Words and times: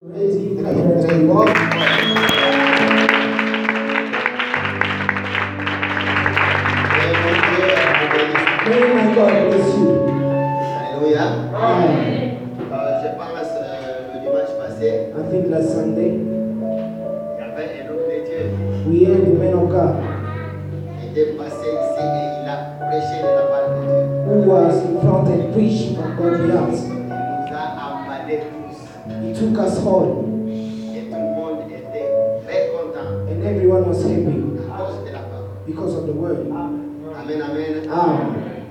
Il 0.00 0.10
y 0.10 0.14
avait 0.14 0.80
un 0.80 0.86
homme 0.86 0.96
de 0.96 1.08
Dieu 1.08 1.68
we 18.86 19.02
était 21.10 21.32
passé 21.32 21.66
ici 21.66 21.98
et 21.98 22.26
il 22.42 22.48
a 22.48 22.86
prêché 22.86 23.16
la 23.22 23.42
part 23.48 23.66
de 23.68 23.80
Dieu. 23.82 24.00
who 24.26 24.34
was 24.48 24.76
in 24.84 25.00
front 25.00 25.26
and 25.28 25.52
preached 25.52 25.96
from 25.96 26.16
God's 26.16 26.40
behalf. 26.46 26.97
Took 29.38 29.58
us 29.58 29.78
home 29.84 30.48
et 30.94 31.02
tout 31.10 31.16
le 31.16 31.34
monde 31.36 31.58
était 31.70 32.08
très 32.46 32.70
content 32.72 33.10
and 33.30 33.44
everyone 33.46 33.84
was 33.88 34.02
happy 34.02 34.42
à 34.72 34.78
cause 34.78 35.04
de 35.06 35.12
la 35.12 35.20
parole. 35.20 35.48
because 35.66 35.94
of 35.94 36.06
the 36.06 36.12
word. 36.12 36.38
Amen, 36.50 37.42
amen. 37.42 37.88
Amen. 37.90 38.26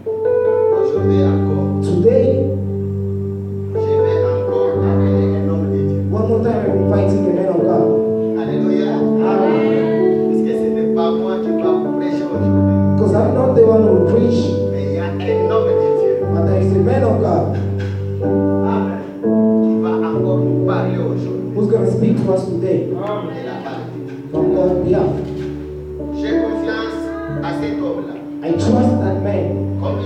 Aujourd'hui 0.05 1.23
encore, 1.23 1.81
Today, 1.83 2.45
je 3.73 3.79
vais 3.79 4.19
encore 4.25 4.79
appeler 4.83 5.37
un 5.37 5.49
homme 5.49 5.71
de 5.71 5.77
Dieu. 5.87 6.01
one 6.11 6.27
more 6.27 6.41
time, 6.43 6.65
I'm 6.65 6.83
inviting 6.83 7.23
the 7.25 7.33
man 7.33 7.49
of 7.49 7.61
God. 7.61 8.39
Alléluia. 8.41 8.91
Amen. 8.95 10.31
Parce 10.31 10.41
que 10.43 10.53
ce 10.53 10.67
n'est 10.73 10.93
pas 10.95 11.11
moi 11.11 11.37
qui 11.43 11.51
va 11.51 11.71
prêcher 11.97 12.23
aujourd'hui, 12.23 12.97
Because 12.97 13.13
I'm 13.13 13.33
not 13.35 13.53
the 13.55 13.63
one 13.65 13.83
who 13.83 13.93
will 13.93 14.13
preach, 14.13 14.41
mais 14.71 14.83
il 14.85 14.93
y 14.93 14.97
a 14.99 15.05
un 15.05 15.51
homme 15.51 15.67
de 15.67 15.73
Dieu. 16.01 16.25
but 16.33 16.45
there 16.45 16.61
is 16.61 16.71
a 16.75 16.79
man 16.79 17.03
of 17.03 17.21
God 17.21 17.56
I 28.67 28.69
trust 28.69 28.99
that 28.99 29.23
man. 29.23 29.79
Comme 29.79 29.99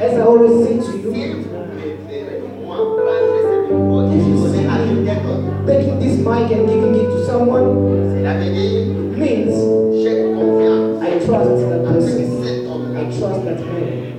As 0.00 0.12
I 0.14 0.22
always 0.22 0.64
say 0.64 0.80
to 0.80 0.96
you, 0.96 1.12
taking 5.66 5.98
this 6.00 6.16
mic 6.24 6.50
and 6.52 6.66
giving 6.66 6.94
it 6.94 7.04
to 7.04 7.26
someone 7.26 7.68
means 9.18 9.52
I 11.04 11.20
trust 11.26 11.50
that 11.68 11.84
person. 11.84 12.96
I 12.96 13.18
trust 13.18 13.44
that 13.44 13.60
man. 13.60 14.14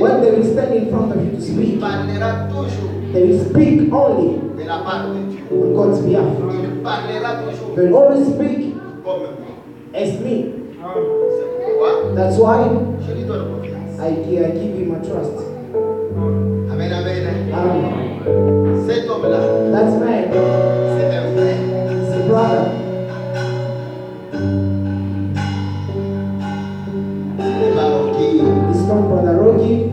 When 0.00 0.20
they 0.20 0.30
will 0.32 0.44
stand 0.52 0.74
in 0.74 0.90
front 0.90 1.12
of 1.12 1.24
you 1.24 1.30
to 1.30 1.40
speak, 1.40 1.78
they 3.12 3.22
will 3.28 3.44
speak 3.48 3.92
only 3.92 4.58
de 4.58 4.64
la 4.64 4.82
part 4.82 5.14
de 5.14 5.20
on 5.54 5.74
God's 5.74 6.00
behalf. 6.00 6.36
They 7.76 7.86
will 7.86 7.96
always 7.96 8.26
speak 8.34 8.74
as 9.94 10.20
me. 10.20 10.47
C'est 10.94 11.48
pourquoi 11.64 11.90
That's 12.16 12.38
why 12.38 12.58
je 13.06 13.12
lui 13.14 13.24
donne 13.24 13.44
confiance. 13.54 13.98
I, 14.00 14.08
I 14.08 14.52
give 14.52 14.74
him 14.78 14.88
my 14.92 14.98
trust. 15.00 15.36
Amen, 16.70 16.92
amen. 16.92 17.52
Um, 17.52 18.86
Cet 18.86 19.08
homme-là, 19.08 19.38
that 19.72 19.98
man 20.00 20.24
c'est 20.30 21.16
un 21.16 21.26
frère. 21.34 21.56
is 21.92 22.12
a 22.12 22.28
brother. 22.28 22.64
Ce 27.38 27.44
n'est 27.44 27.74
pas 27.74 27.88
Rocky, 27.88 28.40
It's 28.70 28.86
not 28.86 29.02
Brother 29.08 29.36
Rocky. 29.42 29.90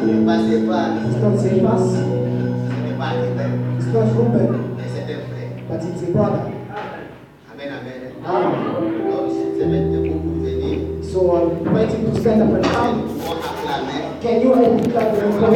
ce 0.00 0.04
n'est 0.06 0.24
pas 0.26 0.38
Stéphane, 0.38 0.94
It's 1.06 1.18
not 1.22 1.34
Cephas. 1.38 1.84
ce 1.86 2.76
n'est 2.82 2.98
pas 2.98 3.10
Hubert, 3.14 3.54
It's 3.78 3.86
not 3.92 4.06
Ruben. 4.16 4.48
mais 4.76 4.84
c'est 4.92 5.04
un 5.12 5.22
frère. 5.28 5.50
But 5.68 5.80
it's 5.84 6.02
a 6.02 6.12
brother. 6.12 6.55
So 11.36 11.50
I'm 11.50 11.66
inviting 11.66 12.14
to 12.14 12.20
stand 12.20 12.42
up 12.42 12.50
and 12.50 12.64
come. 12.64 13.20
on 13.20 13.42
acclamer. 13.42 14.22
Can 14.22 14.40
you 14.40 14.54
help 14.54 14.74
me 14.74 14.90
clap 14.90 15.14
them 15.14 15.32
for 15.32 15.50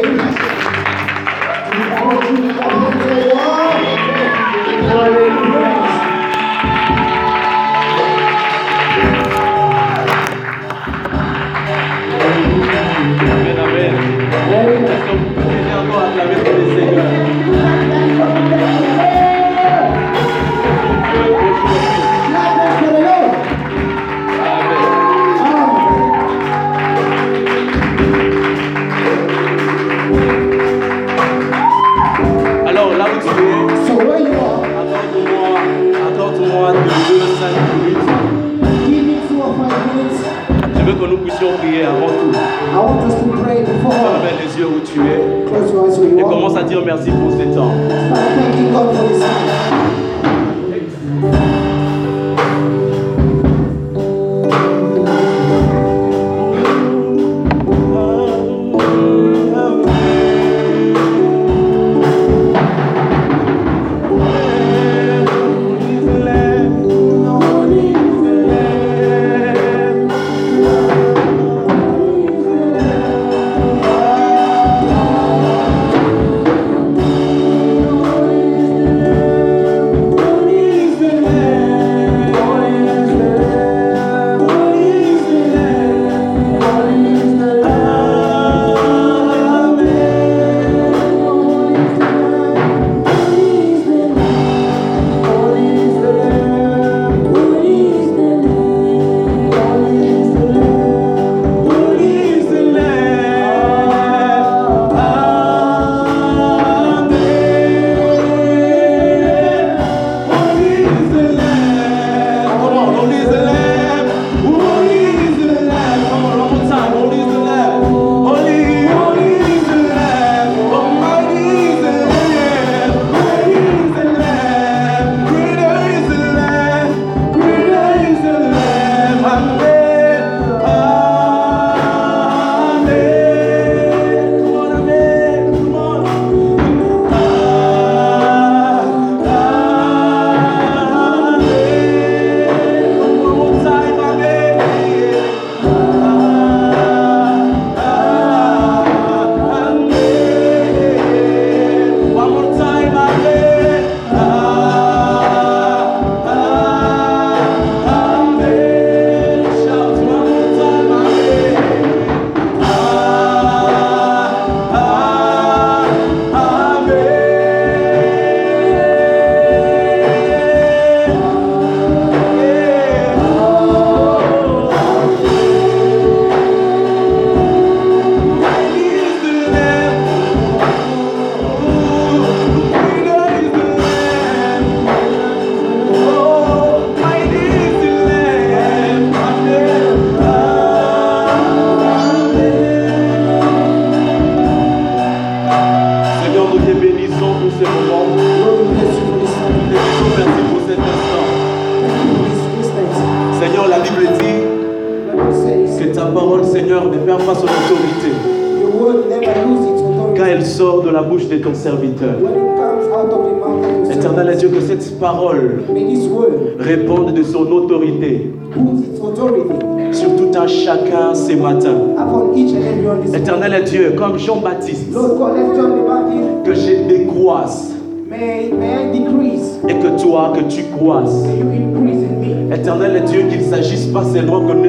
puissions 41.21 41.53
prier 41.57 41.83
avant 41.83 42.07
tout. 42.07 42.31
I 42.33 42.77
want 42.77 43.01
us 43.07 43.15
to 43.15 43.43
pray 43.43 43.63
before 43.63 43.91
Ferme 43.93 44.27
les 44.39 44.59
yeux 44.59 44.67
où 44.67 44.79
tu 44.81 44.99
es 45.01 45.45
close 45.45 45.71
your 45.71 45.87
eyes 45.87 45.99
where 45.99 46.19
et 46.19 46.23
commence 46.23 46.57
à 46.57 46.63
dire 46.63 46.81
merci 46.85 47.11
pour 47.11 47.31
ce 47.31 47.55
temps. 47.55 47.71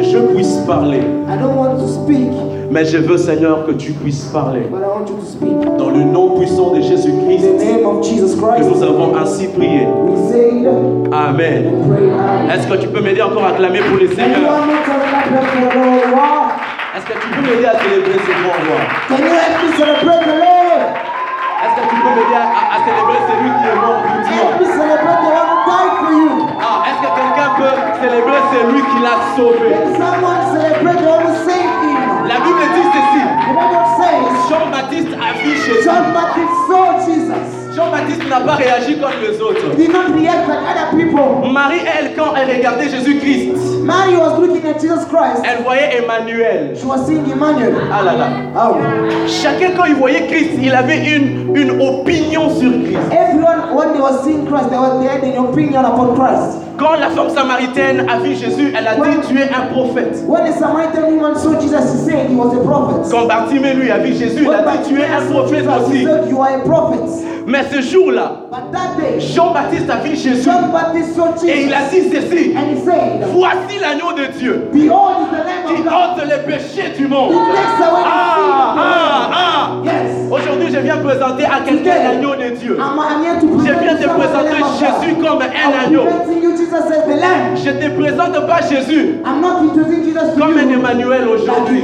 Que 0.02 0.08
je 0.10 0.18
puisse 0.34 0.56
parler, 0.66 0.98
I 1.28 1.36
don't 1.38 1.56
want 1.56 1.78
to 1.78 1.86
speak, 1.86 2.30
mais 2.70 2.84
je 2.84 2.98
veux, 2.98 3.16
Seigneur, 3.18 3.64
que 3.66 3.72
tu 3.72 3.92
puisses 3.92 4.24
parler. 4.32 4.62
but 4.70 4.80
I 4.82 4.86
want 4.88 5.06
you 5.08 5.16
to 5.16 5.24
speak. 5.26 5.76
Dans 5.78 5.90
le 5.90 6.04
nom 6.04 6.38
puissant 6.38 6.70
de 6.72 6.78
In 6.78 6.82
Jésus-Christ, 6.82 7.42
the 7.42 7.64
name 7.64 7.86
of 7.86 8.02
Jesus 8.04 8.34
que 8.34 8.40
Christ, 8.44 8.68
nous 8.74 8.82
avons 8.82 9.14
ainsi 9.16 9.46
prié. 9.48 9.86
we 9.86 10.16
say 10.30 10.62
it 10.62 10.66
Amen. 11.12 11.66
and 11.66 11.86
pray. 11.88 12.10
Amen. 12.10 12.50
Est-ce 12.50 12.66
que 12.66 12.76
tu 12.78 12.88
peux 12.88 13.00
m'aider 13.00 13.22
encore 13.22 13.44
à 13.46 13.52
clamer 13.52 13.80
pour 13.80 13.98
le 13.98 14.08
Seigneur 14.08 14.38
Anyone 14.38 14.50
want 14.50 14.82
to 14.82 14.94
clap 15.08 15.26
for 15.30 15.42
the 15.60 15.74
Lord? 15.74 16.12
Wow. 16.12 16.42
Est-ce 16.96 17.06
que 17.06 17.16
tu 17.20 17.28
peux 17.30 17.42
m'aider 17.42 17.66
à 17.66 17.76
célébrer 17.78 18.18
ce 18.18 18.32
grand 18.42 18.58
roi? 18.66 18.80
Can 19.08 19.18
you 19.22 19.32
help 19.32 19.54
me 19.62 19.68
celebrate 19.78 20.24
the 20.26 20.31
célébrer 28.52 28.72
celui 28.72 28.80
qui 28.82 28.98
l'a 29.02 29.16
sauvé? 29.36 29.70
La 32.28 32.36
Bible 32.40 32.64
dit 32.74 32.86
ceci. 32.94 33.22
Jean-Baptiste 34.50 35.14
a 35.20 35.42
vu 35.42 35.50
Jésus. 35.56 35.88
Jean-Baptiste 37.74 38.28
n'a 38.28 38.40
pas 38.40 38.54
réagi 38.56 38.98
comme 39.00 39.10
les 39.22 39.40
autres. 39.40 39.72
He 39.78 39.86
did 39.86 39.92
not 39.92 40.14
react 40.14 40.46
like 40.46 40.58
other 40.58 40.90
people. 40.94 41.50
Marie, 41.50 41.80
elle, 41.86 42.14
quand 42.14 42.34
elle 42.36 42.54
regardait 42.56 42.90
Jésus-Christ, 42.90 43.52
Mary 43.82 44.14
was 44.14 44.38
looking 44.38 44.62
at 44.68 44.78
Jesus 44.78 45.06
Christ. 45.08 45.42
elle 45.44 45.62
voyait 45.64 46.02
Emmanuel. 46.02 46.76
She 46.76 46.84
was 46.84 47.06
seeing 47.06 47.24
Emmanuel. 47.30 47.74
Ah 47.90 48.02
là 48.02 48.12
là. 48.12 48.28
Chacun, 49.26 49.70
quand 49.76 49.86
il 49.86 49.94
voyait 49.94 50.26
Christ, 50.26 50.50
il 50.62 50.74
avait 50.74 50.98
une, 51.16 51.56
une 51.56 51.80
opinion 51.80 52.50
sur 52.50 52.70
Christ. 52.84 53.10
Everyone, 53.42 53.74
when 53.74 53.92
they 53.94 54.00
were 54.00 54.22
seeing 54.22 54.46
Christ, 54.46 54.70
they, 54.70 54.78
were, 54.78 54.98
they 55.00 55.06
had 55.08 55.24
an 55.24 55.36
opinion 55.44 55.84
upon 55.84 56.14
Christ. 56.14 56.58
Quand 56.78 56.98
la 56.98 57.10
femme 57.10 57.30
samaritaine 57.30 58.06
a 58.08 58.18
vu 58.18 58.34
Jésus, 58.34 58.72
elle 58.76 58.86
a 58.88 58.94
dit 58.96 59.20
Tu 59.28 59.38
es 59.38 59.50
un 59.52 59.66
prophète. 59.72 60.24
When 60.26 60.44
the 60.44 60.52
Samaritan 60.58 61.14
woman 61.16 61.36
saw 61.36 61.58
Jesus, 61.60 61.92
he 61.92 62.10
said 62.10 62.30
he 62.30 62.34
was 62.36 62.54
a 62.54 62.60
prophet. 62.64 63.10
Quand 63.10 63.26
Bartimée 63.26 63.74
lui 63.74 63.90
a 63.90 63.98
vu 63.98 64.14
Jésus, 64.14 64.42
il 64.42 64.48
When 64.48 64.58
a 64.60 64.76
dit 64.78 64.88
Tu 64.88 65.00
es 65.00 65.04
un 65.06 65.20
Bartimaeus 65.20 65.28
saw 65.28 65.42
prophète 65.42 65.64
Jesus, 65.64 65.92
he 65.92 65.92
aussi. 65.92 66.04
said, 66.04 66.30
You 66.30 66.40
are 66.40 66.54
a 66.54 66.58
prophet. 66.60 67.02
Mais 67.46 67.64
ce 67.72 67.80
jour-là, 67.82 68.32
But 68.50 68.70
that 68.72 68.96
day, 68.96 69.18
Jean-Baptiste 69.20 69.90
a 69.90 69.96
vu 69.96 70.14
Jésus 70.16 70.44
John 70.44 70.70
Baptist 70.72 71.14
saw 71.16 71.26
et 71.44 71.48
Jesus. 71.48 71.66
il 71.66 71.74
a 71.74 71.82
dit 71.90 72.10
ceci 72.10 72.54
And 72.56 72.70
he 72.70 72.84
said, 72.84 73.24
Voici 73.34 73.78
l'agneau 73.80 74.12
de 74.12 74.26
Dieu 74.38 74.68
Behold 74.72 75.26
is 75.26 75.30
the 75.30 75.44
Lamb 75.44 75.66
qui 75.66 75.80
of 75.80 75.84
God. 75.84 75.92
ôte 75.92 76.24
les 76.28 76.52
péchés 76.52 76.90
du 76.96 77.08
monde. 77.08 77.32
He 77.32 77.38
takes 77.52 77.80
away 77.80 78.02
the 78.02 78.06
sin 78.06 78.52
Ah, 78.54 78.70
of 78.70 78.76
the 78.76 78.80
ah, 78.80 79.30
ah. 79.32 79.82
Yes. 79.84 80.21
Aujourd'hui, 80.32 80.68
je 80.72 80.78
viens 80.78 80.96
présenter 80.96 81.44
à 81.44 81.60
quelqu'un 81.62 81.94
l'agneau 82.04 82.34
de 82.34 82.56
Dieu. 82.56 82.78
Je 82.78 83.72
viens 83.82 83.96
te 83.96 84.08
présenter 84.08 84.56
Jésus 84.80 85.14
comme 85.16 85.42
un 85.42 85.86
agneau. 85.86 86.04
Je 87.54 87.68
ne 87.70 87.78
te 87.78 88.00
présente 88.00 88.46
pas 88.46 88.60
Jésus 88.66 89.16
comme 90.38 90.56
un 90.56 90.70
Emmanuel 90.70 91.28
aujourd'hui, 91.28 91.82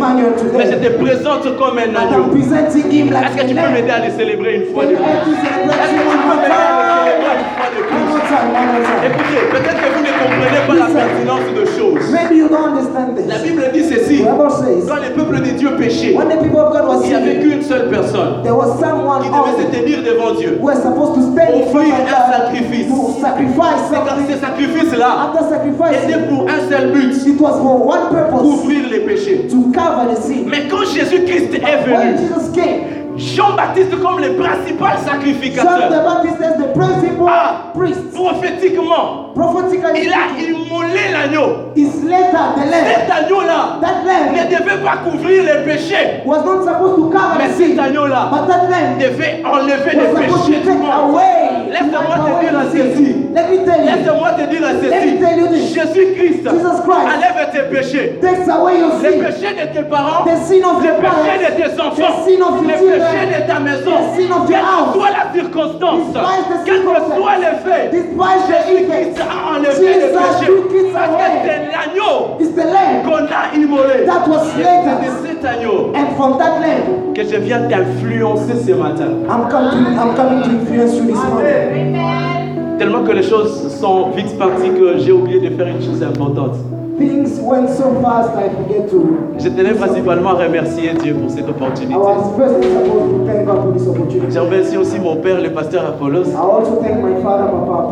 mais 0.56 0.64
je 0.64 0.76
te 0.76 0.88
présente 0.94 1.58
comme 1.58 1.76
un 1.76 1.94
agneau. 1.94 2.34
Est-ce 2.34 3.36
que 3.36 3.48
tu 3.48 3.54
peux 3.54 3.70
m'aider 3.70 3.90
à 3.90 4.06
le 4.06 4.12
célébrer 4.16 4.54
une 4.56 4.72
fois 4.72 4.84
Est-ce 4.84 4.92
que 4.92 4.96
him 4.96 5.04
tu 5.04 5.98
one 6.00 6.16
peux 6.16 6.24
more 6.24 6.36
m'aider 6.36 6.50
à 6.50 6.64
le 6.64 6.88
célébrer 6.88 6.97
Écoutez, 9.04 9.40
peut-être 9.50 9.80
que 9.80 9.90
vous 9.94 10.02
ne 10.02 10.12
comprenez 10.18 10.62
pas 10.66 10.74
la 10.74 11.00
pertinence 11.00 11.48
de 11.54 11.64
choses. 11.78 12.12
Maybe 12.12 12.38
you 12.38 12.48
don't 12.48 12.64
understand 12.76 13.16
this. 13.16 13.26
La 13.26 13.38
Bible 13.38 13.62
dit 13.72 13.84
ceci. 13.84 14.18
Says, 14.18 14.86
Quand 14.88 14.96
le 14.96 15.14
peuple 15.14 15.40
de 15.42 15.50
Dieu 15.56 15.70
péchait, 15.76 16.14
when 16.14 16.28
the 16.28 16.36
people 16.42 16.60
of 16.60 16.72
God 16.72 16.88
was 16.88 17.00
il 17.04 17.08
n'y 17.10 17.14
avait 17.14 17.38
qu'une 17.40 17.62
seule 17.62 17.88
personne 17.88 18.42
there 18.42 18.54
was 18.54 18.78
someone 18.80 19.22
qui 19.22 19.28
devait 19.28 19.62
se 19.62 19.76
tenir 19.76 20.02
devant 20.02 20.34
Dieu. 20.34 20.58
who 20.60 20.70
supposed 20.72 21.14
to 21.14 21.22
stand 21.32 21.54
Offrir 21.54 21.94
of 21.94 22.00
un 22.00 22.04
God 22.04 22.32
sacrifice. 22.32 22.88
to 22.88 23.20
sacrifice 23.20 23.80
something. 23.90 24.26
ce 24.28 24.40
sacrifice-là 24.40 25.32
était 26.04 26.28
pour 26.28 26.46
un 26.48 26.68
seul 26.68 26.92
but, 26.92 27.26
it 27.26 27.40
was 27.40 27.58
for 27.60 27.86
one 27.86 28.08
purpose 28.10 28.40
couvrir 28.40 28.88
les 28.90 29.00
péchés. 29.00 29.46
to 29.48 29.70
cover 29.72 30.12
the 30.14 30.20
sin. 30.20 30.44
Mais 30.46 30.66
quand 30.68 30.84
Jésus-Christ 30.84 31.54
est 31.54 31.84
venu, 31.84 32.16
Jean-Baptiste 33.18 34.00
comme 34.00 34.20
le 34.20 34.34
principal 34.34 34.98
sacrificateur, 35.04 35.90
Ah. 37.28 37.72
prophétiquement, 38.14 39.32
il 39.94 40.12
a 40.12 40.40
immolé 40.40 41.00
l'agneau. 41.12 41.72
Cet 41.76 43.10
agneau-là 43.10 43.80
ne 44.32 44.56
devait 44.56 44.82
pas 44.84 44.96
couvrir 45.10 45.42
les 45.44 45.64
péchés, 45.64 46.22
was 46.24 46.44
not 46.44 46.62
supposed 46.64 46.96
to 46.96 47.10
cover 47.10 47.38
mais 47.38 47.50
cet 47.56 47.78
agneau-là 47.78 48.30
but 48.30 48.46
that 48.46 48.68
lamb 48.70 48.98
devait 48.98 49.42
enlever 49.44 49.92
les 49.92 50.08
péchés 50.20 50.60
du 50.62 50.70
monde. 50.70 51.18
Laisse-moi 51.70 52.16
te 52.24 52.40
dire 52.40 52.60
ceci. 52.72 53.27
Sin. 53.38 53.48
Let 53.48 53.50
me 53.50 53.64
tell 53.64 53.78
you, 53.80 53.86
Laisse-moi 53.86 54.30
te 54.32 54.44
dire 54.50 54.60
Let 54.60 55.06
me 55.06 55.20
tell 55.20 55.38
you 55.38 55.46
ceci. 55.46 55.58
this. 55.60 55.74
Jésus-Christ 55.74 56.42
Jesus 56.48 56.80
Christ. 56.84 57.06
enlève 57.14 57.50
tes 57.52 57.62
péchés. 57.70 58.18
takes 58.20 58.48
away 58.48 58.78
your 58.80 58.92
Les 59.02 59.12
sin, 59.12 59.18
péchés 59.24 59.54
de 59.54 59.66
tes 59.74 59.82
parents, 59.88 60.24
the 60.24 60.36
sin 60.44 60.62
of 60.64 60.82
les 60.82 60.88
your 60.88 60.96
péchés 60.98 61.38
de 61.38 61.48
parents, 61.48 61.56
tes 61.56 61.80
enfants, 61.80 61.96
the 61.96 62.24
sin 62.24 62.42
of 62.42 62.54
your 62.58 62.66
les 62.66 62.74
péchés 62.74 63.26
de 63.28 63.46
ta 63.46 63.60
maison, 63.60 63.90
the 63.90 64.16
sin 64.16 64.32
of 64.32 64.46
quelle 64.48 64.58
your 64.58 64.66
house. 64.66 64.92
que 64.92 64.98
soit 64.98 65.10
la 65.10 65.24
circonstance, 65.32 66.06
quel 66.64 66.80
que 66.82 66.98
soit 67.16 67.36
despite 67.92 68.40
the 68.46 68.52
Jésus-Christ 68.68 69.20
a 69.20 69.56
enlevé 69.56 69.86
les 69.86 70.00
Jesus 70.00 70.18
péchés. 70.18 70.52
Parce 70.92 71.08
que 71.08 71.22
c'est 71.44 71.60
l'agneau 71.72 72.36
It's 72.40 72.52
the 72.54 72.64
lamb 72.64 73.02
qu'on 73.04 73.26
a 73.26 73.54
immolé. 73.56 74.04
that 74.06 74.26
was 74.28 74.42
c'est 74.56 74.62
de 74.62 75.26
cet 75.28 75.44
agneau 75.44 75.92
and 75.94 76.16
from 76.16 76.38
that 76.38 76.58
lamb, 76.60 77.12
que 77.14 77.22
je 77.22 77.36
viens 77.36 77.60
t'influencer 77.68 78.54
ce 78.66 78.72
matin. 78.72 79.08
I'm 79.28 79.48
coming 79.48 79.70
to, 79.84 80.00
I'm 80.00 80.14
coming 80.14 80.42
to 80.42 80.50
influence 80.50 80.94
you 80.96 81.06
this 81.06 81.16
morning. 81.16 82.37
Tellement 82.78 83.02
que 83.02 83.12
les 83.12 83.22
choses 83.22 83.72
sont 83.80 84.10
vite 84.10 84.38
parties 84.38 84.70
que 84.70 84.98
j'ai 84.98 85.12
oublié 85.12 85.40
de 85.40 85.54
faire 85.56 85.66
une 85.66 85.82
chose 85.82 86.02
importante. 86.02 86.54
Things 86.98 87.38
went 87.40 87.68
so 87.68 87.92
fast 88.02 88.30
I 88.36 88.48
forget 88.50 88.88
to. 88.90 89.04
Je 89.38 89.48
tenais 89.48 89.72
principalement 89.74 90.30
à 90.30 90.44
remercier 90.44 90.90
Dieu 91.00 91.14
pour 91.14 91.30
cette 91.30 91.48
opportunité. 91.48 91.94
I 91.94 91.96
was 91.96 92.36
first 92.36 92.54
supposed 92.60 93.10
to 93.10 93.24
thank 93.24 93.46
God 93.46 93.62
for 93.62 93.72
this 93.72 93.86
opportunity. 93.86 94.32
Je 94.34 94.38
remercie 94.40 94.76
aussi 94.76 94.98
mon 94.98 95.16
père, 95.16 95.40
le 95.40 95.50
pasteur 95.52 95.86
Apollos, 95.86 96.24
I 96.26 96.34
also 96.34 96.80
thank 96.82 96.96
my 97.02 97.22
father, 97.22 97.50
Papa 97.50 97.88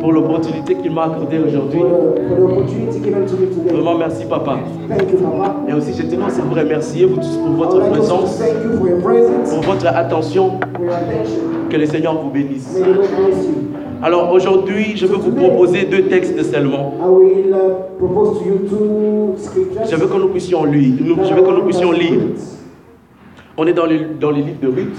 pour 0.00 0.12
l'opportunité 0.12 0.74
qu'il 0.74 0.92
m'a 0.92 1.04
accordée 1.04 1.38
aujourd'hui. 1.38 1.78
for 1.80 1.88
the, 1.88 2.28
for 2.28 2.36
the 2.36 2.42
opportunity 2.42 2.98
given 3.00 3.26
to 3.26 3.36
me 3.36 3.46
today. 3.46 3.72
Vraiment, 3.74 3.98
merci 3.98 4.24
papa. 4.24 4.58
Thank 4.88 5.10
you, 5.12 5.18
Papa. 5.18 5.54
Et 5.68 5.72
aussi, 5.74 5.92
je 5.94 6.02
tenais 6.02 6.24
aussi 6.26 6.40
à 6.40 6.44
vous 6.44 6.54
remercier 6.54 7.06
vous 7.06 7.16
tous 7.16 7.36
pour 7.36 7.50
I 7.50 7.56
votre 7.58 7.74
would 7.78 7.90
like 7.92 8.00
also 8.00 8.16
to 8.16 8.22
présence, 8.22 8.38
thank 8.38 8.64
you 8.64 8.78
for 8.78 8.88
your 8.88 9.00
presence, 9.02 9.50
pour 9.54 9.62
votre 9.62 9.86
attention. 9.86 10.50
for 10.74 10.84
your 10.84 10.94
attention. 10.94 11.42
Que 11.70 11.76
le 11.76 11.86
Seigneur 11.86 12.14
vous 12.20 12.30
bénisse. 12.30 12.74
May 12.74 12.82
the 12.82 12.86
Lord 12.96 13.08
bless 13.16 13.44
you. 13.46 13.67
Alors 14.02 14.32
aujourd'hui, 14.32 14.96
je 14.96 15.06
veux 15.06 15.16
vous 15.16 15.32
proposer 15.32 15.84
deux 15.84 16.04
textes 16.04 16.40
seulement. 16.50 16.94
Uh. 17.00 17.38
Je 19.90 19.96
veux 19.96 20.06
que 20.06 20.16
nous 20.16 20.28
puissions 20.28 20.64
lire. 20.64 20.94
Je 21.00 21.34
veux 21.34 21.42
que 21.42 21.50
nous 21.50 21.64
puissions 21.64 21.92
lire. 21.92 22.20
On 23.56 23.66
est 23.66 23.72
dans 23.72 23.86
le, 23.86 24.14
dans 24.20 24.30
le 24.30 24.36
livre 24.36 24.60
de 24.62 24.68
Ruth, 24.68 24.96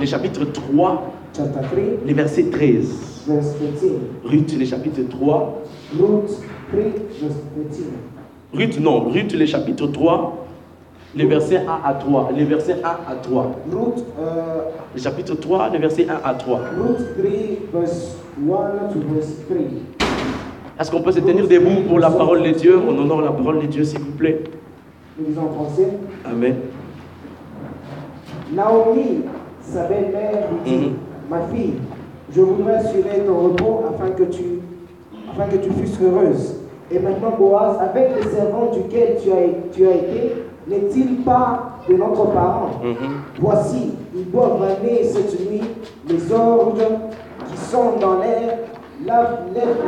le 0.00 0.06
chapitre 0.06 0.44
3, 0.44 1.12
chapter 1.36 1.52
3, 1.52 1.68
les 2.04 2.12
versets 2.12 2.46
13. 2.50 3.26
verse 3.28 3.54
13. 3.80 3.90
Ruth, 4.24 4.58
le 4.58 4.64
chapitre 4.64 5.02
3. 5.08 5.62
Ruth 6.00 6.42
3, 6.72 6.82
verse 7.20 7.36
13. 7.70 7.84
Ruth, 8.54 8.80
non, 8.80 9.08
Ruth, 9.08 9.34
le 9.34 9.46
chapitre 9.46 9.86
3, 9.86 10.47
les 11.18 11.26
versets 11.26 11.56
1 11.66 11.80
à 11.84 11.94
3. 11.94 12.30
Les 12.36 12.44
versets 12.44 12.76
1 12.82 12.86
à 12.86 13.14
3. 13.20 13.42
Ruth, 13.72 13.98
uh, 13.98 14.22
Le 14.94 15.00
chapitre 15.00 15.34
3, 15.34 15.68
les 15.70 15.78
versets 15.78 16.06
1 16.08 16.20
à 16.24 16.34
3. 16.34 16.60
Ruth 16.78 17.16
3, 17.18 17.80
verse 17.80 18.16
1 18.40 18.92
to 18.92 19.00
verse 19.12 19.32
3. 19.48 19.56
Est-ce 20.80 20.90
qu'on 20.92 21.02
peut 21.02 21.10
se 21.10 21.18
tenir 21.18 21.48
debout 21.48 21.82
pour 21.88 21.98
la 21.98 22.10
parole 22.10 22.42
de 22.44 22.50
Dieu? 22.52 22.78
On 22.78 22.96
honore 22.96 23.20
la 23.22 23.32
parole 23.32 23.60
de 23.62 23.66
Dieu, 23.66 23.82
s'il 23.82 23.98
vous 23.98 24.12
plaît. 24.12 24.44
Nous 25.18 25.36
en 25.36 25.48
français. 25.52 25.88
Amen. 26.24 26.54
Naomi, 28.54 29.22
sa 29.60 29.84
belle-mère, 29.84 30.44
lui 30.64 30.70
dit 30.70 30.76
Mhm. 30.86 30.92
Ma 31.28 31.40
fille, 31.52 31.74
je 32.34 32.40
voudrais 32.40 32.76
assurer 32.76 33.24
ton 33.26 33.38
repos 33.48 33.84
afin 33.92 34.10
que 34.12 34.22
tu, 34.22 34.60
afin 35.32 35.48
que 35.50 35.56
tu 35.56 35.70
fusses 35.72 35.98
heureuse. 36.00 36.54
Et 36.90 37.00
maintenant, 37.00 37.34
Boaz, 37.38 37.76
avec 37.80 38.10
les 38.16 38.30
servants 38.30 38.70
duquel 38.72 39.16
tu 39.22 39.30
as, 39.32 39.74
tu 39.74 39.86
as 39.86 39.94
été, 39.94 40.32
n'est-il 40.68 41.22
pas 41.24 41.78
de 41.88 41.94
notre 41.94 42.26
parent 42.32 42.70
Mhm. 42.82 42.94
Voici, 43.40 43.92
ils 44.14 44.30
doivent 44.30 44.62
amener 44.62 45.02
cette 45.04 45.48
nuit 45.50 45.62
les 46.08 46.32
orgues 46.32 46.82
qui 47.50 47.56
sont 47.56 47.96
dans 48.00 48.18
l'air, 48.20 48.58
Lave- 49.06 49.38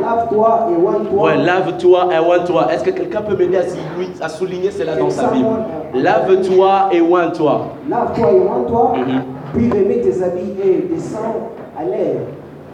Lave-toi 0.01 0.67
et 0.71 0.81
oins-toi. 0.81 1.21
Ouais, 1.23 1.35
lave-toi 1.35 2.07
et 2.13 2.19
oins-toi. 2.19 2.67
Est-ce 2.71 2.83
que 2.85 2.91
quelqu'un 2.91 3.21
peut 3.21 3.35
m'aider 3.35 3.57
à, 3.57 3.63
souligner- 3.63 4.13
à 4.21 4.29
souligner 4.29 4.71
cela 4.71 4.95
dans 4.95 5.09
sa 5.09 5.27
Bible? 5.27 5.47
Lave-toi 5.93 6.89
et 6.93 7.01
oins-toi. 7.01 7.61
Lave-toi 7.89 8.31
et 8.31 8.39
oins-toi, 8.39 8.93
Mhm. 8.97 9.21
puis 9.53 9.69
remets 9.69 9.99
tes 10.01 10.23
habits 10.23 10.53
et 10.63 10.87
descends 10.93 11.49
à 11.77 11.83
l'air. 11.83 12.21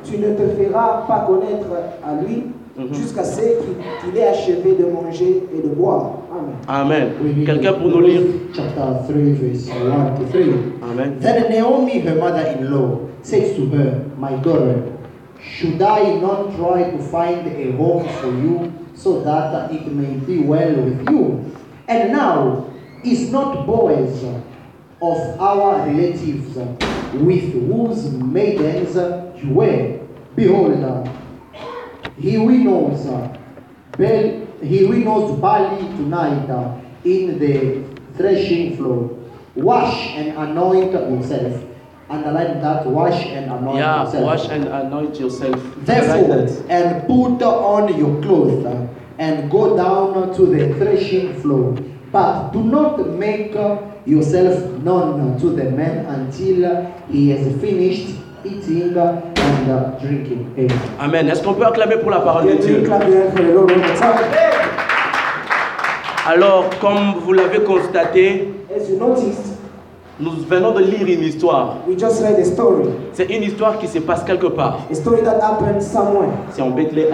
Tu 0.09 0.17
ne 0.17 0.33
te 0.33 0.43
feras 0.55 1.03
pas 1.07 1.25
connaître 1.27 1.67
à 2.03 2.21
lui 2.23 2.43
Mhm. 2.77 2.93
jusqu'à 2.93 3.23
ce 3.23 3.41
qu'il 3.41 4.17
ait 4.17 4.27
achevé 4.27 4.75
de 4.79 4.85
manger 4.85 5.43
et 5.53 5.61
de 5.67 5.73
boire. 5.73 6.11
Amen. 6.67 7.07
Quelqu'un 7.45 7.73
pour 7.73 7.89
nous 7.89 8.01
lire? 8.01 8.21
Chapter 8.53 8.81
3, 9.07 9.33
verse 9.33 9.67
1 9.69 10.15
to 10.15 10.23
3. 10.31 10.89
Amen. 10.91 11.15
Then 11.19 11.49
Naomi, 11.49 11.99
her 12.01 12.15
mother-in-law, 12.15 12.99
says 13.23 13.55
to 13.55 13.65
her, 13.75 13.93
My 14.19 14.35
daughter, 14.43 14.83
should 15.41 15.81
I 15.81 16.19
not 16.21 16.55
try 16.55 16.83
to 16.91 16.97
find 16.99 17.47
a 17.47 17.71
home 17.77 18.03
for 18.21 18.27
you 18.29 18.71
so 18.95 19.21
that 19.23 19.71
it 19.71 19.87
may 19.91 20.13
be 20.27 20.43
well 20.47 20.75
with 20.85 21.09
you? 21.09 21.39
And 21.87 22.11
now, 22.11 22.65
is 23.03 23.31
not 23.31 23.65
Boaz 23.65 24.23
of 25.01 25.17
our 25.39 25.85
relatives 25.87 26.55
with 27.13 27.53
whose 27.53 28.11
maidens 28.11 28.95
you 29.43 29.53
were? 29.53 29.99
Behold, 30.35 31.09
he 32.19 32.37
winnows, 32.37 33.05
bel, 33.97 34.47
he 34.61 34.85
winnows 34.85 35.39
barley 35.39 35.87
tonight 35.97 36.49
uh, 36.49 36.79
in 37.03 37.39
the 37.39 37.83
threshing 38.15 38.75
floor. 38.77 39.17
Wash 39.55 40.09
and 40.15 40.37
anoint 40.37 40.91
yourself. 40.93 41.63
Underline 42.09 42.61
that. 42.61 42.85
Wash 42.85 43.25
and 43.27 43.51
anoint 43.51 43.77
Yeah, 43.77 44.03
yourself. 44.03 44.23
wash 44.23 44.47
and 44.49 44.65
anoint 44.67 45.19
yourself. 45.19 45.61
Therefore, 45.77 46.27
that. 46.37 46.63
and 46.69 47.07
put 47.07 47.41
on 47.43 47.97
your 47.97 48.21
clothes 48.21 48.65
uh, 48.65 48.87
and 49.19 49.49
go 49.51 49.75
down 49.75 50.33
to 50.35 50.45
the 50.45 50.73
threshing 50.75 51.33
floor. 51.41 51.73
But 52.11 52.51
do 52.51 52.63
not 52.63 53.09
make 53.09 53.55
uh, 53.55 53.81
yourself 54.05 54.63
known 54.83 55.39
to 55.39 55.49
the 55.49 55.69
man 55.71 56.05
until 56.05 56.85
he 57.09 57.29
has 57.29 57.59
finished 57.59 58.15
eating 58.45 58.95
and 58.97 59.99
drinking. 60.01 60.47
Amen. 60.99 61.27
Est-ce 61.29 61.43
qu'on 61.43 61.53
peut 61.53 61.65
acclamer 61.65 61.97
pour 61.97 62.11
la 62.11 62.19
parole 62.19 62.45
de 62.47 62.53
Dieu? 62.53 62.83
Alors, 66.27 66.65
comme 66.81 67.15
vous 67.23 67.33
l'avez 67.33 67.59
constaté, 67.63 68.53
As 68.69 68.89
you 68.89 68.97
noticed, 68.99 69.55
nous 70.19 70.31
venons 70.49 70.71
de 70.73 70.81
lire 70.81 71.07
une 71.07 71.23
histoire. 71.23 71.77
we 71.87 71.97
just 71.97 72.21
read 72.21 72.37
a 72.39 72.43
story. 72.45 72.89
C'est 73.13 73.25
une 73.25 73.43
histoire 73.43 73.77
qui 73.77 73.87
se 73.87 73.99
passe 73.99 74.23
quelque 74.23 74.47
part. 74.47 74.79
A 74.91 74.95
story 74.95 75.21
that 75.23 75.39
happened 75.41 75.81
somewhere 75.81 76.29
C'est 76.51 76.61
en 76.61 76.71
Bethléem. 76.71 77.13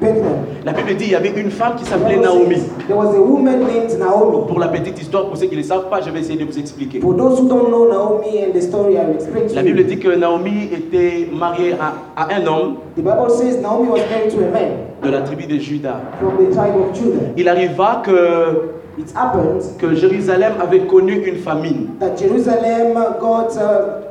Bethlehem. 0.00 0.44
La 0.64 0.72
Bible 0.72 0.94
dit 0.96 1.04
qu'il 1.04 1.12
y 1.12 1.16
avait 1.16 1.32
une 1.40 1.50
femme 1.50 1.74
qui 1.76 1.84
s'appelait 1.84 2.16
Naomi. 2.16 2.56
There 2.86 2.96
was 2.96 3.14
a 3.14 3.20
woman 3.20 3.60
named 3.60 3.98
Naomi. 3.98 4.46
Pour 4.48 4.58
la 4.60 4.68
petite 4.68 5.00
histoire, 5.00 5.26
pour 5.26 5.36
ceux 5.36 5.46
qui 5.46 5.52
ne 5.56 5.60
le 5.60 5.66
savent 5.66 5.88
pas, 5.88 6.00
je 6.00 6.10
vais 6.10 6.20
essayer 6.20 6.38
de 6.38 6.44
vous 6.44 6.58
expliquer. 6.58 7.00
For 7.00 7.14
those 7.16 7.38
who 7.40 7.48
don't 7.48 7.68
know 7.70 7.88
Naomi 7.88 8.42
and 8.44 8.52
the 8.52 8.62
story, 8.62 8.96
I 8.98 9.04
will 9.06 9.14
explain 9.16 9.48
to 9.48 9.54
La 9.54 9.62
you. 9.62 9.74
Bible 9.74 9.84
dit 9.86 9.98
que 9.98 10.14
Naomi 10.16 10.68
était 10.72 11.28
mariée 11.32 11.72
à, 11.74 11.94
à 12.16 12.34
un 12.34 12.46
homme 12.46 12.76
The 12.96 13.00
Bible 13.00 13.30
says 13.30 13.60
Naomi 13.60 13.88
was 13.90 14.00
married 14.10 14.30
to 14.32 14.38
a 14.44 14.50
man 14.50 14.70
de 15.02 15.10
la 15.10 15.20
tribu 15.22 15.46
de 15.46 15.58
Juda. 15.58 16.00
from 16.18 16.36
the 16.38 16.50
tribe 16.54 16.76
of 16.76 16.92
Judah. 16.94 17.32
Il 17.36 17.48
arriva 17.48 18.02
que, 18.04 18.70
It 18.96 19.12
happened 19.16 19.60
que 19.78 19.92
Jérusalem 19.96 20.52
avait 20.62 20.86
connu 20.86 21.24
une 21.26 21.38
famine. 21.38 21.88
that 21.98 22.16
Jerusalem 22.16 22.94
got 23.20 23.56
uh, 23.56 24.03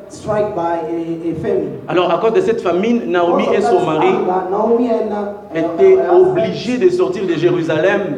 Alors, 1.88 2.12
à 2.12 2.18
cause 2.20 2.34
de 2.34 2.42
cette 2.42 2.62
famine, 2.62 3.02
Naomi 3.08 3.46
et 3.56 3.62
son 3.62 3.86
mari 3.86 4.08
uh, 4.08 5.58
étaient 5.58 5.94
uh, 5.94 5.98
husband 5.98 6.32
obligés 6.32 6.78
de 6.78 6.90
sortir 6.90 7.26
de 7.26 7.34
Jérusalem 7.34 8.18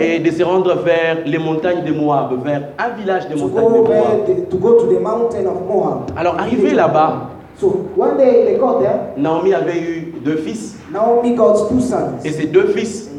et 0.00 0.18
de 0.18 0.30
se 0.30 0.42
rendre 0.42 0.74
vers 0.76 1.18
les 1.26 1.38
montagnes 1.38 1.84
de 1.84 1.92
Moab, 1.92 2.32
vers 2.44 2.62
un 2.78 2.88
village 3.00 3.28
des 3.28 3.34
montagnes 3.34 3.72
de 3.72 3.78
Moab. 3.78 3.94
Alors, 6.16 6.34
arrivé 6.38 6.70
là-bas, 6.72 7.30
So 7.60 7.90
one 7.94 8.16
day 8.16 8.46
they 8.46 8.56
got 8.56 8.80
there. 8.80 9.12
Naomi 9.18 9.52
avait 9.52 9.78
eu 9.78 10.14
deux 10.24 10.38
fils 10.38 10.76
Naomi 10.90 11.34
got 11.34 11.68
two 11.68 11.78
sons. 11.78 12.14
et 12.24 12.32
ces 12.32 12.46
deux 12.46 12.68
fils 12.68 13.10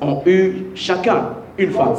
ont 0.00 0.22
eu 0.24 0.68
chacun 0.74 1.26
une 1.58 1.70
femme. 1.70 1.92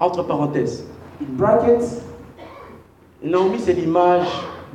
Entre 0.00 0.22
parenthèses, 0.22 0.84
In 1.20 1.36
brackets, 1.36 2.02
Naomi, 3.22 3.58
c'est 3.58 3.72
l'image 3.72 4.26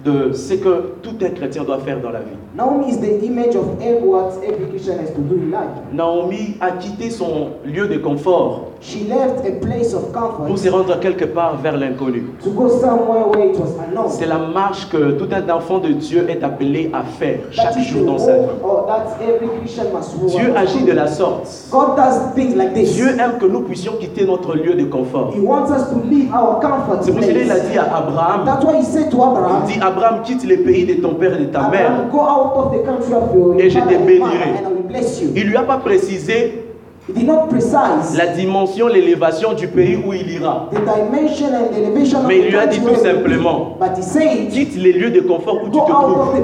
de 0.03 0.33
ce 0.33 0.55
que 0.55 0.95
tout 1.01 1.15
un 1.21 1.29
chrétien 1.29 1.63
doit 1.63 1.79
faire 1.79 2.01
dans 2.01 2.09
la 2.09 2.19
vie. 2.19 2.35
Naomi 2.55 2.89
is 2.89 2.97
the 2.99 3.23
image 3.23 3.55
of 3.55 3.65
what 4.03 4.33
every 4.43 4.67
Christian 4.69 4.99
has 4.99 5.11
to 5.13 5.21
do 5.21 5.35
in 5.35 5.49
life. 5.51 5.69
Naomi 5.93 6.57
a 6.59 6.71
quitté 6.71 7.09
son 7.09 7.51
lieu 7.63 7.87
de 7.87 7.97
confort 7.99 8.72
She 8.85 9.07
left 9.07 9.45
a 9.47 9.51
place 9.65 9.93
of 9.93 10.11
pour 10.11 10.21
comfort 10.37 10.57
se 10.57 10.67
rendre 10.69 10.99
quelque 10.99 11.23
part 11.23 11.55
vers 11.63 11.77
l'inconnu. 11.77 12.25
to 12.43 12.49
go 12.51 12.67
somewhere 12.67 13.25
where 13.33 13.49
it 13.49 13.57
was 13.57 13.69
unknown. 13.79 14.09
C'est 14.09 14.25
la 14.25 14.37
marche 14.39 14.89
que 14.89 15.11
tout 15.11 15.29
un 15.31 15.49
enfant 15.55 15.79
de 15.79 15.93
Dieu 15.93 16.27
est 16.29 16.43
appelé 16.43 16.91
à 16.91 17.01
faire 17.03 17.39
That 17.55 17.71
chaque 17.73 17.79
jour 17.79 18.05
dans 18.05 18.17
sa 18.17 18.33
vie. 18.33 18.39
walk 18.61 18.63
or 18.63 18.85
that 18.87 19.23
every 19.23 19.47
Christian 19.59 19.85
must 19.93 20.13
walk. 20.21 20.31
Dieu 20.31 20.53
agit 20.57 20.83
de 20.83 20.91
la 20.91 21.07
sorte. 21.07 21.47
God 21.71 21.95
does 21.95 22.33
things 22.35 22.55
like 22.57 22.73
this. 22.73 22.93
Dieu 22.93 23.07
aime 23.17 23.37
que 23.39 23.45
nous 23.45 23.61
puissions 23.61 23.93
quitter 23.93 24.25
notre 24.25 24.53
lieu 24.55 24.73
de 24.73 24.83
confort. 24.83 25.31
He 25.33 25.39
wants 25.39 25.71
us 25.71 25.87
to 25.89 26.01
leave 26.09 26.29
our 26.33 26.59
comfort 26.59 27.03
C'est 27.03 27.13
pour 27.13 27.23
cela 27.23 27.33
qu'il 27.39 27.51
a 27.51 27.55
place. 27.55 27.71
dit 27.71 27.77
à 27.77 27.83
Abraham, 27.95 28.45
That's 28.45 28.65
why 28.65 28.79
he 28.81 28.83
said 28.83 29.09
to 29.11 29.17
il 29.17 29.23
Abraham, 29.23 29.63
dit 29.65 29.79
Abraham, 29.81 30.21
quitte 30.23 30.43
les 30.43 30.57
pays 30.57 30.85
de 30.85 31.01
ton 31.01 31.13
père 31.15 31.33
et 31.39 31.45
de 31.45 31.51
ta 31.51 31.69
mère. 31.69 31.89
Abraham, 31.89 32.09
go 32.11 32.19
out 32.19 32.65
of 32.65 32.71
the 32.73 32.83
country 32.85 33.13
of 33.13 33.33
your 33.33 33.55
Et 33.61 33.69
je 33.69 33.79
father 33.79 33.95
te 33.95 34.01
and 34.01 34.05
bénirai. 34.05 34.49
and 34.59 34.67
I 34.67 34.73
will 34.73 34.83
bless 34.89 35.21
you. 35.21 35.29
Il 35.35 35.47
lui 35.47 35.55
a 35.55 35.63
pas 35.63 35.77
précisé 35.77 36.62
He 37.05 37.11
did 37.11 37.27
not 37.27 37.47
precise 37.49 38.15
la 38.17 38.27
dimension, 38.27 38.87
l'élévation 38.87 39.53
du 39.53 39.67
pays 39.67 39.97
où 39.97 40.13
il 40.13 40.31
ira. 40.31 40.69
the 40.71 40.79
dimension 40.79 41.47
and 41.47 41.73
the 41.73 41.77
elevation 41.77 42.19
of 42.19 42.27
Mais 42.27 42.39
il 42.39 42.47
lui 42.47 42.55
a 42.57 42.65
dit 42.65 42.79
tout 42.79 42.95
simplement, 42.95 43.77
But 43.77 43.97
he 43.97 44.03
said, 44.03 44.49
quitte 44.49 44.77
les 44.77 44.93
lieux 44.93 45.11
de 45.11 45.19
confort 45.19 45.59
où 45.63 45.65
tu 45.65 45.79
te 45.79 45.91
trouves 45.91 46.35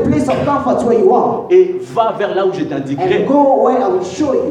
et 1.49 1.81
va 1.95 2.13
vers 2.17 2.35
là 2.35 2.45
où 2.45 2.51
je 2.53 2.65
t'indiquerai 2.65 3.25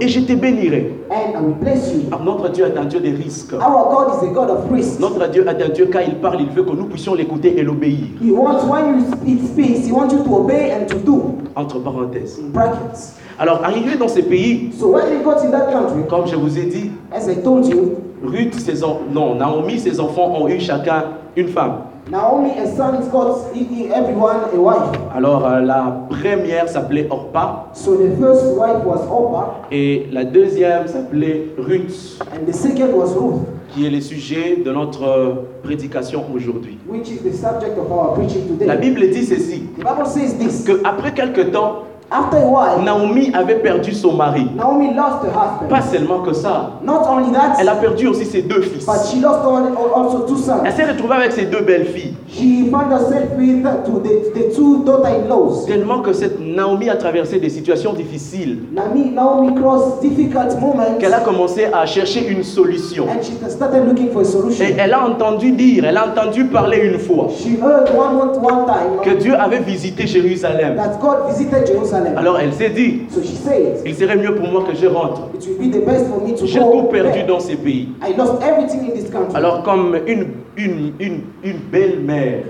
et 0.01 0.09
je 0.09 0.21
te 0.21 0.33
bénirai. 0.33 0.99
and 1.11 1.37
I 1.37 1.41
will 1.41 1.55
bless 1.55 1.93
you. 1.93 2.03
Ah, 2.13 2.19
Notre 2.25 2.49
Dieu 2.51 2.67
est 2.67 2.79
un 2.79 2.85
Dieu 2.85 3.01
des 3.01 3.11
risques. 3.11 3.53
Our 3.53 3.91
God 3.91 4.15
is 4.15 4.27
a 4.27 4.33
God 4.33 4.51
of 4.51 4.71
risk. 4.71 5.01
Notre 5.01 5.27
Dieu 5.29 5.47
est 5.47 5.63
un 5.63 5.69
Dieu 5.69 5.89
quand 5.93 6.01
il 6.07 6.17
parle, 6.17 6.41
il 6.41 6.51
veut 6.51 6.63
que 6.63 6.75
nous 6.75 6.87
puissions 6.87 7.15
l'écouter 7.15 7.59
et 7.59 7.63
l'obéir. 7.63 7.99
He 8.23 8.31
wants 8.31 8.65
when 8.67 8.99
you 8.99 9.05
speak 9.13 9.41
speaks, 9.53 9.87
he 9.87 9.93
wants 9.93 10.13
you 10.13 10.23
to 10.25 10.37
obey 10.37 10.73
and 10.73 10.87
to 10.87 10.99
do. 10.99 11.23
Entre 11.57 11.79
parenthèses. 11.79 12.39
In 12.39 12.51
brackets. 12.51 13.15
Alors, 13.39 13.61
arrivé 13.65 13.97
dans 13.97 14.09
ces 14.09 14.23
pays, 14.23 14.71
So 14.79 14.89
when 14.89 15.05
they 15.11 15.23
got 15.23 15.39
in 15.45 15.51
that 15.53 15.71
country, 15.71 16.03
comme 16.09 16.27
je 16.27 16.35
vous 16.37 16.59
ai 16.59 16.65
dit, 16.65 16.91
as 17.13 17.29
I 17.31 17.37
told 17.37 17.67
you, 17.67 17.97
Ruth, 18.25 18.55
ses 18.55 18.81
non, 19.13 19.37
Naomi, 19.37 19.79
ses 19.79 20.01
enfants 20.01 20.35
ont 20.41 20.49
eu 20.49 20.59
chacun 20.59 21.05
une 21.37 21.49
femme. 21.49 21.75
Naomi 22.11 22.51
and 22.59 22.67
sons 22.75 23.07
got 23.13 23.37
e- 23.55 23.59
e- 23.71 23.91
everyone 23.95 24.37
a 24.53 24.57
wife. 24.59 24.99
Alors, 25.15 25.47
euh, 25.47 25.61
la 25.61 26.07
première 26.09 26.69
s'appelait 26.69 27.07
Orpa 27.11 27.67
So 27.75 27.97
the 27.97 28.17
first 28.19 28.57
wife 28.57 28.83
was 28.85 29.07
Orpah 29.09 29.67
et 29.71 30.07
la 30.11 30.25
deuxième 30.25 30.89
s'appelait 30.89 31.49
Ruth, 31.59 32.19
and 32.33 32.51
the 32.51 32.55
second 32.55 32.93
was 32.95 33.15
Ruth, 33.15 33.43
qui 33.75 33.87
est 33.87 33.91
le 33.91 34.01
sujet 34.01 34.57
de 34.65 34.73
notre 34.73 35.05
euh, 35.05 35.35
prédication 35.63 36.25
aujourd'hui. 36.35 36.79
which 36.89 37.09
is 37.11 37.19
the 37.23 37.33
subject 37.33 37.79
of 37.79 37.93
our 37.93 38.15
preaching 38.15 38.49
today. 38.49 38.67
La 38.67 38.77
Bible 38.77 39.11
dit 39.11 39.25
ceci, 39.27 39.65
The 39.79 39.85
Bible 39.85 40.07
says 40.07 40.35
this. 40.39 40.65
que 40.65 40.81
après 40.85 41.13
quelque 41.13 41.43
temps, 41.43 41.85
After 42.11 42.39
a 42.39 42.47
while, 42.47 42.83
Naomi 42.83 43.31
avait 43.35 43.57
perdu 43.61 43.93
son 43.93 44.15
mari. 44.15 44.49
Naomi 44.57 44.95
lost 44.95 45.25
her 45.25 45.29
husband. 45.31 45.69
Pas 45.69 45.83
seulement 45.83 46.21
que 46.21 46.33
ça, 46.33 46.71
Not 46.83 47.03
only 47.07 47.31
that, 47.33 47.57
elle 47.61 47.69
a 47.69 47.75
perdu 47.77 48.07
aussi 48.07 48.25
ses 48.25 48.41
deux 48.41 48.63
fils. 48.63 48.87
but 48.87 48.95
she 49.11 49.21
lost 49.21 49.41
al- 49.45 49.77
also 49.95 50.21
two 50.27 50.37
sons. 50.39 50.63
Elle 50.65 50.73
s'est 50.73 50.87
retrouvée 50.91 51.17
avec 51.17 51.33
ses 51.33 51.45
deux 51.45 51.61
belles 51.61 51.87
filles. 51.87 52.15
She 52.31 52.69
found 52.71 52.93
herself 52.93 53.31
with 53.39 53.63
to 53.87 54.01
the, 54.01 54.31
the 54.35 54.55
two 54.55 54.85
daughter-in-laws. 54.85 55.65
Tellement 55.67 56.01
que 56.03 56.13
cette 56.13 56.39
Naomi 56.41 56.91
a 56.91 56.97
traversé 56.97 57.39
des 57.41 57.49
situations 57.49 57.95
difficiles 57.95 58.59
Naomi, 58.73 59.11
Naomi 59.13 59.55
crossed 59.55 60.03
difficult 60.03 60.61
moments 60.61 60.99
qu'elle 60.99 61.15
a 61.15 61.21
commencé 61.21 61.65
à 61.73 61.87
chercher 61.87 62.29
une 62.29 62.43
solution. 62.43 63.07
and 63.09 63.23
she 63.23 63.33
started 63.51 63.87
looking 63.87 64.11
for 64.13 64.19
a 64.21 64.23
Et 64.23 64.27
solution. 64.27 64.65
elle 64.79 64.93
a 64.93 65.07
entendu 65.09 65.53
dire, 65.53 65.85
elle 65.87 65.97
a 65.97 66.07
entendu 66.07 66.45
parler 66.45 66.79
une 66.93 66.99
fois 66.99 67.29
She 67.31 67.57
heard 67.61 67.89
one, 67.97 68.17
one, 68.19 68.45
one 68.45 68.67
que 69.03 69.11
time 69.11 69.19
Dieu 69.19 69.35
avait 69.35 69.61
visité 69.61 70.07
Jérusalem. 70.07 70.77
that 70.77 70.99
God 71.01 71.29
visited 71.31 71.67
Jerusalem. 71.67 72.13
Alors 72.17 72.39
elle 72.39 72.53
s'est 72.53 72.71
dit, 72.71 73.03
So 73.11 73.23
she 73.23 73.37
said, 73.37 73.81
il 73.87 73.95
serait 73.95 74.17
mieux 74.17 74.35
pour 74.35 74.49
moi 74.49 74.65
que 74.71 74.77
je 74.77 74.87
rentre. 74.87 75.23
it 75.35 75.47
will 75.49 75.59
be 75.59 75.73
the 75.73 75.85
best 75.85 76.07
for 76.09 76.21
me 76.23 76.35
to 76.35 76.47
J'ai 76.47 76.61
tout 76.61 76.83
perdu 76.91 77.21
back. 77.21 77.27
dans 77.27 77.41
ces 77.41 77.57
pays. 77.57 77.89
I 78.07 78.15
lost 78.17 78.43
everything 78.43 78.81
in 78.91 78.95
this 78.95 79.11
country. 79.11 79.35
Alors 79.35 79.63
comme 79.63 79.97
une, 80.07 80.27
une, 80.59 80.93
une, 80.99 81.21
une 81.45 81.59
belle-mère. 81.71 82.43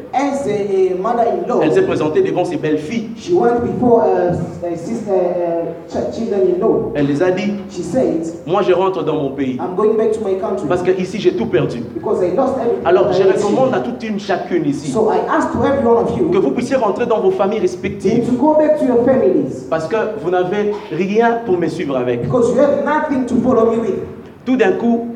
mother-in-law, 0.98 1.60
Elle 1.62 1.72
s'est 1.72 1.82
présentée 1.82 2.22
devant 2.22 2.44
ses 2.44 2.56
belles-filles. 2.56 3.10
she 3.16 3.32
went 3.32 3.60
before 3.62 4.02
a 4.02 4.76
sister, 4.76 5.12
uh. 5.12 6.94
Elle 6.94 7.06
les 7.06 7.22
a 7.22 7.30
dit, 7.30 7.52
She 7.70 7.82
said, 7.82 8.26
moi 8.46 8.62
je 8.62 8.72
rentre 8.72 9.04
dans 9.04 9.14
mon 9.14 9.30
pays. 9.30 9.58
I'm 9.60 9.76
going 9.76 9.96
back 9.96 10.12
to 10.12 10.20
my 10.24 10.38
country 10.40 10.66
Parce 10.68 10.82
que 10.82 10.90
ici 10.98 11.18
j'ai 11.20 11.32
tout 11.36 11.46
perdu. 11.46 11.80
because 11.94 12.22
I 12.22 12.34
lost 12.34 12.54
everything. 12.58 12.86
Alors 12.86 13.12
je 13.12 13.22
recommande 13.22 13.74
à 13.74 13.80
toute 13.80 14.02
une 14.02 14.18
chacune 14.18 14.64
ici 14.66 14.90
So 14.90 15.10
I 15.12 15.18
ask 15.28 15.52
to 15.52 15.58
every 15.64 15.86
one 15.86 16.04
of 16.04 16.14
que 16.14 16.20
you 16.36 16.40
vous 16.40 16.50
puissiez 16.52 16.76
rentrer 16.76 17.06
dans 17.06 17.20
vos 17.20 17.30
familles 17.30 17.58
to 17.58 17.62
respectives. 17.62 18.30
go 18.38 18.54
back 18.54 18.78
to 18.78 18.86
your 18.86 19.04
families 19.04 19.66
Parce 19.68 19.86
que 19.86 19.96
vous 20.22 20.30
n'avez 20.30 20.72
rien 20.90 21.40
pour 21.44 21.58
me 21.58 21.68
suivre 21.68 21.96
avec. 21.96 22.22
because 22.22 22.50
you 22.54 22.60
have 22.60 22.84
nothing 22.84 23.26
to 23.26 23.34
follow 23.42 23.70
me 23.70 23.78
with. 23.78 23.94
Tout 24.46 24.56
d'un 24.56 24.72
coup, 24.72 25.08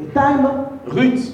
The 0.00 0.12
time, 0.14 0.48
Ruth, 0.88 1.32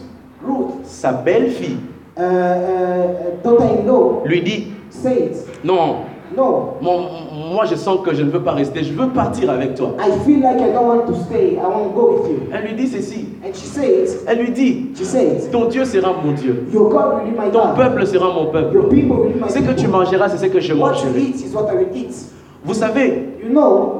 Ruth, 0.48 0.84
sa 0.84 1.12
belle-fille, 1.12 1.76
uh, 2.16 2.20
uh, 2.22 3.42
daughter-in-law, 3.44 4.22
lui 4.24 4.40
dit, 4.42 4.66
said, 4.90 5.32
non, 5.64 5.96
No, 6.36 6.74
mon- 6.82 7.08
moi 7.54 7.64
je 7.64 7.74
sens 7.74 8.00
que 8.04 8.14
je 8.14 8.22
ne 8.22 8.30
veux 8.30 8.42
pas 8.42 8.52
rester, 8.52 8.84
je 8.84 8.92
veux 8.92 9.08
partir 9.08 9.50
avec 9.50 9.74
toi. 9.74 9.94
I 9.98 10.10
feel 10.26 10.40
like 10.40 10.60
I 10.60 10.72
don't 10.72 10.86
want 10.86 11.06
to 11.06 11.14
stay. 11.24 11.56
I 11.56 11.64
want 11.66 11.84
to 11.88 11.94
go 11.94 12.12
with 12.20 12.30
you. 12.30 12.40
Elle 12.52 12.64
lui 12.68 12.74
dit 12.74 12.86
ceci. 12.86 13.28
And 13.42 13.54
she 13.54 13.66
said, 13.66 14.08
Elle 14.26 14.38
lui 14.40 14.50
dit, 14.50 14.90
she 14.94 15.04
said, 15.06 15.50
ton 15.50 15.64
Dieu 15.68 15.86
sera 15.86 16.12
mon 16.22 16.32
Dieu. 16.34 16.66
Your 16.70 16.90
God 16.90 17.14
will 17.24 17.30
be 17.32 17.36
my 17.36 17.50
Ton 17.50 17.68
God. 17.74 17.76
peuple 17.76 18.06
sera 18.06 18.26
mon 18.32 18.50
peuple. 18.52 18.74
Your 18.74 18.88
people 18.90 19.16
will 19.16 19.30
be 19.32 19.40
my 19.40 19.48
Ce 19.48 19.58
que 19.58 19.72
tu 19.72 19.88
mangeras, 19.88 20.28
c'est 20.28 20.36
ce 20.46 20.52
que 20.52 20.60
je 20.60 20.74
What 20.74 20.96
you 21.02 21.06
mangerai. 21.06 21.20
eat 21.22 21.36
is 21.46 21.54
what 21.54 21.66
I 21.72 21.76
will 21.76 21.96
eat. 21.96 22.14
Vous 22.62 22.74
savez, 22.74 23.24
You 23.42 23.48
know, 23.50 23.97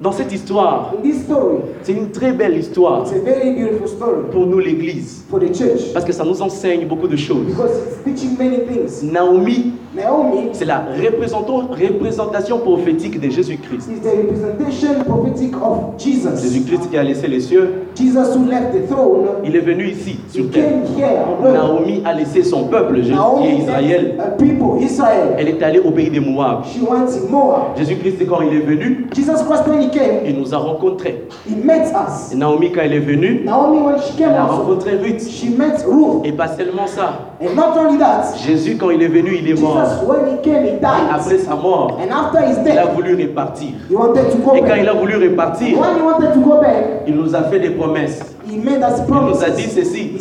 dans 0.00 0.12
cette 0.12 0.32
histoire, 0.32 0.92
c'est 1.82 1.92
une 1.92 2.10
très 2.10 2.30
belle 2.32 2.56
histoire 2.56 3.02
it's 3.02 3.12
a 3.12 3.18
very 3.18 3.52
beautiful 3.52 3.88
story 3.88 4.22
pour 4.30 4.46
nous 4.46 4.60
l'Église. 4.60 5.24
for 5.28 5.40
the 5.40 5.52
church 5.52 5.92
Parce 5.92 6.04
que 6.04 6.12
ça 6.12 6.24
nous 6.24 6.40
enseigne 6.40 6.86
beaucoup 6.86 7.08
de 7.08 7.16
choses. 7.16 7.46
Naomi, 9.02 9.72
Naomi 9.96 10.48
c'est 10.52 10.64
la 10.64 10.84
représentation 11.02 12.58
prophétique 12.58 13.20
de 13.20 13.28
Jésus-Christ. 13.28 13.90
Jésus-Christ 16.42 16.90
qui 16.90 16.96
a 16.96 17.02
laissé 17.02 17.26
les 17.26 17.40
cieux, 17.40 17.70
Jesus 17.96 18.36
who 18.36 18.44
left 18.48 18.72
the 18.72 18.86
throne, 18.88 19.26
il 19.44 19.56
est 19.56 19.60
venu 19.60 19.88
ici, 19.88 20.18
he 20.28 20.32
sur 20.32 20.50
terre. 20.50 20.72
here. 20.96 21.52
Naomi 21.52 22.02
a 22.04 22.14
laissé 22.14 22.42
son 22.42 22.64
peuple, 22.64 22.96
Jésus, 22.96 23.10
qui 23.10 23.14
est 23.14 23.16
Naomi 23.16 23.58
Israël. 23.62 24.14
left 24.16 24.20
a 24.20 24.30
people, 24.36 24.82
Israel. 24.82 25.34
Elle 25.38 25.48
est 25.48 25.62
allée 25.62 25.80
au 25.80 25.90
pays 25.90 26.10
in 26.16 26.20
Moab. 26.20 26.64
Jésus-Christ, 27.76 28.26
quand 28.28 28.40
il 28.42 28.56
est 28.56 28.60
venu, 28.60 29.06
Jesus 29.14 29.44
Christ, 29.48 29.64
came, 29.90 30.20
il 30.26 30.38
nous 30.38 30.54
a 30.54 30.58
rencontrés. 30.58 31.26
he 31.48 31.54
met 31.54 31.86
us. 31.92 32.32
Et 32.32 32.36
Naomi, 32.36 32.70
quand 32.72 32.80
elle 32.82 32.94
est 32.94 32.98
venue, 33.00 33.42
Naomi, 33.44 33.80
when 33.82 33.98
she 34.00 34.16
came 34.16 34.30
elle 34.30 34.36
a 34.36 34.44
also, 34.44 34.56
rencontré 34.62 34.92
Ruth. 34.96 35.28
she 35.28 35.50
met 35.56 35.76
Ruth. 35.86 36.24
Et 36.24 36.32
pas 36.32 36.48
seulement 36.48 36.86
ça. 36.86 37.34
And 37.40 37.54
not 37.54 37.76
only 37.78 37.98
that, 37.98 38.34
Jésus, 38.44 38.76
quand 38.76 38.90
il 38.90 39.02
est 39.02 39.08
venu, 39.08 39.36
il 39.38 39.46
est 39.46 39.50
Jesus, 39.56 39.62
mort. 39.62 40.04
when 40.06 40.34
he 40.36 40.40
came, 40.42 40.64
he 40.64 40.68
Et 40.70 40.72
died. 40.80 41.08
après 41.10 41.38
sa 41.38 41.54
mort, 41.54 41.98
And 42.00 42.10
after 42.12 42.40
his 42.46 42.56
il 42.64 42.70
a 42.78 42.84
death, 42.86 42.94
voulu 42.94 43.14
répartir. 43.14 43.68
he 43.88 43.94
wanted 43.94 44.30
to 44.30 44.38
go 44.38 44.54
Et 44.56 44.60
quand 44.60 44.74
il 44.76 44.84
back. 44.86 44.94
a 44.94 44.98
voulu 44.98 45.16
répartir, 45.16 45.78
When 45.78 45.96
he 45.96 46.02
wanted 46.02 46.32
to 46.34 46.40
go 46.40 46.60
back, 46.60 47.02
il 47.06 47.14
nous 47.14 47.34
a 47.34 47.42
fait 47.44 47.60
des 47.60 47.70
promesses. 47.70 48.20
Il 48.50 48.62
nous 48.62 49.44
a 49.44 49.50
dit 49.50 49.64
ceci. 49.64 50.12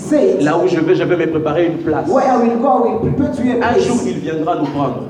Là 0.41 0.57
où 0.57 0.67
je 0.67 0.79
vais, 0.79 0.95
je 0.95 1.03
vais 1.03 1.25
me 1.25 1.31
préparer 1.31 1.67
une 1.67 1.77
place. 1.77 2.07
Where 2.09 2.25
I 2.25 2.37
will 2.37 2.57
go, 2.59 2.67
I 2.67 2.91
will 2.91 3.13
prepare 3.13 3.31
to 3.35 3.43
you 3.43 3.61
a 3.61 3.67
Un 3.67 3.79
jour, 3.79 3.97
il 4.05 4.17
viendra 4.19 4.55
nous 4.57 4.65
prendre. 4.65 5.03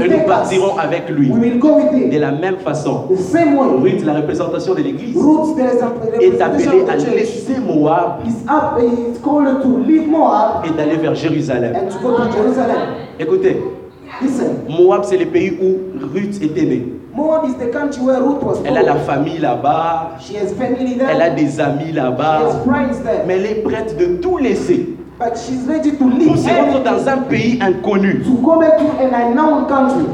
Et 0.00 0.08
nous 0.08 0.26
partirons 0.26 0.78
avec 0.78 1.08
lui. 1.10 1.30
We 1.30 1.40
will 1.40 1.58
go 1.58 1.76
with 1.76 2.10
De 2.10 2.18
la 2.18 2.32
même 2.32 2.56
façon. 2.56 3.04
Ruth, 3.08 4.04
la 4.04 4.14
représentation 4.14 4.74
de 4.74 4.82
l'Église, 4.82 5.16
est 6.20 6.40
appelée 6.40 6.84
à 6.88 6.96
laisser 6.96 7.58
Moab 7.64 8.20
et 10.64 10.70
d'aller 10.76 10.96
vers 10.96 11.14
Jérusalem. 11.14 11.74
Écoutez, 13.18 13.62
Listen, 14.20 14.56
Moab, 14.68 15.04
c'est 15.04 15.16
le 15.16 15.26
pays 15.26 15.56
où 15.60 15.78
Ruth 16.14 16.40
était 16.42 16.62
née. 16.64 16.86
Moab 17.14 17.44
is 17.46 17.54
the 17.54 17.70
country 17.70 18.02
where 18.02 18.20
Ruth 18.22 18.42
was 18.42 18.62
Elle 18.64 18.76
a 18.78 18.82
la 18.82 18.96
famille 18.96 19.38
là-bas, 19.38 20.12
She 20.20 20.34
has 20.36 20.52
family 20.54 20.94
there. 20.96 21.08
elle 21.10 21.20
a 21.22 21.30
des 21.30 21.60
amis 21.60 21.88
She 21.90 21.94
là-bas, 21.94 22.40
has 22.40 22.64
friends 22.64 23.02
there. 23.04 23.24
mais 23.26 23.34
elle 23.38 23.46
est 23.46 23.62
prête 23.62 23.96
de 23.98 24.16
tout 24.16 24.38
laisser 24.38 24.96
But 25.18 25.36
she's 25.36 25.66
ready 25.68 25.92
to 25.92 25.96
pour 25.98 26.08
leave 26.08 26.36
se 26.36 26.48
rendre 26.48 26.82
dans 26.82 27.06
un 27.08 27.18
pays 27.18 27.58
inconnu, 27.60 28.22
to 28.24 28.30
go 28.42 28.58
back 28.58 28.78
to 28.78 28.84
an 29.04 29.12
unknown 29.14 29.66
country 29.66 30.06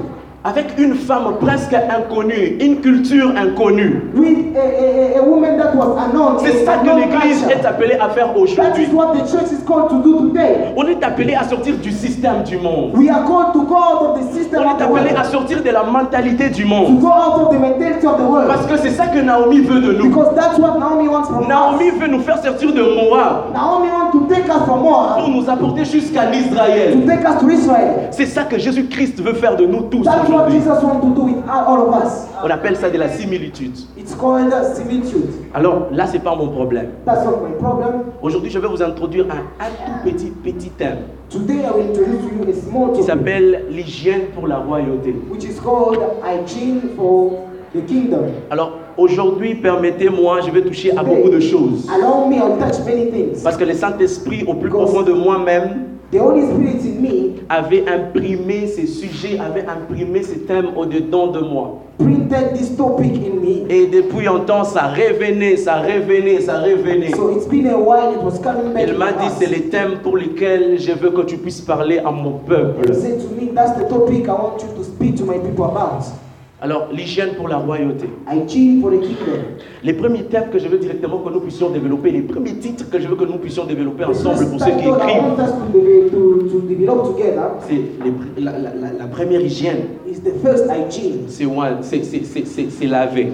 avec 0.49 0.79
une 0.79 0.95
femme 0.95 1.35
presque 1.41 1.75
inconnue, 1.75 2.57
une 2.61 2.81
culture 2.81 3.31
inconnue. 3.37 4.03
with 4.15 4.57
a, 4.57 4.61
a, 4.61 5.17
a, 5.17 5.21
a 5.21 5.23
woman 5.23 5.59
that 5.59 5.75
was 5.75 5.97
unknown. 5.99 6.39
C'est 6.43 6.65
ça 6.65 6.77
que 6.79 6.87
l'Église 6.89 7.45
est 7.51 7.65
appelée 7.67 7.97
à 8.01 8.09
faire 8.11 8.29
That 8.33 8.39
aujourd'hui. 8.41 8.85
is 8.85 8.93
what 8.95 9.13
the 9.15 9.27
church 9.31 9.53
is 9.53 9.63
called 9.67 9.89
to 9.91 10.03
do 10.03 10.29
today. 10.29 10.73
On 10.77 10.87
est 10.87 11.03
appelé 11.05 11.35
à 11.35 11.45
sortir 11.45 11.75
du 11.77 11.91
système 11.93 12.43
du 12.45 12.57
monde. 12.57 12.93
We 12.97 13.11
are 13.11 13.25
called 13.27 13.53
to 13.53 13.63
go 13.65 13.75
out 13.77 14.03
of 14.17 14.21
the 14.21 14.33
system 14.35 14.63
On 14.65 14.79
est 14.79 14.83
appelé 14.83 15.15
à 15.17 15.25
sortir 15.25 15.63
de 15.63 15.71
la 15.71 15.83
mentalité 15.85 16.49
du 16.51 16.63
To 16.63 16.69
monde. 16.69 17.01
go 17.01 17.09
out 17.09 17.41
of 17.43 17.51
the 17.55 17.61
mentality 17.61 18.07
of 18.07 18.17
the 18.19 18.23
world. 18.29 18.49
Parce 18.49 18.67
que 18.67 18.77
c'est 18.79 18.91
ça 18.91 19.07
que 19.07 19.19
Naomi 19.21 19.61
veut 19.61 19.81
de 19.81 19.93
nous. 19.93 20.09
Because 20.09 20.35
that's 20.35 20.59
what 20.59 20.79
Naomi 20.79 21.09
wants 21.09 21.29
from 21.29 21.47
Naomi 21.49 21.89
us. 21.91 21.95
veut 22.01 22.09
nous 22.09 22.21
faire 22.21 22.39
sortir 22.43 22.73
de 22.73 22.81
Moab 22.83 23.53
Naomi 23.53 23.89
wants 23.91 24.13
to 24.13 24.35
take 24.35 24.47
us 24.49 24.65
from 24.65 24.81
Moab 24.83 25.19
pour 25.19 25.29
nous 25.29 25.49
apporter 25.51 25.85
jusqu'à 25.85 26.23
to 26.27 26.33
l'Israël. 26.33 27.05
take 27.07 27.25
us 27.27 27.39
to 27.41 27.51
Israel. 27.51 28.09
C'est 28.13 28.27
ça 28.27 28.45
que 28.45 28.59
Jésus-Christ 28.59 29.21
veut 29.23 29.35
faire 29.35 29.57
de 29.57 29.67
nous 29.67 29.83
tous 29.83 30.05
That's 30.05 30.29
what 30.39 30.49
aujourd'hui. 30.49 30.61
Jesus 30.61 30.83
wants 30.83 31.07
to 31.07 31.15
do 31.15 31.23
with 31.23 31.49
all 31.49 31.89
of 31.89 32.03
us. 32.03 32.27
On 32.43 32.51
appelle 32.51 32.77
ça 32.77 32.91
de 32.91 32.99
la 32.99 33.09
similitude. 33.09 33.77
It's 33.97 34.15
called 34.15 34.53
similitude. 34.75 35.29
Alors 35.55 35.89
là, 35.93 36.07
c'est 36.07 36.19
pas 36.23 36.35
mon 36.35 36.49
problème. 36.49 36.91
That's 37.05 37.25
not 37.25 37.39
my 37.47 37.55
problem. 37.59 38.05
Aujourd'hui, 38.23 38.51
je 38.51 38.59
vais 38.59 38.69
vous 38.69 38.83
introduire 38.83 39.27
un, 39.31 39.65
un 39.65 39.69
tout 39.69 40.11
petit, 40.11 40.31
petit 40.31 40.71
thème 40.71 40.99
Today 41.31 41.63
I 41.63 41.71
will 41.77 41.91
introduce 41.91 42.23
to 42.23 42.37
you 42.37 42.51
a 42.51 42.55
small 42.55 42.93
qui 42.93 43.03
s'appelle 43.03 43.65
l'hygiène 43.71 44.29
pour 44.35 44.47
la 44.47 44.59
royauté. 44.59 45.15
which 45.31 45.45
is 45.45 45.61
called 45.61 45.99
hygiene 46.25 46.81
for 46.97 47.33
the 47.75 47.85
kingdom. 47.87 48.29
Alors 48.51 48.73
aujourd'hui, 48.97 49.55
permettez-moi, 49.57 50.41
je 50.41 50.51
vais 50.51 50.63
toucher 50.63 50.97
à 50.97 51.03
beaucoup 51.03 51.29
de 51.29 51.41
choses. 51.41 51.87
Allow 51.95 52.29
me, 52.29 52.37
I'll 52.37 52.57
touch 52.59 52.83
many 52.87 53.11
things. 53.11 53.43
Parce 53.43 53.57
que 53.57 53.65
le 53.65 53.75
Saint-Esprit, 53.75 54.45
au 54.47 54.55
plus 54.55 54.71
profond 54.71 55.03
de 55.03 55.13
moi-même, 55.13 55.98
The 56.11 56.19
Holy 56.19 56.47
Spirit 56.47 56.81
in 56.87 57.03
me 57.03 57.35
avait 57.51 57.85
imprimé 57.87 58.67
ces 58.67 58.87
sujets, 58.87 59.39
avait 59.39 59.67
imprimé 59.67 60.23
ces 60.23 60.39
thèmes 60.41 60.69
au-dedans 60.75 61.27
de 61.27 61.41
moi. 61.41 61.83
printed 61.99 62.57
this 62.57 62.75
topic 62.77 63.13
in 63.13 63.41
me. 63.41 63.67
Et 63.69 63.87
depuis 63.89 64.27
un 64.27 64.41
temps, 64.41 64.65
ça 64.65 64.89
revenait, 64.89 65.57
ça 65.57 65.77
revenait, 65.77 66.41
ça 66.41 66.61
revenait. 66.61 67.15
So 67.15 67.31
it's 67.37 67.47
been 67.47 67.67
a 67.67 67.79
while, 67.79 68.15
it 68.15 68.23
was 68.23 68.39
coming 68.39 68.73
back. 68.73 68.85
Il 68.87 68.95
to 68.95 68.99
m'a 68.99 69.13
dit, 69.13 69.29
c'est 69.39 69.51
les 69.51 69.69
thèmes 69.69 69.99
pour 70.03 70.17
lesquels 70.17 70.79
je 70.79 70.93
veux 70.93 71.11
que 71.11 71.23
tu 71.23 71.37
puisses 71.37 71.61
parler 71.61 71.99
à 71.99 72.11
mon 72.11 72.39
peuple. 72.39 72.91
He 72.91 72.95
said 72.95 73.21
to 73.21 73.35
me, 73.35 73.53
that's 73.55 73.79
the 73.79 73.89
topic 73.89 74.27
I 74.29 74.33
want 74.33 74.63
you 74.63 74.75
to 74.77 74.85
speak 74.85 75.17
to 75.17 75.25
my 75.25 75.39
people 75.39 75.65
about. 75.65 76.05
Alors, 76.61 76.89
l'hygiène 76.93 77.35
pour 77.37 77.47
la 77.47 77.57
royauté. 77.59 78.07
Hygiene 78.29 78.81
for 78.81 78.91
the 78.91 79.01
kingdom. 79.01 79.43
Les 79.85 79.93
premiers 79.93 80.25
thèmes 80.25 80.51
que 80.51 80.59
je 80.59 80.67
veux 80.67 80.79
directement 80.79 81.19
que 81.19 81.31
nous 81.33 81.39
puissions 81.41 81.71
développer, 81.71 82.11
les 82.11 82.23
premiers 82.23 82.55
titres 82.55 82.91
que 82.91 82.99
je 82.99 83.07
veux 83.07 83.15
que 83.15 83.25
nous 83.25 83.39
puissions 83.39 83.65
développer 83.65 84.05
ensemble 84.05 84.45
pour 84.51 84.59
ceux 84.59 84.73
qui 84.73 84.89
écrivent, 84.89 85.23
c'est 87.69 88.43
la, 88.43 88.53
la- 88.53 88.75
la- 88.75 88.93
la 88.99 89.07
première 89.07 89.41
hygiène, 89.41 89.85
c'est 92.69 92.87
laver. 92.87 93.33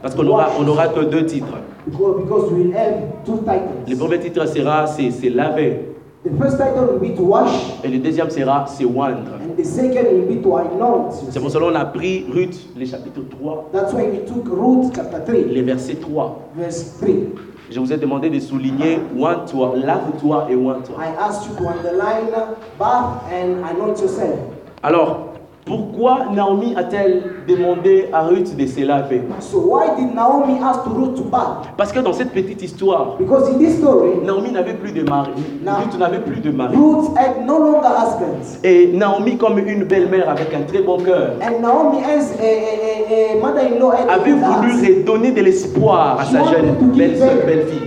Parce 0.00 0.14
qu'on 0.14 0.26
aura, 0.26 0.48
on 0.58 0.66
aura 0.68 0.88
que 0.88 1.00
deux 1.04 1.26
titres. 1.26 1.58
Because, 1.86 2.16
because 2.22 2.52
we 2.52 2.64
will 2.64 2.74
have 2.76 2.94
two 3.24 3.40
Le 3.88 3.96
premier 3.96 4.18
titre 4.20 4.46
sera 4.48 4.86
c'est 4.86 5.10
laver. 5.30 5.95
The 6.28 6.36
first 6.42 6.58
title 6.58 6.86
will 6.86 6.98
be 6.98 7.14
to 7.14 7.22
wash, 7.22 7.52
Et 7.84 7.88
le 7.88 7.98
deuxième 7.98 8.30
sera 8.30 8.64
c'est 8.66 8.84
oindre. 8.84 9.30
and 9.40 9.54
the 9.56 9.64
second 9.64 10.06
will 10.10 10.26
be 10.26 10.42
to 10.42 10.56
anoint. 10.56 11.10
C'est 11.30 11.38
pour 11.38 11.50
cela 11.50 11.66
qu'on 11.68 11.74
a 11.76 11.84
pris 11.84 12.24
Ruth, 12.28 12.58
les 12.76 12.86
chapitres 12.86 13.20
3, 13.30 13.70
That's 13.72 13.92
why 13.92 14.08
we 14.10 14.24
took 14.26 14.44
Ruth 14.48 14.90
chapter 14.92 15.20
3, 15.24 15.34
les 15.52 15.62
versets 15.62 15.94
3. 15.94 16.50
verse 16.56 16.96
3. 17.00 17.08
Je 17.70 17.78
vous 17.78 17.92
ai 17.92 17.96
demandé 17.96 18.28
de 18.30 18.40
souligner 18.40 18.98
oins-toi, 19.16 19.74
lave-toi 19.76 20.48
et 20.50 20.56
oins-toi. 20.56 20.96
I 20.98 21.14
asked 21.20 21.48
you 21.48 21.56
to 21.58 21.68
underline 21.68 22.26
bath 22.76 23.22
and 23.32 23.62
anoint 23.64 24.00
yourself. 24.00 24.36
Alors, 24.82 25.34
pourquoi 25.66 26.26
Naomi 26.32 26.74
a-t-elle 26.76 27.22
demandé 27.48 28.08
à 28.12 28.22
Ruth 28.22 28.56
de 28.56 28.66
se 28.66 28.82
laver 28.84 29.22
So 29.40 29.58
why 29.58 29.96
did 29.98 30.14
Naomi 30.14 30.60
ask 30.62 30.84
to 30.84 30.90
Ruth 30.90 31.16
to 31.16 31.24
bath? 31.24 31.66
Parce 31.76 31.90
que 31.90 31.98
dans 31.98 32.12
cette 32.12 32.30
petite 32.30 32.62
histoire, 32.62 33.16
Because 33.18 33.48
in 33.52 33.58
this 33.58 33.78
story, 33.78 34.10
Naomi 34.24 34.52
n'avait 34.52 34.74
plus 34.74 34.92
de 34.92 35.02
mari. 35.02 35.32
Ruth 35.66 35.98
n'avait 35.98 36.20
plus 36.20 36.40
de 36.40 36.52
mari. 36.52 36.76
Ruth 36.76 37.16
had 37.18 37.44
no 37.44 37.58
longer 37.58 37.88
husbands. 37.88 38.60
Et 38.62 38.92
Naomi, 38.94 39.36
comme 39.36 39.58
une 39.58 39.82
belle-mère 39.82 40.30
avec 40.30 40.54
un 40.54 40.62
très 40.62 40.82
bon 40.82 40.98
cœur, 40.98 41.32
avait 44.08 44.32
voulu 44.32 44.72
redonner 45.00 45.32
de 45.32 45.40
l'espoir 45.42 46.20
à 46.20 46.24
sa 46.26 46.44
jeune 46.44 46.76
belle-fille. 46.94 47.85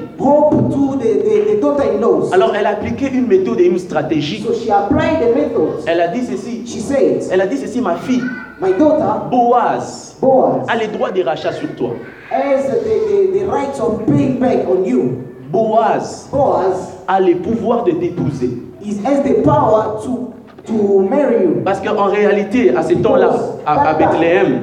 Alors 2.32 2.56
elle 2.56 2.66
a 2.66 2.70
appliqué 2.72 3.10
une 3.12 3.28
méthode 3.28 3.60
et 3.60 3.66
une 3.66 3.80
stratégie. 3.80 4.44
So 4.44 4.54
she 4.54 4.70
applied 4.70 5.20
the 5.22 5.36
method. 5.36 5.84
Elle 5.88 6.02
a 6.02 6.08
dit 6.10 6.26
ceci. 6.26 6.64
She 6.66 6.80
said, 6.82 7.24
Elle 7.32 7.42
a 7.42 7.48
dit 7.48 7.58
ceci, 7.58 7.82
ma 7.82 7.96
fille, 7.96 8.24
My 8.62 8.74
daughter, 8.74 9.30
Boaz 9.32 10.18
Boaz, 10.22 10.66
a 10.68 10.76
les 10.76 10.88
droits 10.88 11.12
des 11.12 11.24
rachats 11.24 11.54
sur 11.54 11.74
toi. 11.76 11.92
has 12.30 12.68
the, 12.68 12.84
the, 12.84 13.40
the 13.40 13.46
rights 13.46 13.80
of 13.80 14.06
paying 14.06 14.40
back 14.40 14.68
on 14.68 14.84
you. 14.84 15.24
Boaz 15.52 16.28
Boaz 16.32 16.92
a 17.08 17.20
le 17.20 17.36
pouvoir 17.38 17.84
de 17.86 17.92
t'épouser. 17.92 18.50
has 19.06 19.24
the 19.24 19.42
power 19.44 20.00
to, 20.04 20.34
to 20.70 21.00
marry 21.02 21.44
you. 21.44 21.62
Parce 21.66 21.80
qu'en 21.82 22.06
réalité, 22.06 22.74
à 22.76 22.84
ce 22.84 22.94
temps-là, 22.94 23.32
à, 23.66 23.90
à 23.90 23.94
Bethléem, 23.96 24.62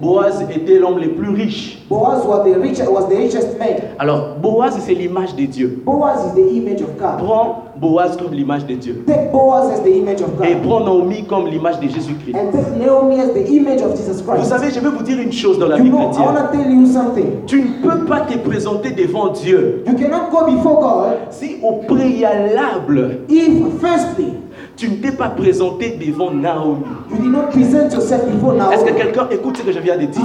Boaz 0.00 0.44
était 0.54 0.78
l'homme 0.78 0.98
le 0.98 1.10
plus 1.12 1.30
riche. 1.30 1.78
Boaz 1.88 2.24
was 2.26 2.44
the, 2.44 2.54
rich, 2.60 2.78
was 2.88 3.06
the 3.08 3.16
richest 3.16 3.58
man. 3.58 3.76
Alors, 3.98 4.36
Boaz, 4.40 4.74
c'est 4.80 4.92
l'image 4.94 5.34
de 5.34 5.44
Dieu. 5.46 5.82
Boaz 5.84 6.18
is 6.26 6.34
the 6.34 6.52
image 6.56 6.82
of 6.82 6.96
God. 6.98 7.18
Prends 7.24 7.64
Boaz 7.76 8.16
comme 8.16 8.32
l'image 8.32 8.66
de 8.66 8.74
Dieu. 8.74 9.04
Take 9.06 9.30
Boaz 9.32 9.70
as 9.72 9.80
the 9.82 9.88
image 9.96 10.20
of 10.20 10.28
Et 10.44 10.54
God. 10.54 10.62
prends 10.62 10.80
Naomi 10.84 11.24
comme 11.24 11.46
l'image 11.46 11.80
de 11.80 11.88
Jésus-Christ. 11.88 12.34
And 12.36 12.52
take 12.52 12.76
Naomi 12.84 13.20
as 13.20 13.28
the 13.32 13.48
image 13.50 13.80
of 13.82 13.96
Jesus 13.96 14.22
Vous 14.22 14.32
Christ. 14.32 14.46
savez, 14.48 14.70
je 14.70 14.80
vais 14.80 14.88
vous 14.90 15.02
dire 15.02 15.18
une 15.20 15.32
chose 15.32 15.58
dans 15.58 15.68
la 15.68 15.78
You 15.78 15.84
vie 15.84 15.90
know, 15.90 15.98
I 15.98 16.04
chrétienne. 16.10 16.24
want 16.26 16.52
to 16.52 16.56
tell 16.58 16.70
you 16.70 16.86
something. 16.86 17.24
Tu 17.46 17.62
ne 17.62 17.82
peux 17.90 18.04
pas 18.04 18.20
te 18.20 18.36
présenter 18.38 18.90
devant 18.90 19.28
Dieu 19.28 19.82
You 19.86 19.94
cannot 19.94 20.30
go 20.30 20.44
before 20.46 20.80
God 20.80 21.12
si 21.30 21.56
au 21.62 21.80
préalable, 21.86 23.20
if, 23.28 23.80
firstly, 23.80 24.34
tu 24.76 24.88
ne 24.90 24.96
t'es 24.96 25.12
pas 25.12 25.28
présenté 25.28 25.96
devant 26.04 26.30
Naomi. 26.30 26.82
Est-ce 28.72 28.84
que 28.84 28.92
quelqu'un 28.92 29.28
écoute 29.30 29.56
ce 29.58 29.62
que 29.62 29.72
je 29.72 29.78
viens 29.78 29.96
de 29.96 30.06
dire? 30.06 30.22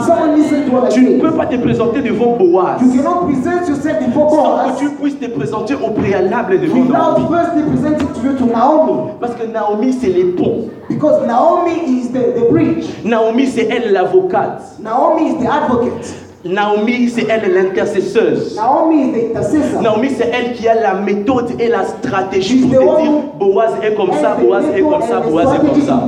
Tu 0.90 1.02
ne 1.06 1.20
peux 1.22 1.32
pas 1.32 1.46
te 1.46 1.56
présenter 1.58 2.02
devant 2.02 2.36
Boaz 2.36 2.80
sans 2.80 3.28
que 3.28 4.80
tu 4.80 4.90
puisses 4.90 5.20
te 5.20 5.26
présenter 5.28 5.76
au 5.76 5.92
préalable 5.92 6.60
devant 6.60 6.84
Naomi. 6.86 7.26
Parce 9.20 9.36
que 9.36 9.46
Naomi, 9.46 9.94
c'est 9.94 10.10
les 10.10 10.26
ponts. 10.26 10.66
Naomi 13.06 13.46
c'est 13.48 13.68
elle 13.70 13.92
l'avocate. 13.92 14.62
Naomi 14.82 15.30
is 15.30 15.44
the 15.44 15.48
advocate. 15.48 16.29
Naomi, 16.46 17.10
c'est 17.10 17.28
elle 17.30 17.54
l'intercesseuse. 17.54 18.56
Naomi 19.82 20.10
c'est 20.18 20.32
elle 20.34 20.54
qui 20.54 20.68
a 20.68 20.76
la 20.80 20.94
méthode 20.94 21.60
et 21.60 21.68
la 21.68 21.84
stratégie 21.86 22.62
pour 22.62 22.72
te 22.72 23.02
dire 23.02 23.12
Boaz 23.38 23.72
est 23.84 23.94
comme 23.94 24.14
ça, 24.14 24.38
Boaz 24.42 24.64
est 24.74 24.82
comme 24.82 25.02
ça, 25.02 25.20
Boaz 25.20 25.48
est 25.56 25.68
comme 25.68 25.82
ça. 25.82 26.08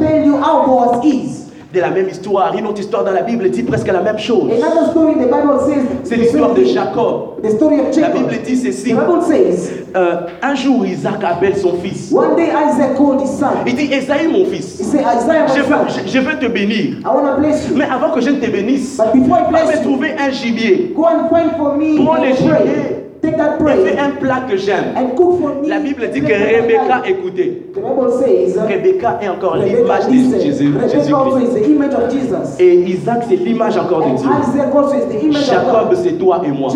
De 1.73 1.79
la 1.79 1.89
même 1.89 2.09
histoire, 2.09 2.53
une 2.57 2.67
autre 2.67 2.81
histoire 2.81 3.05
dans 3.05 3.13
la 3.13 3.21
Bible 3.21 3.49
dit 3.49 3.63
presque 3.63 3.87
la 3.87 4.01
même 4.01 4.17
chose. 4.19 4.49
C'est 6.03 6.15
l'histoire 6.17 6.53
de. 6.53 6.65
Jacob. 6.65 7.41
The 7.41 7.51
story 7.51 7.79
of 7.79 7.95
La. 7.97 8.09
Bible 8.09 8.35
dit 8.45 8.57
ceci. 8.57 8.91
The 8.91 8.95
Bible 8.95 9.21
says, 9.25 9.71
Euh, 9.95 10.21
un 10.41 10.55
jour, 10.55 10.85
Isaac 10.85 11.21
appelle 11.23 11.57
son 11.57 11.73
fils. 11.81 12.11
one 12.13 12.35
day 12.35 12.49
Isaac 12.49 12.95
called 12.97 13.21
his 13.21 13.27
son. 13.37 13.47
Il 13.65 13.75
dit, 13.75 13.91
Esaïe, 13.93 14.27
mon 14.27 14.45
He 14.45 14.55
fils, 14.55 14.81
said, 14.89 15.01
Isaiah, 15.01 15.47
je 15.47 15.61
veux, 15.61 15.75
son, 15.75 16.01
je, 16.05 16.09
je 16.11 16.19
veux 16.19 16.39
te 16.39 16.45
bénir. 16.47 16.97
I 17.03 17.07
want 17.07 17.35
to 17.35 17.39
bless 17.41 17.67
you. 17.69 17.75
Mais 17.75 17.85
avant 17.85 18.11
que 18.11 18.21
je 18.21 18.29
ne 18.29 18.39
te 18.39 18.49
bénisse, 18.49 18.97
va 18.97 19.05
me 19.13 19.81
trouver 19.83 20.11
un 20.17 20.29
gibier 20.31 20.93
go 20.95 21.05
and 21.05 21.27
find 21.29 21.51
for 21.57 21.75
me 21.77 21.95
Prends 22.03 22.15
le 22.21 22.29
gibier. 22.35 23.10
Take 23.21 23.37
that 23.37 23.57
un 23.99 24.11
plat 24.19 24.41
que 24.49 24.57
j'aime. 24.57 24.95
La 25.67 25.79
Bible 25.79 26.09
dit 26.11 26.21
que 26.21 26.33
Rebecca 26.33 27.01
écoutait. 27.05 27.61
Rebecca 28.67 29.19
est 29.21 29.29
encore 29.29 29.57
l'image 29.57 30.07
de. 30.07 30.11
Jésus- 30.41 30.73
Jésus-Christ. 30.91 31.55
Et 32.59 32.73
Isaac, 32.75 33.23
c'est 33.29 33.35
l'image 33.35 33.77
encore 33.77 33.99
de 34.09 34.17
Dieu. 34.17 34.29
Jacob, 35.45 35.93
c'est 36.03 36.17
toi 36.17 36.41
et 36.43 36.51
moi. 36.51 36.69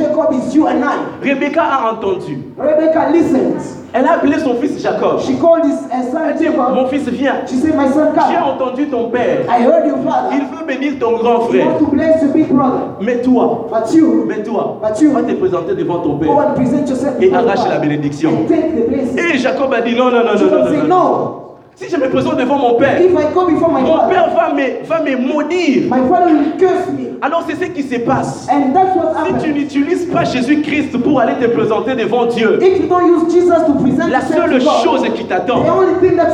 Rebecca 1.24 1.64
a 1.64 1.94
entendu. 1.94 2.38
Rebecca 2.60 3.10
listens. 3.12 3.85
Elle 3.98 4.06
a 4.06 4.16
appelé 4.16 4.38
son 4.40 4.56
fils 4.56 4.82
Jacob. 4.84 5.22
She 5.22 5.38
called 5.40 5.64
his 5.64 5.78
son 6.12 6.18
Elle 6.28 6.36
dit, 6.36 6.44
Jacob. 6.46 6.74
mon 6.76 6.86
fils, 6.88 7.08
viens. 7.08 7.36
She 7.48 7.56
said, 7.56 7.76
My 7.78 7.88
son, 7.88 8.12
J'ai 8.14 8.36
come. 8.36 8.44
entendu 8.44 8.88
ton 8.90 9.10
père. 9.10 9.46
I 9.48 9.64
heard 9.64 9.88
your 9.88 10.00
father. 10.04 10.36
Il 10.36 10.42
veut 10.58 10.66
bénir 10.68 11.00
ton 11.00 11.18
grand 11.18 11.46
He 11.48 11.54
frère. 11.54 11.68
wants 11.68 11.80
to 11.80 11.86
bless 11.92 12.22
your 12.22 12.32
big 12.34 12.50
brother. 12.52 12.82
Mais 13.00 13.22
toi, 13.22 13.68
But 13.72 13.94
you, 13.96 14.26
mais 14.28 14.44
toi, 14.44 14.80
But 14.82 15.00
you- 15.02 15.14
va 15.14 15.22
te 15.24 15.32
présenter 15.34 15.76
devant 15.76 16.00
ton 16.00 16.16
go 16.16 16.26
père. 16.26 16.32
and 16.50 16.54
present 16.56 16.86
yourself 16.90 17.14
Et 17.22 17.34
arrache 17.34 17.68
la 17.70 17.78
bénédiction. 17.80 18.32
And 18.32 18.48
take 18.50 18.72
the 18.76 18.90
blessing. 18.90 19.18
Et 19.34 19.38
Jacob 19.38 19.74
a 19.74 19.80
dit 19.82 19.96
non, 19.96 20.06
non, 20.12 20.12
non, 20.12 20.34
non, 20.36 20.52
non, 20.52 20.66
non, 20.66 20.72
said, 20.72 20.88
non. 20.90 21.32
Si 21.78 21.90
je 21.90 21.98
me 21.98 22.08
présente 22.10 22.38
devant 22.38 22.58
mon 22.58 22.76
père, 22.76 23.02
If 23.02 23.12
I 23.12 23.34
go 23.34 23.46
before 23.48 23.70
my 23.70 23.82
mon 23.82 23.98
father, 23.98 24.10
père 24.10 24.30
va 24.34 24.54
me, 24.54 24.86
va 24.88 25.02
me 25.02 25.18
maudire. 25.18 25.84
my 25.90 26.08
father 26.10 26.32
will 26.34 26.58
curse 26.58 26.88
me. 26.98 27.06
Alors 27.22 27.44
c'est 27.48 27.56
ce 27.56 27.70
qui 27.70 27.84
se 27.84 28.00
passe. 28.00 28.48
And 28.50 28.72
that's 28.74 28.96
what 28.96 29.14
Si 29.28 29.44
tu 29.46 29.54
n'utilises 29.54 30.06
pas 30.06 30.24
Jésus-Christ 30.24 30.98
pour 31.02 31.20
aller 31.20 31.34
te 31.34 31.48
présenter 31.48 31.96
devant 31.96 32.28
Dieu, 32.28 32.60
If 32.62 32.80
you 32.82 32.88
don't 32.88 33.08
use 33.08 33.34
Jesus 33.34 33.66
to 33.66 33.74
present 33.74 34.10
la 34.10 34.22
seule 34.22 34.52
God, 34.52 34.62
chose 34.86 35.02
qui 35.16 35.26
t'attend, 35.26 35.64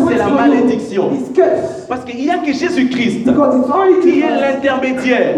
c'est 0.07 0.17
la 0.17 0.27
malédiction. 0.27 1.09
you 1.11 1.17
is 1.17 1.33
curse. 1.33 1.85
parce 1.89 2.03
qu'il 2.05 2.21
n'y 2.21 2.29
a 2.29 2.37
que 2.37 2.53
Jésus-Christ 2.53 3.23
qui 4.03 4.19
est 4.21 4.41
l'intermédiaire, 4.41 5.35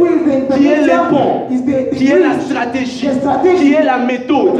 qui 0.57 0.67
est 0.67 0.81
le 0.81 1.09
pont, 1.09 1.47
is 1.49 1.61
the, 1.61 1.91
the 1.91 1.95
qui 1.95 2.07
est 2.07 2.19
la 2.19 2.39
stratégie, 2.41 3.09
qui 3.57 3.73
est 3.73 3.83
la 3.83 3.97
méthode, 3.99 4.59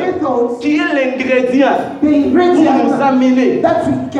qui 0.62 0.78
est 0.78 0.94
l'ingrédient 0.94 1.78
pour 2.00 2.10
nous 2.10 3.02
amener 3.04 3.62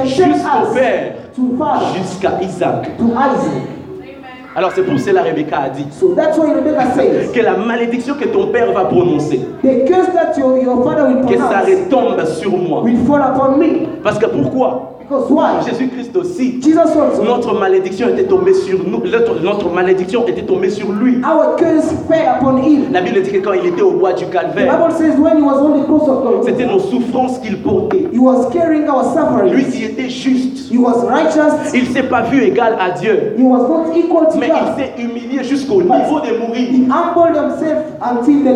jusqu'au 0.04 0.74
us 0.74 1.12
Père, 1.58 1.82
jusqu'à 1.95 2.39
Isaac. 2.41 2.97
to 2.97 3.06
Isaac. 3.06 3.63
Alors 4.56 4.71
c'est 4.76 4.84
pour 4.84 4.99
cela 4.99 5.23
Rebecca 5.23 5.58
a 5.62 5.69
dit 5.69 5.88
So 5.91 6.13
that's 6.13 6.38
why 6.38 6.54
Rebecca 6.54 6.91
says, 6.93 7.32
que 7.34 7.39
la 7.41 7.58
malédiction 7.58 8.13
que 8.13 8.26
ton 8.26 8.47
père 8.52 8.71
va 8.71 8.86
prononcer, 8.86 9.39
the 9.63 9.88
curse 9.88 10.13
that 10.13 10.38
your, 10.38 10.60
your 10.60 10.84
father 10.84 11.06
will 11.08 11.26
que 11.26 11.38
ça 11.38 11.62
retombe 11.62 12.23
sur 12.26 12.56
moi. 12.56 12.84
will 12.84 13.04
fall 13.08 13.21
upon 13.21 13.58
me. 13.58 13.88
Parce 14.04 14.19
que 14.19 14.28
pourquoi? 14.28 14.92
Jésus-Christ 15.66 16.16
aussi, 16.16 16.60
notre 17.26 17.54
malédiction 17.60 18.10
était 18.10 18.24
tombée 18.24 18.54
sur 18.54 18.80
nous, 18.88 19.02
notre, 19.10 19.39
notre 19.42 19.70
malédiction 19.70 20.26
était 20.28 20.44
tombée 20.44 20.70
sur 20.70 20.92
lui. 20.92 21.22
La 22.92 23.02
Bible 23.02 23.22
dit 23.22 23.32
que 23.32 23.38
quand 23.39 23.54
il 23.54 23.66
était 23.68 23.82
au 23.82 23.92
bois 23.92 24.13
du 24.13 24.26
calvaire, 24.28 24.74
c'était 26.46 26.66
nos 26.66 26.80
souffrances 26.80 27.39
qu'il 27.39 27.62
portait. 27.62 28.08
Lui 29.54 29.66
qui 29.66 29.84
était 29.86 30.10
juste, 30.10 30.72
il 31.74 31.84
ne 31.89 31.94
s'est 31.94 32.04
pas 32.04 32.22
vu 32.22 32.42
égal 32.44 32.76
à 32.80 32.92
Dieu, 32.92 33.36
mais 33.38 33.44
il 34.48 34.84
s'est 34.84 34.94
humilié 35.02 35.44
jusqu'au 35.44 35.82
niveau 35.82 36.20
de 36.20 36.38
mourir. 36.39 36.68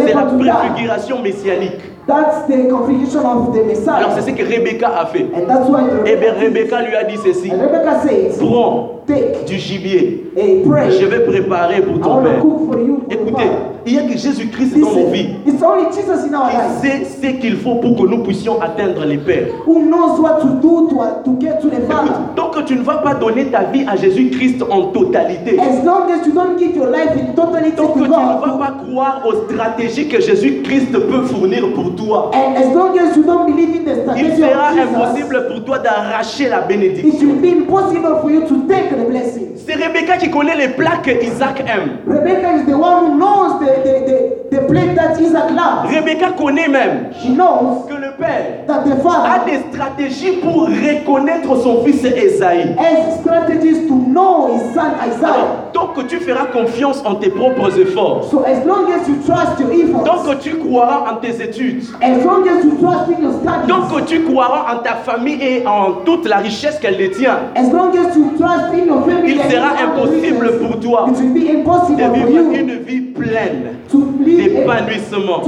C'est 0.08 0.14
la 0.14 0.24
préfiguration 0.70 1.22
messianique. 1.22 1.82
That's 2.08 2.48
the 2.48 2.70
configuration 2.70 3.26
of 3.26 3.54
the 3.54 3.90
Alors 3.90 4.14
c'est 4.16 4.22
ce 4.22 4.32
que 4.34 4.44
Rebecca 4.44 4.88
a 4.98 5.06
fait. 5.08 5.26
And 5.36 5.46
that's 5.46 5.68
why 5.68 5.82
Eh 6.06 6.16
bien 6.16 6.34
Rebecca, 6.34 6.78
Rebecca 6.78 6.82
lui 6.82 6.96
a 6.96 7.04
dit 7.04 7.18
ceci, 7.18 7.52
and 7.52 7.60
Rebecca 7.62 8.00
says, 8.02 8.38
prends 8.38 9.02
take 9.06 9.44
du 9.46 9.58
gibier, 9.58 10.32
pray. 10.66 10.92
je 10.92 11.06
vais 11.06 11.20
préparer 11.26 11.82
pour 11.82 12.00
ton 12.00 12.24
père. 12.24 12.40
cook 12.40 12.72
for 12.72 12.80
you. 12.80 13.02
for 13.02 13.10
the 13.10 13.14
Écoutez. 13.14 13.50
Il 13.88 13.94
n'y 13.94 14.00
a 14.00 14.02
que 14.04 14.18
Jésus-Christ 14.18 14.78
dans 14.80 14.92
nos 14.92 15.08
vies 15.08 15.30
it's 15.46 15.64
only 15.64 15.86
Jesus 15.96 16.28
in 16.30 16.34
our 16.34 16.50
qui 16.50 16.88
sait 16.88 17.04
ce 17.06 17.28
qu'il 17.40 17.56
faut 17.58 17.76
pour 17.76 17.96
que 17.96 18.08
nous 18.08 18.22
puissions 18.24 18.62
atteindre 18.62 19.06
les 19.06 19.18
pères. 19.18 19.48
who 19.66 19.82
knows 19.84 20.20
what 20.20 20.42
to 20.42 20.48
do 20.62 20.90
to, 20.90 20.98
to 21.24 21.38
get 21.40 21.60
to 21.62 21.70
the 21.70 21.82
Father. 21.88 22.12
tant 22.36 22.50
que 22.50 22.62
tu 22.62 22.76
ne 22.76 22.82
vas 22.82 22.98
pas 22.98 23.14
donner 23.16 23.46
ta 23.46 23.64
vie 23.64 23.86
à 23.88 23.96
Jésus-Christ 23.96 24.64
en 24.70 24.88
totalité, 24.88 25.58
As 25.60 25.84
long 25.86 26.10
as 26.12 26.26
you 26.28 26.34
don't 26.34 26.58
give 26.60 26.76
your 26.76 26.88
life 26.88 27.12
in 27.16 27.34
totality 27.34 27.76
tant 27.76 27.88
que 27.94 28.00
to 28.00 28.06
tu 28.06 28.10
ne 28.12 28.16
vas 28.16 28.42
God, 28.46 28.60
pas 28.60 28.76
croire 28.90 29.22
aux 29.26 29.52
stratégies 29.52 30.08
que 30.10 30.20
Jésus-Christ 30.22 30.92
peut 30.92 31.22
fournir 31.24 31.64
pour 31.74 31.96
toi, 31.96 32.32
and 32.34 32.56
as 32.58 32.74
long 32.74 32.98
as 32.98 33.16
you 33.16 33.24
don't 33.24 33.46
believe 33.48 33.76
in 33.76 33.84
the 33.86 33.96
il 34.18 34.34
strategy 34.34 34.42
sera 34.42 34.72
of 34.72 34.76
Jesus, 34.76 34.96
impossible 34.96 35.48
pour 35.50 35.64
toi 35.64 35.80
d'arracher 35.80 36.50
la 36.50 36.60
it 36.62 36.68
bénédiction. 36.68 37.28
will 37.28 37.42
be 37.42 37.52
impossible 37.52 38.20
for 38.22 38.30
you 38.32 38.42
to 38.42 38.68
take 38.68 38.90
the 38.90 39.10
blessings. 39.10 39.57
C'est 39.68 39.76
Rebecca 39.76 40.16
qui 40.16 40.32
connaît 40.32 40.56
les 40.56 40.70
plats 40.70 41.02
que 41.04 41.12
Isaac 41.12 41.60
aime. 41.68 41.98
Rebecca 42.08 42.56
is 42.56 42.66
the 42.68 42.78
one 42.78 43.04
who 43.04 43.18
knows 43.18 43.60
the, 43.60 43.66
the, 43.84 44.06
the, 44.08 44.56
the 44.56 44.66
plate 44.66 44.96
that 44.96 45.20
Isaac 45.20 45.52
loves. 45.52 45.94
Rebecca 45.94 46.32
connaît 46.38 46.70
même 46.70 47.10
She 47.22 47.32
knows 47.32 47.86
que 47.90 47.96
le 47.96 48.07
Père 48.18 48.66
a 48.68 49.46
des 49.46 49.60
stratégies 49.72 50.38
pour 50.42 50.68
reconnaître 50.68 51.56
son 51.62 51.84
fils 51.84 52.04
Esaïe. 52.04 52.76
strategies 53.22 53.88
to 53.88 53.96
know 53.96 54.56
his 54.56 54.74
son 54.74 54.92
Isaiah. 55.08 55.28
Alors, 55.28 55.72
tant 55.74 55.88
que 55.88 56.02
tu 56.02 56.18
feras 56.18 56.46
confiance 56.46 57.04
en 57.06 57.16
tes 57.16 57.30
propres 57.30 57.78
efforts, 57.80 58.30
So 58.32 58.44
as 58.44 58.66
long 58.66 58.92
as 58.92 59.08
you 59.08 59.16
trust 59.26 59.60
your 59.60 60.04
tant 60.04 60.24
que 60.24 60.36
tu 60.42 60.56
croiras 60.58 61.12
en 61.12 61.18
tes 61.18 61.42
études, 61.42 61.84
as 62.02 62.24
long 62.24 62.44
as 62.48 62.64
you 62.64 62.72
trust 62.80 63.10
in 63.10 63.22
your 63.22 63.34
studies, 63.34 63.68
tant 63.68 63.88
que 63.88 64.02
tu 64.02 64.24
croiras 64.24 64.74
en 64.76 64.80
ta 64.84 64.96
famille 64.96 65.40
et 65.42 65.66
en 65.68 66.04
toute 66.06 66.28
la 66.28 66.38
richesse 66.38 66.80
qu'elle 66.80 66.98
détient, 66.98 67.38
as 67.56 67.70
long 67.72 67.92
as 67.92 68.16
you 68.16 68.32
trust 68.38 68.74
in 68.74 68.86
your 68.88 69.04
family, 69.06 69.34
il 69.34 69.52
sera 69.52 69.70
impossible 69.84 70.58
pour 70.60 70.80
toi 70.80 71.08
it 71.10 71.18
will 71.20 71.34
be 71.34 71.48
de 71.48 71.60
impossible 71.60 72.02
vivre 72.14 72.52
une 72.54 72.76
vie 72.84 73.02
pleine 73.02 73.77
d'épanouissement 73.94 75.42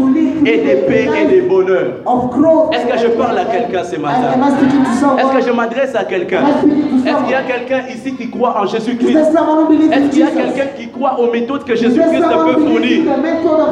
et 0.45 0.57
de 0.57 0.87
paix 0.87 1.07
et 1.21 1.41
de 1.41 1.47
bonheur. 1.47 1.87
Est-ce 2.71 2.85
que 2.85 2.97
je 2.99 3.07
parle 3.17 3.37
à 3.37 3.45
quelqu'un 3.45 3.83
ce 3.83 3.97
matin? 3.97 4.31
Est-ce 5.17 5.37
que 5.37 5.49
je 5.49 5.51
m'adresse 5.55 5.95
à 5.95 6.03
quelqu'un? 6.05 6.41
Est-ce 7.05 7.17
qu'il 7.23 7.31
y 7.31 7.35
a 7.35 7.43
quelqu'un 7.43 7.81
ici 7.93 8.15
qui 8.15 8.29
croit 8.29 8.59
en 8.59 8.65
Is 8.65 8.71
Jésus-Christ 8.71 9.17
Est-ce 9.17 10.09
qu'il 10.09 10.19
y 10.19 10.23
a 10.23 10.27
quelqu'un 10.27 10.67
qui 10.77 10.89
croit 10.89 11.19
aux 11.19 11.31
méthodes 11.31 11.63
que 11.63 11.75
Jésus-Christ 11.75 12.21
peut 12.21 12.59
fournir? 12.59 13.03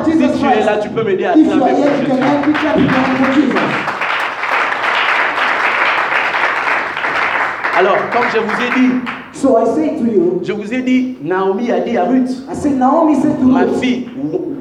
Si 0.06 0.18
tu 0.18 0.46
es 0.46 0.66
là, 0.66 0.78
tu 0.82 0.90
peux 0.90 1.04
m'aider 1.04 1.26
à 1.26 1.32
acclamer 1.32 1.58
pour 1.58 3.34
Jésus. 3.34 3.97
Alors, 7.78 7.98
comme 8.12 8.24
je 8.34 8.40
vous 8.40 8.62
ai 8.64 8.80
dit, 8.80 8.94
So 9.34 9.56
I 9.56 9.66
say 9.76 9.98
to 10.00 10.06
you, 10.12 10.42
je 10.44 10.52
vous 10.52 10.74
ai 10.74 10.82
dit, 10.82 11.16
Naomi 11.22 11.72
a 11.72 11.80
dit 11.82 11.96
à 11.96 12.06
Ruth, 12.06 12.30
I 12.52 12.56
say 12.56 12.72
Naomi 12.72 13.14
said 13.22 13.38
to 13.40 13.46
ma 13.46 13.62
Ruth, 13.62 13.80
fille, 13.80 14.08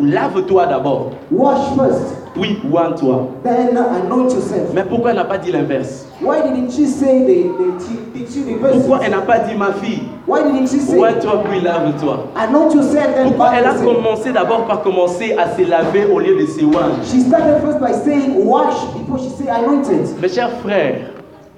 lave-toi 0.02 0.66
d'abord. 0.66 1.12
wash 1.30 1.74
first. 1.78 2.14
puis 2.34 2.58
oins-toi. 2.70 3.28
then 3.42 3.74
anoint 3.74 4.28
yourself. 4.28 4.68
Mais 4.74 4.82
pourquoi 4.84 5.10
elle 5.12 5.16
n'a 5.16 5.24
pas 5.24 5.38
dit 5.38 5.50
l'inverse? 5.50 6.04
Why 6.20 6.42
didn't 6.42 6.72
she 6.72 6.86
say 6.86 7.20
the, 7.24 7.48
the 8.12 8.30
she 8.30 8.42
reverse 8.52 8.74
Pourquoi 8.76 9.00
elle 9.02 9.12
n'a 9.12 9.22
pas 9.22 9.38
dit 9.38 9.54
ma 9.54 9.72
fille 9.72 10.02
Why 10.26 10.42
didn't 10.42 10.66
she 10.68 10.80
say 10.80 10.98
Oins-toi 10.98 11.42
puis 11.48 11.60
lave-toi. 11.62 12.26
anoint 12.36 12.70
yourself 12.74 13.14
then 13.14 13.28
Pourquoi 13.28 13.52
elle 13.56 13.64
a 13.64 13.74
commencé 13.74 14.30
d'abord 14.32 14.66
par 14.66 14.82
commencer 14.82 15.34
à 15.38 15.56
se 15.56 15.62
laver 15.66 16.04
au 16.12 16.18
lieu 16.18 16.36
de 16.38 16.44
se 16.46 16.62
oindre 16.62 16.98
She 17.04 17.20
started 17.22 17.62
first 17.62 17.80
by 17.80 17.92
saying 17.94 18.44
wash 18.46 18.76
before 18.92 19.18
she 19.18 19.30
said 19.30 19.48
anointed. 19.48 20.20
Mes 20.20 20.28
chers 20.28 20.50
frères, 20.62 21.15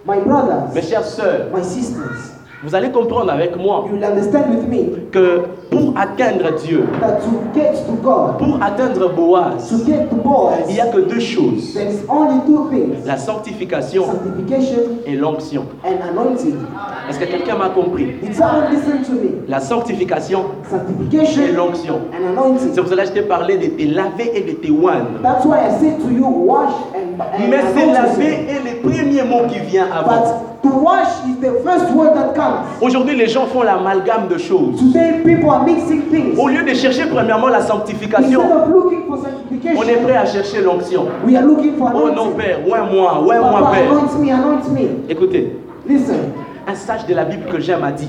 My 0.09 0.21
brothers, 0.21 0.73
mes 0.75 0.81
chères 0.81 1.05
sœurs, 1.05 1.51
my 1.53 1.63
sisters, 1.63 2.33
vous 2.65 2.75
allez 2.75 2.91
comprendre 2.91 3.31
avec 3.31 3.57
moi 3.57 3.85
you 3.89 3.95
will 3.95 4.05
understand 4.05 4.45
with 4.51 4.69
me 4.69 5.09
que 5.13 5.43
pour 5.71 5.93
atteindre 5.97 6.57
Dieu, 6.65 6.85
that 7.01 7.21
to 7.21 7.31
get 7.55 7.73
to 7.87 7.93
God, 8.03 8.39
pour 8.39 8.59
atteindre 8.63 9.13
Boaz, 9.15 9.69
to 9.69 9.85
get 9.87 10.09
to 10.11 10.17
Boaz, 10.17 10.65
il 10.69 10.75
n'y 10.75 10.81
a 10.81 10.87
que 10.87 11.01
deux 11.01 11.21
choses, 11.21 11.73
there 11.75 11.89
is 11.89 12.01
only 12.09 12.41
two 12.47 12.69
things 12.71 13.07
la 13.07 13.17
sanctification 13.17 14.05
sanctification 14.07 14.81
et 15.07 15.15
l'onction. 15.15 15.67
and 15.85 15.99
anointing. 16.11 16.57
Est-ce 17.09 17.19
que 17.19 17.25
quelqu'un 17.25 17.57
m'a 17.57 17.69
compris? 17.71 18.07
Did 18.23 18.35
someone 18.35 18.71
listen 18.71 19.03
to 19.03 19.13
me? 19.13 19.31
La 19.49 19.61
sanctification 19.61 20.41
et 20.65 20.71
Sanctification 20.71 21.43
l'onction. 21.57 21.95
and 22.13 22.39
anointing. 22.39 22.71
C'est 22.75 22.81
pour 22.81 22.91
cela 22.91 23.03
que 23.05 23.09
je 23.09 23.15
t'ai 23.15 23.23
parlé 23.23 23.57
de 23.57 23.67
te 23.67 23.95
laver 23.95 24.31
et 24.35 24.41
de 24.43 24.53
te 24.53 24.71
oindre. 24.71 25.23
That's 25.23 25.45
why 25.47 25.59
I 25.59 25.79
said 25.81 25.99
to 26.01 26.11
you, 26.13 26.27
wash 26.27 26.73
and, 26.95 27.21
and 27.21 27.49
Mais 27.49 27.59
c'est 27.75 27.83
anoint 27.83 27.93
laver 27.95 28.47
est 28.49 28.83
le 28.83 28.89
premier 28.89 29.23
mot 29.23 29.47
qui 29.49 29.59
vient 29.61 29.87
avant. 29.93 30.11
But 30.11 30.48
to 30.63 30.69
wash 30.69 31.25
is 31.29 31.37
the 31.41 31.61
first 31.65 31.93
word 31.95 32.15
that 32.15 32.35
comes. 32.35 32.67
Aujourd'hui, 32.81 33.15
les 33.17 33.29
gens 33.29 33.47
font 33.47 33.63
l'amalgame 33.63 34.29
de 34.29 34.39
choses. 34.39 34.79
Today, 34.79 35.23
people 35.25 35.51
are 35.51 35.65
mixing 35.65 36.03
things. 36.11 36.39
Au 36.39 36.49
lieu 36.49 36.63
de 36.65 36.75
chercher 36.75 37.07
premièrement 37.07 37.49
la 37.49 37.59
Instead 37.59 37.77
sanctification, 37.77 38.41
of 38.41 38.69
looking 38.69 39.07
for 39.07 39.19
on 39.19 39.23
est 39.23 39.31
sanctification, 39.31 40.03
prêt 40.05 40.17
à 40.17 40.27
chercher 40.27 40.61
l'onction. 40.63 41.07
we 41.25 41.37
are 41.37 41.45
looking 41.45 41.77
for 41.77 41.91
Oh 41.95 42.11
non. 42.11 42.31
Père, 42.33 42.61
ouais, 42.67 42.79
moi, 42.93 43.23
ouais, 43.25 43.39
moi, 43.39 43.61
Papa, 43.61 43.71
Père. 43.77 43.91
anoint 43.91 44.19
me, 44.19 44.33
anoint 44.33 44.69
me. 44.73 45.11
Écoutez, 45.11 45.57
Listen, 45.89 46.33
un 46.67 46.75
sage 46.75 47.07
de 47.07 47.15
la 47.15 47.25
Bible 47.25 47.47
que 47.51 47.61
j'aime 47.61 47.83
a 47.85 47.93
dit, 47.93 48.09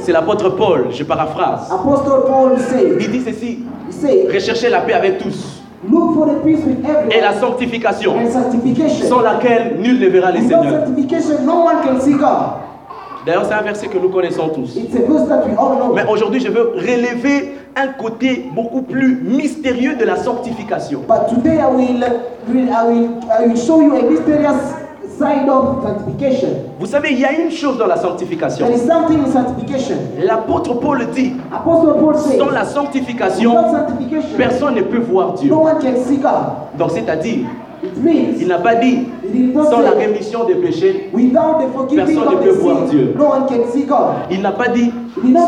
c'est 0.00 0.12
l'apôtre 0.12 0.50
Paul, 0.50 0.86
je 0.92 1.02
paraphrase. 1.02 1.70
Apostle 1.72 2.26
Paul 2.26 2.58
says, 2.58 2.96
Il 3.00 3.10
dit 3.10 3.20
ceci, 3.20 3.64
he 3.88 3.92
said, 3.92 4.32
recherchez 4.32 4.68
la 4.68 4.80
paix 4.80 4.92
avec 4.92 5.18
tous 5.18 5.57
look 5.90 6.14
for 6.14 6.26
the 6.26 6.40
peace 6.44 6.64
with 6.64 6.78
et 6.84 7.20
la 7.20 7.28
everyone 7.28 7.40
sanctification, 7.40 8.18
and 8.18 8.30
sanctification. 8.30 9.06
sans 9.08 9.20
laquelle 9.20 9.76
nul 9.78 9.98
ne 9.98 10.08
verra 10.08 10.32
no 11.44 11.64
one 11.64 11.76
can 11.84 12.00
see 12.00 12.14
God. 12.14 12.58
D'ailleurs, 13.26 13.44
c'est 13.46 13.54
un 13.54 13.62
verset 13.62 13.88
que 13.88 13.98
nous 13.98 14.08
connaissons 14.08 14.48
tous. 14.48 14.74
It's 14.76 14.94
a 14.94 15.00
verse 15.00 15.28
that 15.28 15.44
we 15.46 15.54
all 15.58 15.76
know. 15.76 15.92
Mais 15.94 16.04
aujourd'hui, 16.10 16.40
je 16.40 16.48
veux 16.48 16.72
relever 16.76 17.56
un 17.76 17.88
côté 17.88 18.48
beaucoup 18.54 18.80
plus 18.82 19.20
mystérieux 19.22 19.96
de 19.96 20.04
la 20.04 20.16
sanctification. 20.16 21.00
But 21.06 21.28
today 21.28 21.58
I 21.58 21.66
will, 21.66 22.04
will- 22.48 22.70
I 22.70 22.86
will, 22.88 23.08
I 23.30 23.46
will 23.48 23.56
show 23.56 23.82
you 23.82 23.94
a 23.96 24.02
mysterious 24.02 24.77
side 25.18 25.48
of 25.48 25.82
sanctification. 25.82 26.48
Vous 26.78 26.86
savez, 26.86 27.08
il 27.12 27.18
y 27.18 27.24
a 27.24 27.32
une 27.32 27.50
chose 27.50 27.76
dans 27.78 27.86
la 27.86 27.96
sanctification. 27.96 28.66
There 28.66 28.76
is 28.76 28.86
something 28.86 29.18
in 29.24 29.30
sanctification. 29.30 29.96
L'apôtre 30.22 30.74
Paul 30.74 31.06
dit, 31.14 31.32
Apostle 31.52 32.00
Paul 32.00 32.16
says, 32.16 32.38
sans 32.38 32.50
la 32.50 32.64
sanctification, 32.64 33.52
sanctification, 33.52 34.36
personne 34.36 34.74
ne 34.76 34.82
peut 34.82 34.98
voir 35.00 35.34
Dieu. 35.34 35.50
no 35.50 35.62
one 35.64 35.78
can 35.80 35.96
see 36.06 36.18
God. 36.18 36.78
Donc, 36.78 36.92
c'est-à-dire, 36.92 37.46
il 38.40 38.46
n'a 38.46 38.58
pas 38.58 38.76
dit, 38.76 39.06
sans 39.70 39.80
la 39.80 39.90
rémission 39.90 40.44
des 40.44 40.54
péchés, 40.54 41.10
without 41.12 41.58
the 41.60 41.72
forgiving 41.74 42.06
Personne 42.06 42.34
ne 42.34 42.42
peut 42.44 42.50
voir 42.50 42.82
Dieu. 42.82 43.14
no 43.16 43.24
one 43.24 43.46
can 43.48 43.70
see 43.72 43.84
God. 43.84 44.14
il 44.30 44.40
n'a 44.40 44.52
pas 44.52 44.68
dit, 44.68 44.92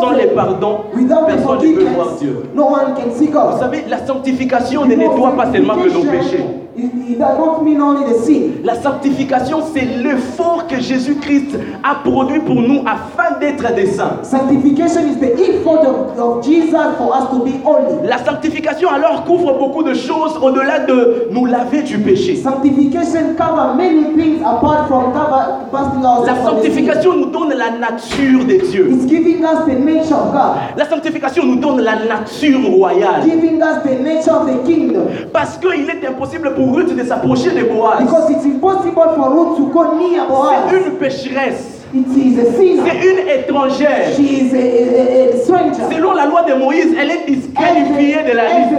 sans 0.00 0.11
les 0.12 0.26
pardons, 0.26 0.78
personne 0.94 1.70
ne 1.70 1.74
peut 1.76 1.85
voir 1.94 2.16
Dieu. 2.20 2.42
no 2.54 2.64
one 2.64 2.94
can 2.96 3.11
see 3.16 3.28
Vous 3.28 3.59
savez, 3.59 3.85
la 3.88 4.04
sanctification 4.04 4.85
ne 4.85 4.94
nettoie 4.96 5.33
pas 5.37 5.52
seulement 5.52 5.74
que 5.74 5.88
nos 5.88 6.02
péchés. 6.02 6.44
It, 6.76 6.85
it 7.11 7.18
does 7.18 7.37
not 7.37 7.64
mean 7.64 7.80
only 7.80 8.12
the 8.12 8.18
sin. 8.20 8.61
La 8.62 8.74
sanctification, 8.76 9.59
c'est 9.74 9.85
l'effort 9.85 10.66
que 10.68 10.78
Jésus-Christ 10.80 11.59
a 11.83 11.96
produit 12.09 12.38
pour 12.40 12.54
nous 12.62 12.83
afin 12.87 13.38
d'être 13.40 13.74
des 13.74 13.87
saints. 13.87 14.18
Sanctification 14.22 15.09
is 15.09 15.16
the 15.18 15.33
effort 15.37 15.85
of, 15.85 16.18
of 16.18 16.44
Jesus 16.44 16.96
for 16.96 17.12
us 17.12 17.28
to 17.30 17.44
be 17.44 17.61
holy. 17.64 18.06
La 18.06 18.18
sanctification 18.18 18.88
alors 18.88 19.24
couvre 19.24 19.59
beaucoup 19.59 19.83
de 19.83 19.94
choses 19.94 20.38
au-delà 20.40 20.80
de 20.87 21.26
nous 21.33 21.44
laver 21.46 21.83
du 21.83 21.98
péché. 21.98 22.37
Sanctification 22.37 23.35
cover 23.37 23.74
many 23.76 24.04
things 24.14 24.40
apart 24.42 24.87
from 24.87 25.12
cover 25.12 25.66
busting 25.72 26.02
La 26.02 26.18
ourselves 26.20 26.40
from 26.42 26.56
the 26.59 26.62
sin. 26.62 26.70
sanctification 26.70 27.16
nous 27.16 27.26
donne 27.30 27.54
la 27.54 27.70
nature 27.70 28.44
de 28.46 28.70
Dieu. 28.70 28.90
It's 28.92 29.06
giving 29.06 29.44
us 29.44 29.66
the 29.66 29.74
nature 29.74 30.14
of 30.14 30.33
God, 30.33 30.56
La 30.78 30.88
sanctification 30.88 31.44
nous 31.44 31.56
donne 31.56 31.80
la 31.80 31.96
nature 31.96 32.61
royale. 32.76 33.24
giving 33.24 33.61
us 33.61 33.83
the 33.83 33.96
nature 34.00 34.33
of 34.33 34.46
the 34.46 34.64
kingdom. 34.64 35.02
Parce 35.33 35.59
qu'il 35.59 35.90
est 35.90 36.06
impossible 36.06 36.52
pour 36.54 36.60
Ruth 36.62 36.94
de 36.96 37.05
s'approcher 37.05 37.51
de 37.51 37.64
Boaz. 37.64 38.01
Because 38.01 38.31
it's 38.31 38.44
impossible 38.44 39.03
for 39.16 39.31
Ruth 39.31 39.57
to 39.57 39.66
go 39.73 39.94
near 39.99 40.23
C'est 40.23 40.29
Boaz. 40.29 40.87
une 40.87 40.92
pécheresse. 40.94 41.77
C'est 41.92 41.99
une 41.99 43.29
étrangère. 43.29 44.11
She 44.14 44.20
is 44.20 44.55
a, 44.55 44.59
a, 44.59 45.35
a 45.35 45.37
stranger. 45.42 45.83
Selon 45.92 46.12
la 46.14 46.27
loi 46.27 46.42
de 46.44 46.55
Moïse, 46.55 46.94
elle 46.96 47.11
est 47.11 47.25
disqualifiée 47.29 48.23
de 48.31 48.37
la 48.37 48.44
liste. 48.44 48.70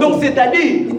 Donc 0.00 0.14
c'est-à-dire, 0.20 0.94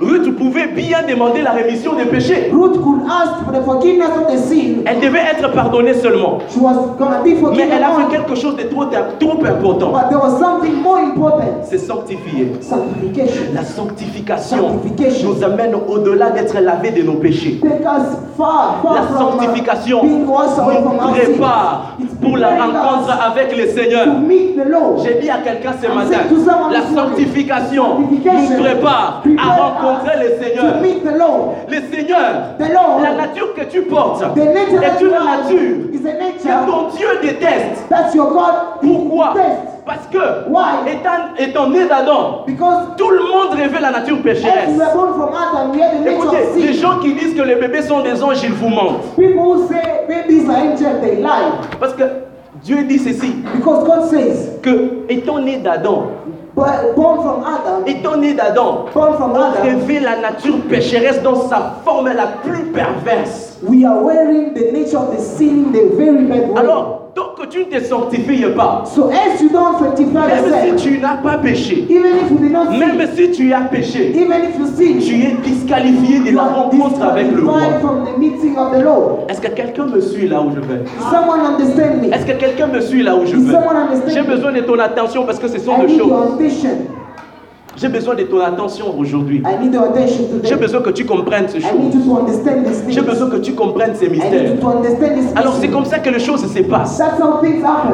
Ruth 0.00 0.36
pouvait 0.36 0.68
bien 0.68 0.98
demander 1.08 1.42
la 1.42 1.50
rémission 1.52 1.94
des 1.94 2.04
péchés. 2.04 2.50
Ruth 2.52 2.80
could 2.82 3.00
ask 3.10 3.44
for 3.44 3.52
the 3.52 3.62
forgiveness 3.64 4.10
of 4.16 4.32
the 4.32 4.38
sin. 4.38 4.82
Elle 4.86 5.00
devait 5.00 5.24
être 5.32 5.52
pardonnée 5.52 5.94
seulement. 5.94 6.38
She 6.48 6.58
was 6.60 6.74
gonna 6.98 7.20
be 7.22 7.34
Mais 7.56 7.68
elle 7.70 7.82
a 7.84 7.90
fait 7.90 8.16
quelque 8.16 8.34
chose 8.36 8.56
de 8.56 8.62
trop, 8.62 8.84
trop 8.84 9.44
important. 9.44 9.90
But 9.92 10.08
there 10.08 10.18
was 10.20 10.38
something 10.38 10.76
more 10.82 10.98
important. 10.98 11.29
C'est 11.64 11.78
sanctifier. 11.78 12.52
Sanctification. 12.60 13.42
La 13.54 13.64
sanctification 13.64 14.80
nous 15.24 15.44
amène 15.44 15.74
au-delà 15.74 16.30
d'être 16.30 16.58
lavé 16.60 16.90
de 16.90 17.02
nos 17.02 17.14
péchés. 17.14 17.60
La 17.62 17.68
uh, 17.68 19.18
sanctification 19.18 20.04
nous 20.04 20.26
prépare 21.12 21.96
pour 22.20 22.36
la 22.36 22.50
rencontre 22.50 23.10
avec 23.24 23.56
le 23.56 23.68
Seigneur. 23.68 24.06
J'ai 25.04 25.20
dit 25.20 25.30
à 25.30 25.38
quelqu'un 25.38 25.72
ce 25.80 25.88
matin, 25.88 26.18
la 26.72 26.82
sanctification 26.94 28.00
nous 28.00 28.62
prépare 28.62 29.22
à 29.38 29.56
rencontrer 29.56 30.16
le 30.18 30.42
Seigneur. 30.42 30.74
Le 31.68 31.96
Seigneur, 31.96 32.56
la 33.02 33.14
nature 33.14 33.54
que 33.54 33.64
tu 33.64 33.82
portes 33.82 34.22
est 34.36 34.70
une 34.70 34.80
nature 34.80 35.10
que 36.42 36.66
ton 36.70 36.88
Dieu 36.96 37.08
déteste. 37.22 37.84
Pourquoi. 38.80 39.34
Parce 39.90 40.06
que, 40.06 40.48
Why? 40.48 40.92
étant, 40.92 41.34
étant 41.36 41.68
né 41.68 41.84
d'Adam, 41.88 42.44
tout 42.96 43.10
le 43.10 43.18
monde 43.28 43.56
rêvait 43.56 43.80
la 43.80 43.90
nature 43.90 44.22
pécheresse. 44.22 44.70
Écoutez, 46.06 46.36
les 46.58 46.74
gens 46.74 47.00
qui 47.00 47.12
disent 47.14 47.34
que 47.34 47.42
les 47.42 47.56
bébés 47.56 47.82
sont 47.82 47.98
des 48.00 48.22
anges, 48.22 48.40
ils 48.44 48.52
vous 48.52 48.68
mentent. 48.68 49.16
People 49.16 49.40
who 49.40 49.66
say 49.66 50.06
babies 50.06 50.48
are 50.48 50.58
angels, 50.58 51.00
they 51.00 51.16
lie. 51.16 51.50
Parce 51.80 51.94
que 51.94 52.04
Dieu 52.62 52.84
dit 52.84 53.00
ceci, 53.00 53.34
Because 53.56 53.84
God 53.84 54.08
says, 54.10 54.60
que 54.62 55.06
étant 55.08 55.40
né 55.40 55.56
d'Adam, 55.56 56.12
but 56.54 56.94
born 56.94 57.20
from 57.22 57.42
Adam, 57.44 57.84
étant 57.84 58.16
né 58.16 58.34
d'Adam, 58.34 58.84
on 58.94 59.00
Adam, 59.00 59.50
rêvait 59.60 59.98
la 59.98 60.18
nature 60.18 60.60
pécheresse 60.68 61.20
dans 61.20 61.48
sa 61.48 61.78
forme 61.84 62.12
la 62.12 62.26
plus 62.44 62.66
perverse. 62.66 63.49
We 63.62 63.84
are 63.84 64.02
wearing 64.02 64.54
the 64.54 64.72
nature 64.72 64.98
of 64.98 65.14
the 65.14 65.20
sin 65.22 65.66
in 65.66 65.72
the 65.72 65.94
very 65.96 66.24
bad 66.26 66.48
way. 66.50 66.56
Alors, 66.60 67.12
tant 67.14 67.34
que 67.36 67.46
tu 67.46 67.60
ne 67.60 67.64
te 67.64 67.82
sanctifies 67.84 68.44
pas, 68.56 68.84
so 68.86 69.10
as 69.10 69.40
you 69.42 69.48
don't 69.50 69.78
sanctify 69.78 70.28
même 70.28 70.44
yourself, 70.46 70.78
si 70.78 70.88
tu 70.88 70.98
n'as 70.98 71.16
pas 71.16 71.38
péché, 71.38 71.86
even 71.88 72.16
if 72.16 72.30
you 72.30 72.38
did 72.38 72.52
not 72.52 72.70
sin, 72.70 72.78
même 72.78 73.08
si 73.14 73.30
tu 73.32 73.52
as 73.52 73.62
péché, 73.62 74.12
even 74.14 74.44
if 74.44 74.58
you 74.58 74.66
sin, 74.66 74.98
tu 74.98 75.14
es 75.14 75.36
disqualifié 75.42 76.20
de 76.20 76.30
you 76.30 76.36
la 76.36 76.42
are 76.44 76.54
rencontre 76.64 77.02
avec 77.02 77.30
le 77.32 77.44
roi. 77.44 77.54
disqualified 77.60 77.80
from 77.80 78.04
the 78.04 78.18
meeting 78.18 78.56
of 78.56 78.72
the 78.72 78.82
Lord. 78.82 79.26
Est-ce 79.28 79.40
que 79.40 79.48
quelqu'un 79.48 79.86
me 79.86 80.00
suit 80.00 80.28
là 80.28 80.40
où 80.40 80.50
je 80.54 80.60
vais? 80.60 80.84
Est-ce 82.12 82.26
que 82.26 82.32
quelqu'un 82.38 82.66
me 82.68 82.80
suit 82.80 83.02
là 83.02 83.16
où 83.16 83.26
je 83.26 83.36
vais? 83.36 83.58
J'ai 84.08 84.22
besoin 84.22 84.52
de 84.52 84.60
ton 84.60 84.78
attention 84.78 85.24
parce 85.24 85.38
que 85.38 85.48
ce 85.48 85.58
sont 85.58 85.74
I 85.82 85.86
des 85.86 85.98
choses. 85.98 86.10
J'ai 87.80 87.88
besoin 87.88 88.14
de 88.14 88.24
ton 88.24 88.40
attention 88.40 88.94
aujourd'hui. 88.98 89.42
J'ai 90.44 90.56
besoin 90.56 90.82
que 90.82 90.90
tu 90.90 91.06
comprennes 91.06 91.46
need 91.46 91.62
choses. 91.62 92.84
J'ai 92.88 93.00
besoin 93.00 93.30
que 93.30 93.36
tu 93.36 93.54
comprennes 93.54 93.94
ces 93.94 94.10
mystères. 94.10 94.52
Alors 95.34 95.54
c'est 95.58 95.68
comme 95.68 95.86
ça 95.86 95.98
que 95.98 96.10
les 96.10 96.18
choses 96.18 96.42
se 96.52 96.62
passent. 96.62 97.00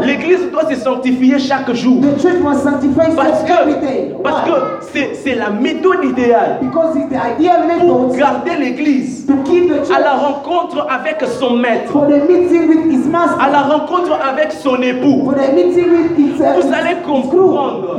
L'église 0.02 0.50
doit 0.50 0.68
se 0.68 0.80
sanctifier 0.80 1.38
chaque 1.38 1.72
jour. 1.74 2.00
The 2.00 2.20
church 2.20 2.40
must 2.42 2.64
sanctify 2.64 3.14
Parce 3.14 3.44
que, 3.44 4.22
parce 4.22 4.42
que 4.42 4.50
c'est, 4.92 5.14
c'est 5.14 5.34
la 5.36 5.50
méthode 5.50 6.04
idéale 6.04 6.60
pour 7.80 8.16
garder 8.16 8.56
l'église 8.58 9.26
à 9.94 10.00
la 10.00 10.14
rencontre 10.14 10.86
avec 10.90 11.22
son 11.38 11.56
maître, 11.56 11.92
for 11.92 12.06
the 12.06 12.28
meeting 12.28 12.68
with 12.68 12.92
his 12.92 13.08
master, 13.08 13.40
à 13.40 13.50
la 13.50 13.62
rencontre 13.62 14.18
avec 14.28 14.52
son 14.52 14.82
époux. 14.82 15.24
for 15.26 15.34
the 15.34 15.54
meeting 15.54 15.90
with 15.90 16.18
his, 16.18 16.36
Vous 16.38 16.72
allez 16.72 16.96
comprendre. 17.06 17.96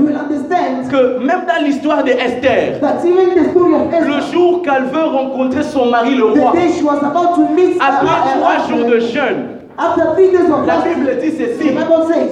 Que 0.89 1.19
même 1.19 1.41
dans 1.47 1.63
l'histoire 1.63 1.76
the 1.77 1.83
story 1.83 1.99
of 1.99 2.05
le 2.05 2.19
Esther, 2.19 2.79
jour 4.31 4.61
qu'elle 4.61 4.85
veut 4.85 5.05
rencontrer 5.05 5.63
son 5.63 5.87
mari 5.87 6.15
le 6.15 6.25
roi, 6.25 6.53
après 7.79 8.39
trois 8.39 8.67
jours 8.67 8.85
de 8.89 8.99
jeûne, 8.99 9.47
La 9.77 10.77
Bible 10.77 11.17
dit 11.21 11.31
ceci. 11.31 11.69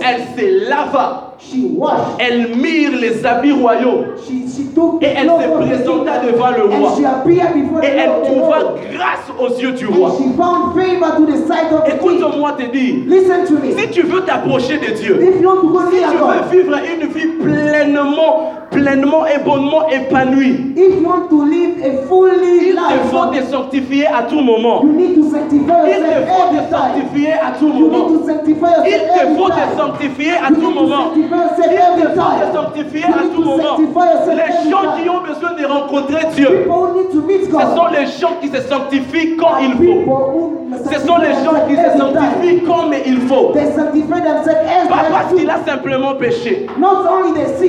Elle 0.02 0.22
se 0.36 0.70
lava. 0.70 1.35
She 1.40 1.66
washed. 1.76 2.20
Elle 2.20 2.56
mire 2.56 2.92
les 3.00 3.26
habits 3.26 3.52
royaux. 3.52 4.06
She, 4.26 4.48
she 4.50 4.74
took 4.74 5.02
Et 5.04 5.08
elle 5.16 5.28
se 5.30 5.48
présenta 5.58 6.20
devant 6.20 6.52
le 6.52 6.64
roi. 6.64 6.90
and 6.92 6.98
she 6.98 7.06
appeared 7.06 7.54
before 7.54 7.84
Et 7.84 7.88
the 7.88 7.98
elle 7.98 8.12
trouva 8.24 8.58
grâce 8.94 9.28
aux 9.40 9.60
yeux 9.62 9.72
du 9.74 9.86
roi. 9.88 10.10
And 10.10 10.18
she 10.18 10.38
found 10.38 10.76
favor 10.76 11.16
to 11.18 11.26
the 11.26 11.48
sight 11.48 11.72
of 11.72 11.84
the 11.86 11.98
king. 12.00 12.18
Écoute-moi 12.20 12.52
te 12.54 12.64
dire. 12.72 12.96
Listen 13.08 13.46
to 13.46 13.54
me. 13.54 13.72
Si 13.78 13.90
tu 13.90 14.02
veux 14.04 14.22
t'approcher 14.22 14.78
de 14.78 14.94
Dieu, 14.94 15.20
If 15.22 15.42
you 15.42 15.48
want 15.48 15.62
to 15.62 15.68
go 15.70 15.80
si 15.92 15.98
tu 15.98 16.18
God, 16.18 16.36
veux 16.52 16.58
vivre 16.62 16.76
une 16.78 17.08
vie 17.10 17.28
pleinement, 17.44 18.52
pleinement 18.72 19.26
et 19.26 19.40
bonnement 19.44 19.88
épanouie, 19.90 20.74
if 20.76 20.96
you 21.02 21.08
want 21.08 21.28
to 21.30 21.46
live 21.46 21.76
a 21.84 22.08
fully 22.08 22.70
il 22.70 22.76
te 22.76 23.08
faut 23.10 23.26
te 23.28 23.44
sanctifier 23.52 24.06
à 24.08 24.24
tout 24.24 24.42
moment. 24.42 24.82
you 24.84 24.92
need 24.92 25.16
to 25.16 25.24
sanctify 25.30 25.88
Il 25.88 25.96
te 25.96 26.02
yourself 26.02 26.28
faut 26.28 26.56
te 26.56 26.76
sanctifier 26.76 27.32
à 27.34 27.52
tout 27.60 27.68
moment. 27.68 28.08
Il 28.86 28.92
te 28.92 29.38
faut 29.38 29.50
te 29.50 29.78
sanctifier 29.78 30.32
à 30.32 30.48
tout 30.54 30.70
moment. 30.72 31.12
À 33.04 33.24
tout 33.34 33.42
moment. 33.44 33.78
Les 33.78 34.70
gens 34.70 34.86
qui 35.02 35.10
ont 35.10 35.22
besoin 35.22 35.54
de 35.60 35.66
rencontrer 35.66 36.26
Dieu, 36.36 36.68
ce 36.68 37.76
sont 37.76 37.88
les 37.92 38.06
gens 38.08 38.34
qui 38.42 38.48
se 38.50 38.62
sanctifient 38.62 39.36
quand 39.38 39.58
il 39.62 39.74
faut. 39.76 40.52
Ce 40.92 41.00
sont 41.08 41.18
les 41.18 41.34
gens 41.44 41.66
qui 41.68 41.76
se 41.76 41.98
sanctifient 41.98 42.62
comme 42.64 42.94
il 43.06 43.22
faut. 43.22 43.54
Pas 44.90 45.06
parce 45.12 45.34
qu'il 45.34 45.50
a 45.50 45.58
simplement 45.66 46.16
péché, 46.16 46.68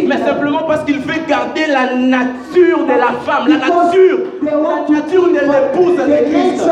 mais 0.09 0.19
simplement 0.19 0.62
parce 0.66 0.85
qu'il 0.85 0.99
veut 0.99 1.21
garder 1.29 1.66
la 1.69 1.95
nature 1.95 2.85
de 2.85 2.92
la 2.99 3.12
femme, 3.25 3.49
la 3.49 3.59
nature, 3.59 4.19
la 4.42 4.53
nature 4.95 5.29
de 5.29 5.40
l'épouse 5.40 5.97
de 5.97 6.03
Christ. 6.31 6.69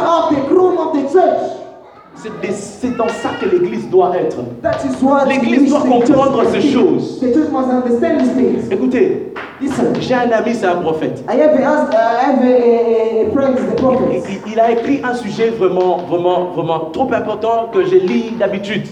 C'est 2.16 2.96
dans 2.96 3.08
ça 3.08 3.30
que 3.40 3.48
l'Église 3.48 3.88
doit 3.90 4.16
être. 4.16 4.38
L'Église 5.28 5.70
doit 5.70 5.80
comprendre 5.80 6.42
ces 6.50 6.60
choses. 6.60 7.22
Écoutez, 8.70 9.32
j'ai 10.00 10.14
un 10.14 10.30
ami, 10.30 10.54
c'est 10.54 10.66
un 10.66 10.76
prophète. 10.76 11.24
Il, 14.46 14.60
a 14.60 14.70
écrit 14.70 15.00
un 15.02 15.14
sujet 15.14 15.50
vraiment, 15.50 15.98
vraiment, 16.08 16.50
vraiment 16.54 16.90
trop 16.92 17.12
important 17.12 17.68
que 17.72 17.84
je 17.84 17.96
lis 17.96 18.32
d'habitude. 18.38 18.86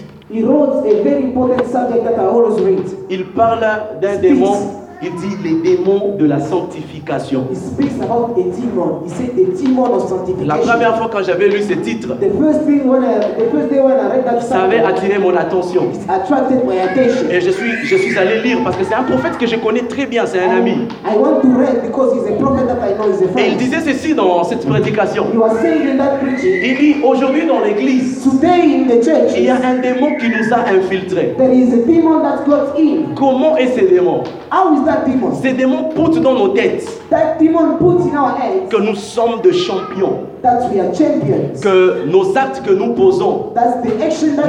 Il 3.09 3.25
parle 3.35 3.65
d'un 4.01 4.15
démon, 4.17 4.57
il 5.03 5.11
dit 5.15 5.35
les 5.43 5.75
démons 5.75 6.15
de 6.17 6.25
la 6.25 6.39
sanctification. 6.39 7.47
He 7.51 7.55
speaks 7.55 7.99
about 8.01 8.37
a 8.37 8.43
demon. 8.43 9.03
He 9.05 9.09
said 9.09 9.35
the 9.35 9.61
demon 9.61 9.91
of 9.93 10.11
La 10.45 10.55
première 10.55 10.97
fois 10.97 11.09
quand 11.11 11.23
j'avais 11.23 11.49
lu 11.49 11.61
ce 11.61 11.73
titre, 11.73 12.15
The 12.19 12.31
first 12.39 12.65
thing 12.65 12.87
when 12.87 13.03
I, 13.03 13.19
the 13.37 13.51
first 13.51 13.69
day 13.69 13.81
when 13.81 13.97
I 13.97 14.15
read 14.15 14.25
that 14.25 14.41
ça 14.41 14.63
avait 14.63 14.79
attiré 14.79 15.19
mon 15.19 15.35
attention. 15.35 15.91
it 15.91 16.09
attracted 16.09 16.63
my 16.65 16.79
attention. 16.79 17.29
Et 17.29 17.41
je 17.41 17.49
suis, 17.51 17.71
je 17.83 17.95
suis 17.97 18.17
allé 18.17 18.41
lire 18.41 18.59
parce 18.63 18.77
que 18.77 18.83
c'est 18.85 18.93
un 18.93 19.03
prophète 19.03 19.37
que 19.37 19.45
je 19.45 19.57
connais 19.57 19.81
très 19.81 20.05
bien, 20.05 20.25
c'est 20.25 20.39
un 20.39 20.57
ami. 20.57 20.87
I 21.05 21.17
want 21.17 21.41
to 21.41 21.49
read 21.49 21.81
because 21.83 22.13
he's 22.15 22.29
a 22.29 22.37
prophet 22.39 22.65
that 22.67 22.79
I 22.81 22.93
know 22.95 23.09
is 23.11 23.23
a 23.23 23.41
Et 23.41 23.49
il 23.51 23.57
disait 23.57 23.81
ceci 23.81 24.13
dans 24.13 24.43
cette 24.43 24.65
prédication. 24.65 25.25
He 25.33 25.37
was 25.37 25.59
saying 25.61 25.89
in 25.89 25.97
that 25.97 26.19
preaching, 26.21 26.61
Il 26.63 26.77
dit 26.77 26.95
aujourd'hui 27.03 27.45
dans 27.45 27.59
l'église, 27.59 28.23
today 28.23 28.61
in 28.63 28.87
the 28.87 29.03
church, 29.03 29.33
il 29.35 29.43
y 29.43 29.49
a 29.49 29.55
un 29.55 29.79
démon 29.79 30.15
qui 30.17 30.27
nous 30.29 30.53
a 30.53 30.59
infiltrés. 30.69 31.35
there 31.37 31.51
is 31.51 31.73
a 31.73 31.85
demon 31.85 32.21
that 32.23 32.45
got 32.47 32.77
in. 32.77 33.13
Comment 33.15 33.57
est 33.57 33.67
ce 33.67 33.85
démon? 33.85 34.23
How 34.51 34.73
is 34.75 34.85
that 34.85 34.92
demon? 34.92 34.92
Ces 35.41 35.53
démons 35.53 35.89
poutent 35.95 36.21
dans 36.21 36.33
nos 36.33 36.49
têtes. 36.49 36.87
That 37.09 37.37
demon 37.39 37.77
puts 37.77 38.09
in 38.11 38.15
our 38.17 38.37
heads. 38.37 38.69
Que 38.69 38.77
nous 38.77 38.95
sommes 38.95 39.41
de 39.41 39.51
champions, 39.51 40.27
that 40.43 40.69
we 40.69 40.79
are 40.81 40.93
champions. 40.93 41.61
que 41.61 42.03
nos 42.05 42.35
actes 42.37 42.59
que 42.61 42.71
nous 42.73 42.93
posons, 42.93 43.53
that 43.55 43.81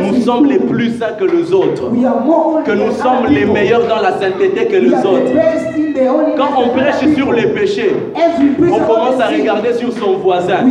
nous 0.01 0.21
sommes 0.23 0.43
do. 0.45 0.51
les 0.51 0.59
plus 0.59 0.99
saints 0.99 1.15
que 1.19 1.25
les 1.25 1.53
autres, 1.53 1.89
We 1.93 2.05
are 2.05 2.21
more 2.21 2.57
holy 2.57 2.65
que 2.65 2.73
nous 2.73 2.93
sommes 2.93 3.27
les 3.31 3.45
meilleurs 3.47 3.87
dans 3.87 4.01
la 4.03 4.19
sainteté 4.19 4.67
que 4.67 4.77
We 4.77 4.91
les 4.91 4.95
autres. 4.97 5.33
Quand 6.37 6.49
on 6.59 6.71
prêche 6.71 7.15
sur 7.15 7.33
les 7.33 7.47
péchés, 7.47 7.95
on 8.17 8.79
commence 8.81 9.21
à 9.21 9.29
regarder 9.29 9.75
sur 9.75 9.93
son 9.93 10.15
voisin, 10.15 10.67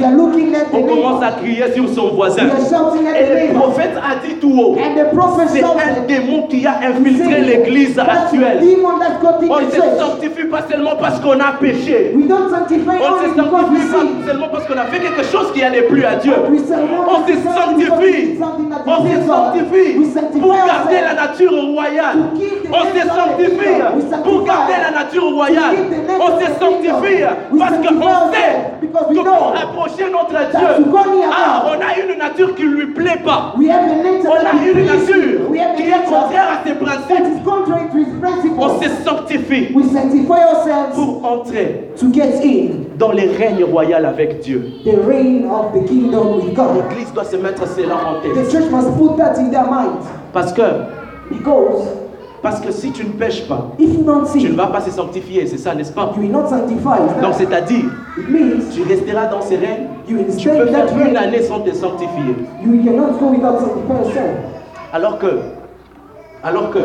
on 0.74 0.84
commence 0.84 1.24
à 1.24 1.32
crier 1.32 1.72
sur 1.74 1.88
son 1.88 2.10
voisin. 2.10 2.44
Et 2.44 3.48
le 3.48 3.54
prophète 3.54 3.92
a 3.96 4.26
dit 4.28 4.36
tout 4.42 4.54
haut, 4.60 4.76
c'est 5.48 5.64
un 5.64 6.06
démon 6.08 6.48
qui 6.48 6.68
a 6.68 6.80
infiltré 6.90 7.40
l'église 7.42 7.98
actuelle. 7.98 8.60
On 9.50 9.62
ne 9.62 9.70
se 9.72 10.00
sanctifie 10.00 10.48
pas 10.50 10.66
seulement 10.70 10.96
parce 11.00 11.20
qu'on 11.22 11.40
a 11.40 11.54
péché. 11.60 12.14
On 12.14 12.20
ne 12.20 12.24
se 12.24 12.54
sanctifie 12.54 12.86
pas 12.86 13.20
seulement 14.28 14.48
parce 14.52 14.66
qu'on 14.66 14.78
a 14.78 14.86
fait 14.86 15.00
quelque 15.00 15.13
chose 15.22 15.52
qui 15.54 15.60
n'allait 15.60 15.84
plus 15.84 16.04
à 16.06 16.16
Dieu. 16.16 16.34
On 16.50 17.28
se 17.28 17.34
sanctifie. 17.34 18.40
On 18.86 19.06
se 19.06 19.28
sanctifie 19.28 20.40
pour 20.40 20.54
garder 20.54 21.02
la 21.02 21.14
nature 21.14 21.52
royale. 21.52 22.18
On 22.72 22.84
se 22.86 23.08
sanctifie 23.08 24.24
pour 24.24 24.44
garder 24.44 24.74
la 24.82 24.92
nature 25.04 25.30
royale. 25.30 25.76
On 26.20 26.40
se 26.40 26.46
sanctifie 26.60 27.24
parce 27.60 27.78
qu'on 27.78 28.32
sait 28.32 28.54
que 28.82 29.14
pour 29.14 29.56
approcher 29.56 30.12
notre 30.12 30.50
Dieu, 30.52 30.86
ah, 31.32 31.66
on 31.68 31.74
a 31.74 32.00
une 32.04 32.18
nature 32.18 32.56
qui 32.56 32.64
lui 32.64 32.88
plaît 32.88 33.22
pas. 33.24 33.54
On 33.56 33.62
a 33.62 34.72
une 34.72 34.86
nature 34.86 35.76
qui 35.76 35.84
est 35.84 36.04
contraire 36.06 36.48
à 36.54 36.68
ses 36.68 36.76
principes. 36.76 37.14
On 38.58 38.82
se 38.82 38.90
sanctifie 39.04 39.74
pour 40.94 41.26
entrer 41.26 41.90
dans 42.98 43.12
les 43.12 43.28
règnes 43.28 43.64
royaux 43.66 43.94
avec 43.94 44.40
Dieu. 44.40 44.64
the 44.84 45.03
reign 45.08 45.46
of 45.50 45.74
the 45.74 45.86
kingdom 45.88 46.36
with 46.38 46.54
God. 46.56 46.76
L'Église 46.90 47.12
doit 47.14 47.26
se 47.26 47.36
mettre 47.38 47.68
cela 47.68 47.96
en 47.96 48.20
The 48.22 48.34
tête. 48.34 48.52
church 48.52 48.70
must 48.72 48.98
put 48.98 49.18
that 49.18 49.38
in 49.38 49.50
their 49.50 49.66
mind 49.66 49.98
Parce 50.34 50.52
que, 50.54 50.62
because 51.30 51.84
parce 52.42 52.60
que 52.60 52.72
si 52.74 52.92
tu 52.92 53.06
ne 53.06 53.12
pêches 53.12 53.48
pas, 53.48 53.68
if 53.80 53.94
you 53.94 54.04
don't 54.04 54.26
tu 54.30 54.50
ne 54.50 54.56
vas 54.56 54.68
pas 54.68 54.82
se 54.82 54.92
sanctifier, 54.92 55.48
c'est 55.48 55.58
ça, 55.58 55.74
n'est-ce 55.74 55.94
pas? 55.94 56.12
you 56.18 56.24
will 56.24 56.32
not 56.32 56.48
sanctify. 56.50 57.00
Donc 57.22 57.36
c'est-à-dire, 57.36 57.86
tu 58.74 58.84
resteras 58.84 59.28
dans 59.28 59.42
ces 59.42 59.56
règnes, 59.56 59.88
you 60.10 60.18
will 60.18 60.36
tu 60.36 60.50
peux 60.50 60.66
faire 60.68 60.88
une 61.08 61.16
année 61.16 61.42
sans 61.42 61.62
te 61.62 61.74
sanctifier. 61.74 62.36
You 62.62 62.84
cannot 62.84 63.18
go 63.20 63.28
without 63.32 63.60
sanctifying 63.60 64.04
yourself. 64.06 64.30
Alors 64.92 65.18
que, 65.20 65.28
alors 66.44 66.70
que, 66.72 66.80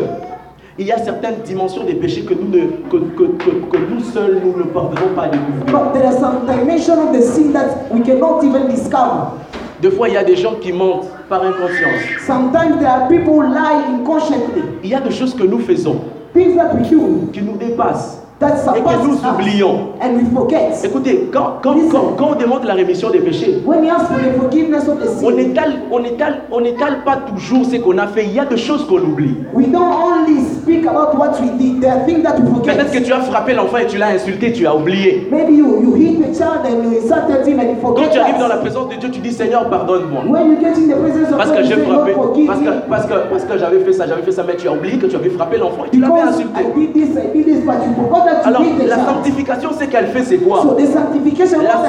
il 0.79 0.87
y 0.87 0.91
a 0.93 0.97
certaines 0.97 1.41
dimensions 1.43 1.83
des 1.83 1.93
péchés 1.93 2.21
que 2.21 2.33
nous, 2.33 2.47
ne, 2.47 2.67
que, 2.89 2.97
que, 2.97 3.23
que, 3.23 3.49
que 3.69 3.77
nous 3.77 3.99
seuls, 3.99 4.39
nous 4.43 4.57
ne 4.57 4.63
parvenons 4.63 5.13
pas 5.13 5.23
à 5.23 5.27
découvrir. 5.27 5.65
But 5.65 5.93
there 5.93 6.05
are 6.07 6.17
some 6.17 6.47
dimension 6.47 6.97
of 6.99 7.13
the 7.13 7.21
sin 7.21 7.51
that 7.51 7.91
we 7.91 8.01
cannot 8.01 8.41
even 8.43 8.67
discover. 8.69 9.33
Des 9.81 9.91
fois, 9.91 10.07
il 10.07 10.13
y 10.13 10.17
a 10.17 10.23
des 10.23 10.37
gens 10.37 10.55
qui 10.61 10.71
mentent 10.71 11.07
par 11.27 11.41
inconscience. 11.43 12.01
Sometimes 12.25 12.79
there 12.79 12.89
are 12.89 13.07
people 13.09 13.33
who 13.33 13.41
lie 13.43 13.93
inconsciently. 13.93 14.63
Il 14.83 14.89
y 14.89 14.95
a 14.95 15.01
des 15.01 15.11
choses 15.11 15.33
que 15.35 15.43
nous 15.43 15.59
faisons 15.59 15.97
Things 16.33 16.55
that 16.55 16.73
we 16.75 16.87
do 16.89 17.29
qui 17.33 17.41
nous 17.41 17.57
dépassent. 17.57 18.18
Et 18.41 18.81
que 18.81 19.05
nous 19.05 19.17
oublions. 19.17 19.89
and 20.01 20.15
we 20.15 20.23
forget. 20.33 20.71
Écoutez, 20.85 21.29
quand, 21.31 21.59
quand, 21.61 21.75
quand, 21.91 22.15
quand 22.17 22.29
on 22.31 22.35
demande 22.35 22.63
la 22.63 22.73
rémission 22.73 23.09
des 23.09 23.19
péchés, 23.19 23.61
When 23.65 23.81
we 23.81 23.89
ask 23.89 24.07
for 24.07 24.17
the 24.17 24.37
forgiveness 24.39 24.87
of 24.87 24.99
the 24.99 25.25
on 25.25 25.31
n'étale 25.31 25.73
on 25.91 26.03
étale, 26.05 26.43
on 26.49 26.63
étale 26.63 27.03
pas 27.03 27.17
toujours 27.17 27.65
ce 27.65 27.75
qu'on 27.75 27.97
a 27.97 28.07
fait. 28.07 28.23
Il 28.25 28.33
y 28.33 28.39
a 28.39 28.45
des 28.45 28.55
choses 28.55 28.87
qu'on 28.87 28.99
oublie. 28.99 29.35
we 29.53 29.67
don't 29.67 29.91
only 29.91 30.41
speak 30.61 30.85
about 30.85 31.17
what 31.17 31.39
we 31.41 31.49
did. 31.57 31.81
There 31.81 31.91
are 31.91 32.05
things 32.05 32.23
that 32.23 32.39
we 32.39 32.61
Peut-être 32.63 32.91
que 32.91 32.99
tu 32.99 33.11
as 33.11 33.19
frappé 33.19 33.53
l'enfant 33.53 33.77
et 33.77 33.87
tu 33.87 33.97
l'as 33.97 34.11
insulté, 34.11 34.53
tu 34.53 34.65
as 34.65 34.73
oublié. 34.73 35.27
Maybe 35.29 35.57
you, 35.57 35.81
you 35.81 35.95
hit 35.95 36.21
the 36.21 36.33
child 36.33 36.65
and 36.65 36.83
you 36.83 36.97
insulted 37.01 37.45
him 37.45 37.59
and 37.59 37.71
you 37.71 37.77
Quand 37.81 38.09
tu 38.09 38.19
arrives 38.19 38.39
dans 38.39 38.47
la 38.47 38.57
présence 38.57 38.87
de 38.87 38.95
Dieu, 38.95 39.09
tu 39.11 39.19
dis 39.19 39.33
Seigneur, 39.33 39.69
pardonne-moi. 39.69 40.21
When 40.29 40.51
you 40.51 40.57
get 40.61 40.77
in 40.77 40.87
the 40.87 40.95
presence 40.95 41.29
of 41.31 41.37
Parce 41.37 41.49
God, 41.49 41.57
que 41.57 41.63
j'ai 41.65 41.75
frappé, 41.75 42.13
parce 42.47 42.59
que, 42.59 42.69
parce 42.89 43.05
que, 43.05 43.13
parce 43.29 43.43
que 43.43 43.57
j'avais 43.57 43.79
fait 43.79 43.93
ça, 43.93 44.07
j'avais 44.07 44.21
fait 44.21 44.31
ça, 44.31 44.43
mais 44.47 44.55
tu 44.55 44.67
as 44.69 44.71
oublié 44.71 44.97
que 44.97 45.07
tu 45.07 45.15
avais 45.17 45.29
frappé 45.29 45.57
l'enfant 45.57 45.83
et 45.85 45.89
tu 45.89 45.99
l'avais 45.99 46.21
insulté. 46.21 46.61
I 46.61 46.79
did 46.79 46.93
this, 46.93 47.09
I 47.17 47.27
did 47.33 47.45
this, 47.45 47.65
but 47.65 47.75
you 47.83 47.93
forgot 47.95 48.23
that 48.25 48.28
you 48.28 48.28
Alors, 48.43 48.63
la 48.85 49.05
sanctification, 49.05 49.69
c'est 49.77 49.87
qu'elle 49.87 50.07
fait, 50.07 50.23
c'est 50.23 50.37
quoi? 50.37 50.61
So 50.61 50.77
La 50.77 50.85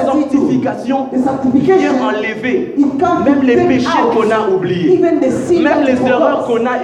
sanctification 0.05 1.07
vient 1.53 1.91
enlever 2.03 2.75
même 3.25 3.41
les 3.43 3.55
péchés 3.55 3.87
qu'on 4.13 4.29
a 4.31 4.49
oubliés, 4.55 4.97
même 4.99 5.19
les 5.83 6.07
erreurs 6.07 6.45
qu'on 6.45 6.65
a 6.65 6.81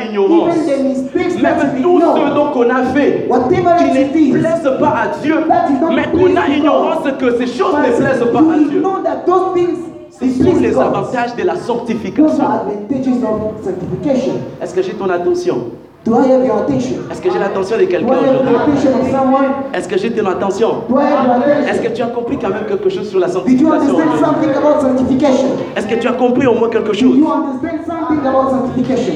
mistakes 0.83 1.41
même 1.41 1.81
tout 1.81 1.99
ce 2.01 2.33
dont 2.33 2.51
qu'on 2.51 2.69
a 2.69 2.83
fait 2.93 3.27
qui 3.49 3.61
ne 3.61 4.31
plaisent 4.31 4.79
pas 4.79 4.89
à 4.89 5.07
Dieu, 5.21 5.35
mais 5.95 6.03
qu'on 6.17 6.35
a 6.35 6.47
ignorance 6.55 7.07
que 7.19 7.37
ces 7.37 7.47
choses 7.47 7.75
ne 7.75 7.91
plaisent 7.95 8.31
pas 8.31 8.39
à 8.39 8.69
Dieu. 8.69 8.81
know 8.81 9.01
that 9.03 9.25
those 9.25 9.53
things 9.53 9.77
Ce 10.11 10.19
sont 10.19 10.25
displease 10.25 10.61
les 10.61 10.77
avantages 10.77 11.35
de 11.35 11.43
la 11.43 11.55
sanctification. 11.55 12.43
Est-ce 14.61 14.73
que 14.73 14.81
j'ai 14.81 14.93
ton 14.93 15.09
attention? 15.09 15.57
Do 16.07 16.13
I 16.15 16.25
have 16.31 16.45
your 16.45 16.59
attention? 16.63 16.99
Est-ce 17.11 17.21
que 17.21 17.29
j'ai 17.29 17.37
l'attention 17.37 17.75
de 17.77 17.81
Do 17.83 17.87
quelqu'un 17.89 18.13
I 18.13 18.15
have 18.15 18.23
the 18.23 18.29
aujourd'hui? 18.29 18.55
attention 18.55 18.91
of 19.01 19.11
someone? 19.11 19.45
Est-ce 19.73 19.87
que 19.89 19.97
j'ai 19.97 20.09
ton 20.11 20.25
attention 20.25 20.69
Do 20.87 20.95
I 20.99 21.03
have 21.03 21.27
your 21.27 21.47
Est-ce 21.47 21.67
attention? 21.67 21.83
que 21.83 21.95
tu 21.95 22.01
as 22.01 22.07
compris 22.07 22.37
quand 22.37 22.49
même 22.49 22.65
quelque 22.65 22.89
chose 22.89 23.09
sur 23.09 23.19
la 23.19 23.27
Did 23.27 23.33
you 23.35 23.67
sanctification 23.67 23.73
understand 23.73 24.13
aujourd'hui? 24.13 24.25
something 24.25 24.55
about 24.55 24.81
sanctification? 24.81 25.47
Est-ce 25.75 25.87
que 25.87 25.95
tu 25.95 26.07
as 26.07 26.13
compris 26.13 26.47
au 26.47 26.53
moins 26.55 26.69
quelque 26.69 26.93
chose 26.93 27.17
you 27.17 27.27
understand 27.29 27.79
something 27.85 28.25
about 28.25 28.49
sanctification? 28.51 29.15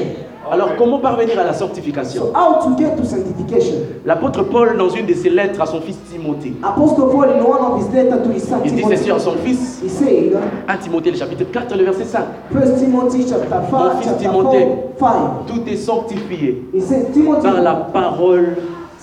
Alors, 0.52 0.76
comment 0.76 0.98
parvenir 0.98 1.40
à 1.40 1.44
la 1.44 1.54
sanctification? 1.54 2.24
So 2.26 2.32
how 2.34 2.60
to 2.62 2.76
get 2.76 2.94
to 2.98 3.04
sanctification? 3.04 3.86
L'apôtre 4.04 4.42
Paul, 4.42 4.76
dans 4.76 4.90
une 4.90 5.06
de 5.06 5.14
ses 5.14 5.30
lettres 5.30 5.58
à 5.62 5.64
son 5.64 5.80
fils 5.80 5.96
Timothée, 6.12 6.52
Apostle 6.62 7.08
Paul 7.10 7.30
in 7.30 7.42
one 7.42 7.58
of 7.58 7.80
his 7.80 7.90
letters 7.94 8.22
to 8.22 8.30
his 8.30 8.40
son 8.40 8.58
il 8.62 8.74
dit 8.74 8.84
ceci 8.86 9.10
à 9.10 9.18
son 9.18 9.32
fils, 9.42 9.80
he 9.82 9.88
said, 9.88 10.36
1 10.68 10.76
Timothée, 10.76 11.12
le 11.12 11.16
chapitre 11.16 11.44
4, 11.50 11.74
le 11.74 11.84
verset 11.84 12.04
5. 12.04 12.24
First 12.52 12.76
Timothy 12.76 13.24
chapter 13.26 13.48
Mon 13.48 13.78
5, 13.78 13.96
fils 13.96 14.08
chapter 14.10 14.24
Timothée. 14.26 14.68
4, 14.98 15.08
5. 15.08 15.46
Tout 15.46 15.72
est 15.72 15.76
sanctifié 15.76 16.62
He 16.74 16.82
says, 16.82 17.06
Timothy, 17.14 17.42
par 17.44 17.62
la 17.62 17.74
parole 17.74 18.56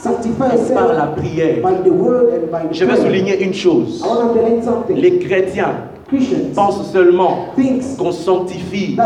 et 0.06 0.74
par 0.74 0.94
la 0.94 1.08
prière. 1.08 1.64
by 1.64 1.74
the 1.84 1.92
word 1.92 2.30
and 2.32 2.52
by 2.52 2.68
the 2.68 2.74
Je 2.74 2.86
vais 2.86 2.96
souligner 2.96 3.44
une 3.44 3.56
chose. 3.56 4.04
I 4.04 4.08
want 4.08 4.34
to. 4.88 4.94
Les 4.94 5.18
chrétiens 5.18 5.89
Pensent 6.56 6.92
seulement 6.92 7.50
qu'on 7.98 8.12
sanctifie 8.12 8.98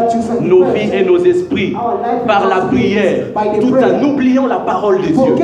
nos 0.42 0.64
vies 0.66 0.90
et 0.94 1.04
nos 1.04 1.18
esprits 1.18 1.76
par 2.26 2.48
la 2.48 2.62
prière, 2.62 3.28
tout 3.60 3.76
en 3.76 4.04
oubliant 4.04 4.48
la 4.48 4.58
parole 4.58 5.02
de 5.02 5.08
Dieu. 5.08 5.36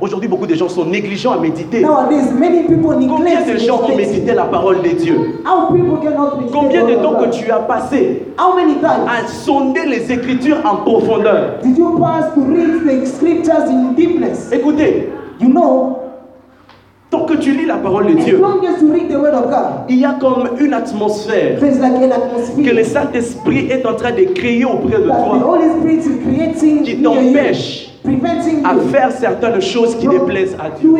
Aujourd'hui, 0.00 0.28
beaucoup 0.28 0.46
de 0.46 0.54
gens 0.54 0.68
sont 0.68 0.86
négligents 0.86 1.32
à 1.32 1.38
méditer. 1.38 1.82
Combien 1.82 3.40
de 3.52 3.58
gens 3.58 3.82
ont 3.84 3.96
médité 3.96 4.32
la 4.34 4.44
parole 4.44 4.82
de 4.82 4.88
Dieu? 4.88 5.42
Combien 6.52 6.86
de 6.86 6.94
temps 6.94 7.14
que 7.14 7.30
tu 7.30 7.50
as 7.50 7.60
passé 7.60 8.22
à 8.38 9.26
sonder 9.28 9.84
les 9.86 10.10
Écritures 10.10 10.58
en 10.64 10.76
profondeur? 10.76 11.58
Écoutez, 14.52 15.08
You 15.40 15.48
know, 15.48 16.09
tant 17.10 17.24
que 17.24 17.34
tu 17.34 17.52
lis 17.52 17.66
la 17.66 17.76
parole 17.76 18.06
de 18.06 18.12
Dieu, 18.14 18.40
il 19.88 19.98
y 19.98 20.04
a 20.04 20.12
comme 20.20 20.48
une 20.60 20.72
atmosphère 20.74 21.58
que 21.58 22.70
le 22.74 22.84
Saint-Esprit 22.84 23.68
est 23.70 23.84
en 23.84 23.94
train 23.94 24.12
de 24.12 24.24
créer 24.32 24.64
auprès 24.64 24.98
de 24.98 25.06
toi 25.06 25.38
qui 26.84 27.02
t'empêche 27.02 27.86
à 28.64 28.74
faire 28.90 29.12
certaines 29.12 29.60
choses 29.60 29.96
qui 29.96 30.06
déplaisent 30.08 30.56
à 30.58 30.70
Dieu. 30.70 30.90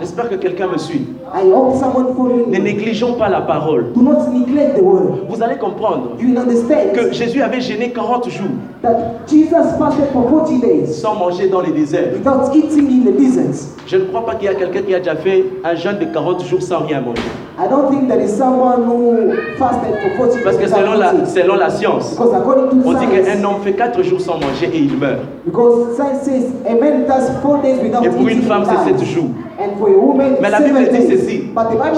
J'espère 0.00 0.28
que 0.28 0.34
quelqu'un 0.34 0.66
me 0.68 0.78
suit. 0.78 1.06
I 1.32 1.48
hope 1.52 1.76
someone 1.78 2.14
following 2.16 2.50
Ne 2.50 2.58
négligeons 2.58 3.14
pas 3.14 3.28
la 3.28 3.40
parole. 3.42 3.92
Do 3.94 4.02
not 4.02 4.28
neglect 4.32 4.76
the 4.76 4.82
word. 4.82 5.26
Vous 5.28 5.42
allez 5.42 5.56
comprendre 5.56 6.16
You 6.18 6.28
will 6.30 6.38
understand 6.38 6.92
que 6.92 7.12
Jésus 7.12 7.40
avait 7.40 7.60
gêné 7.60 7.90
40 7.90 8.28
jours 8.30 8.48
that 8.82 8.96
Jesus 9.28 9.76
fasted 9.78 10.06
for 10.12 10.28
40 10.28 10.60
days 10.60 10.86
sans 10.92 11.14
manger 11.14 11.48
dans 11.48 11.60
les 11.60 11.70
déserts. 11.72 12.14
without 12.14 12.50
eating 12.54 12.88
in 12.90 13.04
the 13.10 13.16
deserts. 13.16 13.68
Je 13.86 13.96
ne 13.96 14.04
crois 14.06 14.24
pas 14.26 14.34
qu'il 14.34 14.46
y 14.46 14.48
a 14.48 14.54
quelqu'un 14.54 14.82
qui 14.82 14.94
a 14.94 14.98
déjà 14.98 15.14
fait 15.16 15.44
un 15.64 15.74
jeûne 15.76 15.98
de 15.98 16.06
40 16.06 16.44
jours 16.44 16.62
sans 16.62 16.80
rien 16.80 17.00
manger. 17.00 17.22
I 17.58 17.68
don't 17.68 17.90
think 17.90 18.08
there 18.08 18.20
is 18.20 18.28
someone 18.30 18.84
who 18.86 19.32
fasted 19.58 19.92
for 20.00 20.26
40 20.26 20.42
Parce 20.42 20.56
que 20.56 20.62
days 20.62 20.72
selon 20.74 20.94
la, 20.98 21.26
selon 21.26 21.54
la 21.56 21.68
science, 21.70 22.10
Because 22.16 22.34
according 22.34 22.82
to 22.82 22.88
on 22.88 22.92
dit 22.94 23.06
qu'un 23.06 23.44
homme 23.44 23.60
fait 23.62 23.74
4 23.74 24.02
jours 24.02 24.20
sans 24.20 24.34
manger 24.34 24.70
et 24.72 24.78
il 24.78 24.96
meurt. 24.96 25.20
because 25.44 25.94
science 25.96 26.22
says 26.22 26.46
a 26.66 26.74
man 26.74 27.04
does 27.06 27.30
four 27.42 27.58
days 27.62 27.78
without 27.82 28.02
Et 28.04 28.08
pour 28.08 28.26
une 28.28 28.42
femme, 28.42 28.64
c'est 28.64 28.94
dies. 28.94 29.04
7 29.04 29.14
jours. 29.14 29.30
And 29.60 29.76
for 29.78 29.88
a 29.88 29.92
woman, 29.98 30.36
Mais 30.40 30.48
la 30.50 30.60
Bible 30.60 30.78
dit 30.90 31.06
days. 31.06 31.19
Ceci. 31.20 31.44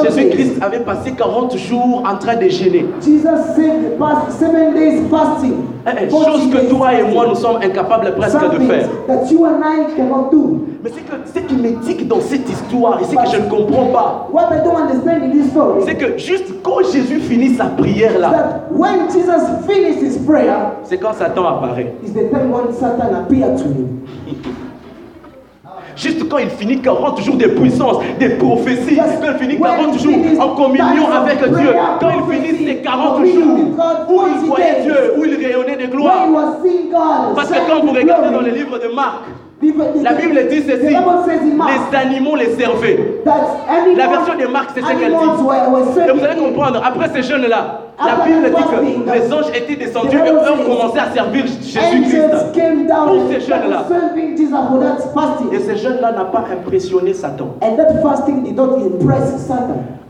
Jésus-Christ 0.04 0.52
avait 0.60 0.80
passé 0.80 1.12
40 1.12 1.56
jours 1.56 2.02
en 2.06 2.16
train 2.16 2.36
de 2.36 2.48
fasting. 5.10 5.54
Eh, 5.84 5.90
eh, 6.02 6.08
40 6.08 6.24
Chose 6.26 6.50
que 6.50 6.70
toi 6.70 6.94
et 6.94 7.02
moi, 7.02 7.26
nous 7.28 7.34
sommes 7.34 7.56
incapables 7.62 8.14
presque 8.14 8.50
de 8.52 8.58
faire. 8.60 8.88
Mais 9.08 10.90
c'est 10.92 11.02
que 11.02 11.12
ce 11.32 11.38
qui 11.40 11.54
m'éthique 11.54 12.08
dans 12.08 12.20
cette 12.20 12.48
histoire, 12.48 13.00
et 13.00 13.04
c'est 13.04 13.16
que 13.16 13.28
je 13.32 13.36
ne 13.38 13.48
comprends 13.48 13.86
pas, 13.86 14.28
c'est 15.84 15.94
que 15.96 16.18
juste 16.18 16.62
quand 16.62 16.82
Jésus 16.92 17.20
finit 17.20 17.54
sa 17.54 17.66
prière 17.66 18.18
là, 18.18 18.62
c'est 20.84 20.98
quand 20.98 21.12
Satan 21.12 21.46
apparaît. 21.46 21.94
is 22.04 22.12
the 22.12 22.30
time 22.30 22.50
when 22.50 22.72
Satan 22.72 23.14
appeared 23.14 23.56
to 23.58 23.64
him. 23.64 24.02
Juste 25.96 26.28
quand 26.28 26.38
il 26.38 26.50
finit 26.50 26.80
40 26.80 27.20
jours 27.20 27.36
de 27.36 27.46
puissance, 27.46 27.98
de 28.20 28.28
prophétie, 28.36 28.94
Yes. 28.94 29.18
quand 29.20 29.28
il 29.32 29.38
finit 29.38 29.56
When 29.60 29.76
40 29.76 29.94
he 29.94 29.98
jours 30.02 30.40
en 30.42 30.54
communion 30.54 31.10
avec 31.12 31.38
Dieu, 31.38 31.70
quand 32.00 32.08
il 32.10 32.34
finit 32.34 32.66
ces 32.66 32.76
40 32.76 33.14
communion 33.16 33.40
jours 33.56 33.58
où 33.58 33.60
il 33.68 33.76
40 33.76 34.46
voyait. 34.46 34.82
Dieu, 34.82 34.94
où 35.18 35.24
il 35.24 35.34
rayonnait 35.44 35.76
de 35.76 35.90
gloire. 35.90 36.26
Parce 37.34 37.48
que 37.50 37.54
quand 37.68 37.80
vous 37.84 37.90
regardez 37.92 38.28
glory, 38.28 38.34
dans 38.34 38.40
le 38.40 38.50
livre 38.54 38.78
de 38.78 38.94
Marc, 38.94 39.24
la 40.02 40.12
Bible 40.14 40.48
dit 40.50 40.62
ceci, 40.62 40.94
les 40.94 41.96
animaux 41.96 42.36
les 42.36 42.54
servaient. 42.56 43.22
La 43.24 44.06
version 44.08 44.34
de 44.38 44.46
Marc, 44.50 44.70
c'est 44.74 44.80
ce 44.80 44.86
qu'elle 44.88 45.12
dit. 45.12 46.08
Et 46.08 46.12
vous 46.12 46.24
allez 46.24 46.40
comprendre, 46.40 46.82
après 46.84 47.08
ces 47.14 47.22
jeunes-là, 47.22 47.80
la 48.04 48.24
Bible 48.24 48.50
dit 48.50 48.64
que 48.64 49.12
les 49.14 49.32
anges 49.32 49.50
étaient 49.54 49.76
descendus 49.76 50.16
et 50.16 50.30
ont 50.30 50.64
commencé 50.66 50.98
à 50.98 51.12
servir 51.12 51.46
Jésus-Christ. 51.46 52.30
Pour 53.06 53.30
ces 53.30 53.40
jeunes-là. 53.40 53.84
Et 55.52 55.58
ces 55.60 55.76
jeunes-là 55.76 56.12
n'ont 56.12 56.30
pas 56.30 56.44
impressionné 56.52 57.14
Satan. 57.14 57.54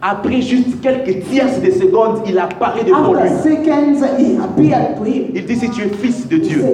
Après 0.01 0.41
juste 0.41 0.81
quelques 0.81 1.25
tierces 1.29 1.61
de 1.61 1.71
secondes, 1.71 2.23
il 2.27 2.39
apparaît 2.39 2.85
devant 2.85 3.13
lui. 3.13 3.31
Il 5.35 5.47
dit 5.47 5.57
si 5.57 5.71
tu 5.71 5.83
es 5.83 5.89
fils 5.89 6.27
de 6.27 6.39
Dieu, 6.39 6.65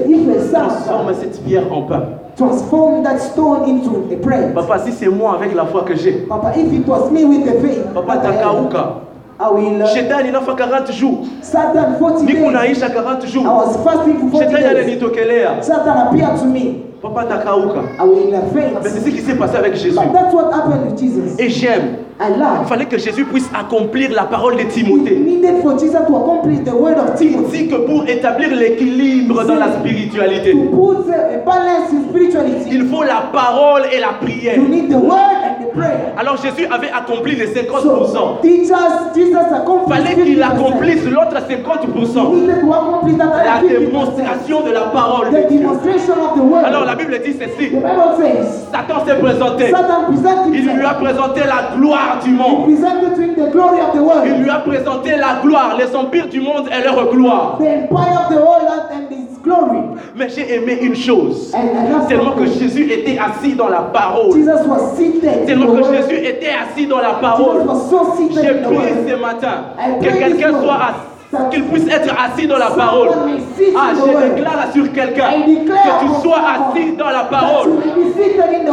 transforme 0.53 1.13
cette 1.21 1.43
pierre 1.45 1.71
en 1.73 1.83
pain. 1.83 2.03
Transform 2.39 3.03
that 3.03 3.21
stone 3.21 3.69
into 3.69 3.91
a 4.15 4.17
bread. 4.17 4.55
Papa, 4.55 4.79
si 4.79 4.93
c'est 4.93 5.09
moi 5.09 5.35
avec 5.35 5.55
la 5.55 5.67
foi 5.67 5.83
que 5.85 5.95
j'ai, 5.97 6.13
Papa, 6.29 6.53
if 6.57 6.73
it 6.73 6.87
was 6.87 7.11
me 7.11 7.25
with 7.25 7.45
the 7.45 7.61
faith, 7.61 7.85
papa 7.93 8.15
that 8.23 8.27
I 8.27 8.33
have, 8.33 8.55
takauka. 8.71 9.01
I 9.41 9.51
will. 9.51 9.83
Uh, 9.83 9.95
Shetani 9.95 10.29
inafa 10.31 10.57
40 10.57 10.93
jours. 10.93 11.29
Satan 11.43 11.99
40 11.99 12.25
Niko 12.27 12.51
days. 12.51 12.53
naisha 12.81 12.89
40 12.91 13.27
I 13.27 13.31
jours. 13.31 13.45
was 13.45 13.77
fasting 13.85 14.31
for 14.31 14.43
40 14.43 14.47
Shetani 14.47 14.65
ananitokelea. 14.67 15.63
Satan 15.63 15.97
appeared 16.07 16.39
to 16.41 16.45
me. 16.47 16.85
Papa 17.01 17.25
uh, 17.25 18.05
Mais 18.83 18.89
c'est 18.89 19.01
ce 19.01 19.09
qui 19.11 19.21
s'est 19.21 19.37
passé 19.37 19.57
avec 19.57 19.75
Jésus. 19.77 19.95
But 19.97 20.13
that's 20.13 20.35
what 20.35 20.53
happened 20.53 20.91
to 20.91 20.97
Jesus. 20.97 21.39
Et 21.39 21.49
j'aime. 21.49 21.99
Il 22.21 22.67
fallait 22.67 22.87
que 22.87 22.99
Jésus 22.99 23.25
puisse 23.25 23.49
accomplir 23.55 24.11
la 24.11 24.25
parole 24.25 24.57
de 24.57 24.65
Timothée. 24.65 25.17
for 25.63 25.79
Jesus 25.79 26.05
to 26.07 26.17
accomplish 26.17 26.65
the 26.65 26.75
word 26.75 26.99
of 26.99 27.21
Il 27.21 27.43
dit 27.45 27.69
que 27.69 27.77
pour 27.77 28.09
établir 28.09 28.55
l'équilibre 28.57 29.45
dans 29.45 29.55
la 29.55 29.73
spiritualité, 29.79 30.53
To 30.53 30.59
put 30.59 31.13
a 31.13 31.39
balance 31.45 31.93
in 31.93 32.09
spirituality, 32.09 32.71
il 32.73 32.87
faut 32.89 33.05
la 33.05 33.29
parole 33.33 33.83
et 33.93 34.01
la 34.01 34.15
prière. 34.21 34.57
you 34.57 34.69
need 34.69 34.91
the 34.91 34.97
word 34.97 35.09
and 35.09 35.13
the 35.13 35.48
prayer. 35.48 35.48
Alors 36.19 36.37
Jésus 36.37 36.67
avait 36.71 36.91
accompli 36.91 37.37
les 37.37 37.47
50%. 37.47 38.13
So, 38.13 38.39
teachers, 38.43 38.75
Jesus 39.15 39.31
Il 39.31 39.93
fallait 39.93 40.15
qu'il 40.15 40.39
50%. 40.39 40.43
accomplisse 40.43 41.05
l'autre 41.05 41.37
He 41.49 41.55
50%. 41.57 42.33
needed 42.35 42.61
to 42.61 42.73
accomplish 42.73 43.17
that 43.19 43.25
La 43.45 43.59
other 43.59 43.69
50%. 43.69 43.79
démonstration 43.79 44.61
de 44.63 44.71
la 44.73 44.81
parole 44.93 45.31
de 45.31 45.49
Dieu. 45.49 45.67
Alors 46.65 46.85
la 46.85 46.95
Bible 46.95 47.19
dit 47.25 47.33
ceci. 47.35 47.71
Satan 48.73 49.05
s'est 49.07 49.19
présenté. 49.19 49.73
Il 50.53 50.65
lui 50.75 50.85
a 50.85 50.95
présenté 50.95 51.41
la 51.41 51.77
gloire 51.77 52.19
du 52.23 52.31
monde. 52.31 52.69
Il 52.69 54.43
lui 54.43 54.51
a 54.51 54.59
présenté 54.59 55.11
la 55.17 55.41
gloire, 55.43 55.77
les 55.79 55.95
empires 55.97 56.29
du 56.29 56.41
monde 56.41 56.69
et 56.69 56.83
leur 56.85 57.11
gloire. 57.11 57.59
Glory. 59.49 59.79
Mais 60.15 60.29
j'ai 60.29 60.55
aimé 60.55 60.79
une 60.83 60.95
chose. 60.95 61.55
Tellement 62.09 62.33
que. 62.33 62.47
Jésus 62.47 62.91
était 62.93 63.19
assis 63.19 63.55
dans 63.55 63.69
la 63.69 63.81
parole. 63.83 64.45
Tellement 65.47 65.73
que. 65.75 65.83
Jésus 65.95 66.19
était 66.27 66.51
assis 66.51 66.87
dans 66.87 66.99
la 67.01 67.15
parole. 67.15 67.63
J'ai 68.35 68.55
prié 68.55 68.91
ce 69.09 69.15
matin 69.21 69.65
que 70.03 70.19
quelqu'un 70.19 70.53
soit 70.63 70.75
assis, 70.75 71.08
qu'il 71.51 71.65
puisse 71.65 71.87
être 71.89 72.15
assis 72.19 72.47
dans 72.47 72.59
la 72.59 72.71
parole. 72.71 73.09
Ah, 73.77 73.91
je 73.95 74.35
déclare 74.35 74.73
sur 74.73 74.93
quelqu'un 74.93 75.31
que 75.45 76.05
tu 76.05 76.23
sois 76.23 76.39
assis 76.39 76.93
dans 76.97 77.11
la 77.11 77.25
parole. 77.25 77.69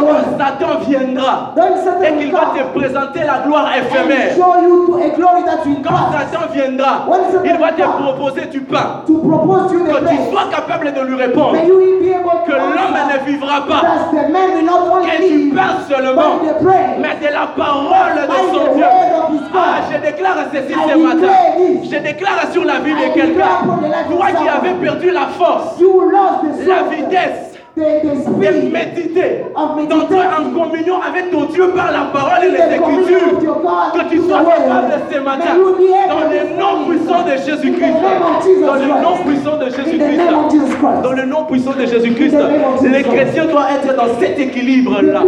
word. 0.06 0.38
Satan 0.38 0.78
viendra 0.88 1.54
et 2.02 2.18
qu'il 2.18 2.32
va 2.32 2.52
te 2.54 2.78
présenter 2.78 3.20
la 3.20 3.46
gloire 3.46 3.70
éphémère. 3.76 4.34
Quand. 5.82 6.12
Satan 6.12 6.46
viendra, 6.52 7.06
il 7.44 7.56
va 7.56 7.72
te 7.72 7.82
proposer 7.82 8.46
du 8.46 8.60
pain. 8.60 9.02
Que 9.06 10.08
tu 10.08 10.30
sois 10.30 10.44
capable 10.50 10.92
de 10.92 11.00
lui 11.00 11.16
répondre 11.16 11.56
que 12.46 12.52
l'homme 12.52 12.98
ne 13.12 13.30
vivra 13.30 13.66
pas 13.66 13.82
que 14.12 15.26
tu 15.26 15.54
parles 15.54 15.76
seulement, 15.88 16.40
mais 16.98 17.26
de 17.26 17.32
la 17.32 17.46
parole 17.56 18.14
de 18.14 18.54
son 18.54 18.74
Dieu. 18.74 18.84
Ah, 19.54 19.80
je 19.90 19.98
déclare 19.98 20.36
ceci 20.52 20.74
ce 20.74 20.96
matin. 20.98 21.32
Je 21.82 21.98
déclare 21.98 22.45
sur 22.52 22.64
la 22.64 22.80
vie 22.80 22.92
de 22.92 23.14
quelqu'un. 23.14 23.64
Toi 24.10 24.26
qui 24.32 24.48
avais 24.48 24.74
perdu 24.74 25.10
la 25.10 25.26
force, 25.28 25.76
la 26.66 26.82
vitesse 26.84 27.45
de 27.76 28.72
méditer, 28.72 29.44
d'entrer 29.54 30.26
en 30.26 30.50
communion 30.58 30.94
avec 31.02 31.30
ton 31.30 31.44
Dieu 31.44 31.68
par 31.76 31.92
la 31.92 32.06
parole 32.10 32.44
et 32.44 32.50
les 32.50 32.76
Écritures. 32.76 33.38
Que 33.38 34.08
tu 34.08 34.18
sois 34.22 34.44
capable 34.44 34.92
ce 35.12 35.18
matin, 35.20 35.56
dans 36.08 36.20
le 36.30 36.58
nom 36.58 36.88
puissant 36.88 37.22
de 37.22 37.36
Jésus-Christ, 37.36 37.96
dans 38.64 38.74
le 38.74 38.86
nom 38.86 39.16
puissant 39.26 39.56
de 39.58 39.64
Jésus-Christ, 39.66 40.20
dans 41.02 41.12
le 41.12 41.26
nom 41.26 41.44
puissant 41.44 41.72
de 41.72 41.84
Jésus-Christ, 41.86 42.36
les 42.82 43.02
chrétiens 43.02 43.44
doivent 43.44 43.70
être 43.84 43.94
dans 43.94 44.18
cet 44.20 44.38
équilibre-là. 44.38 45.22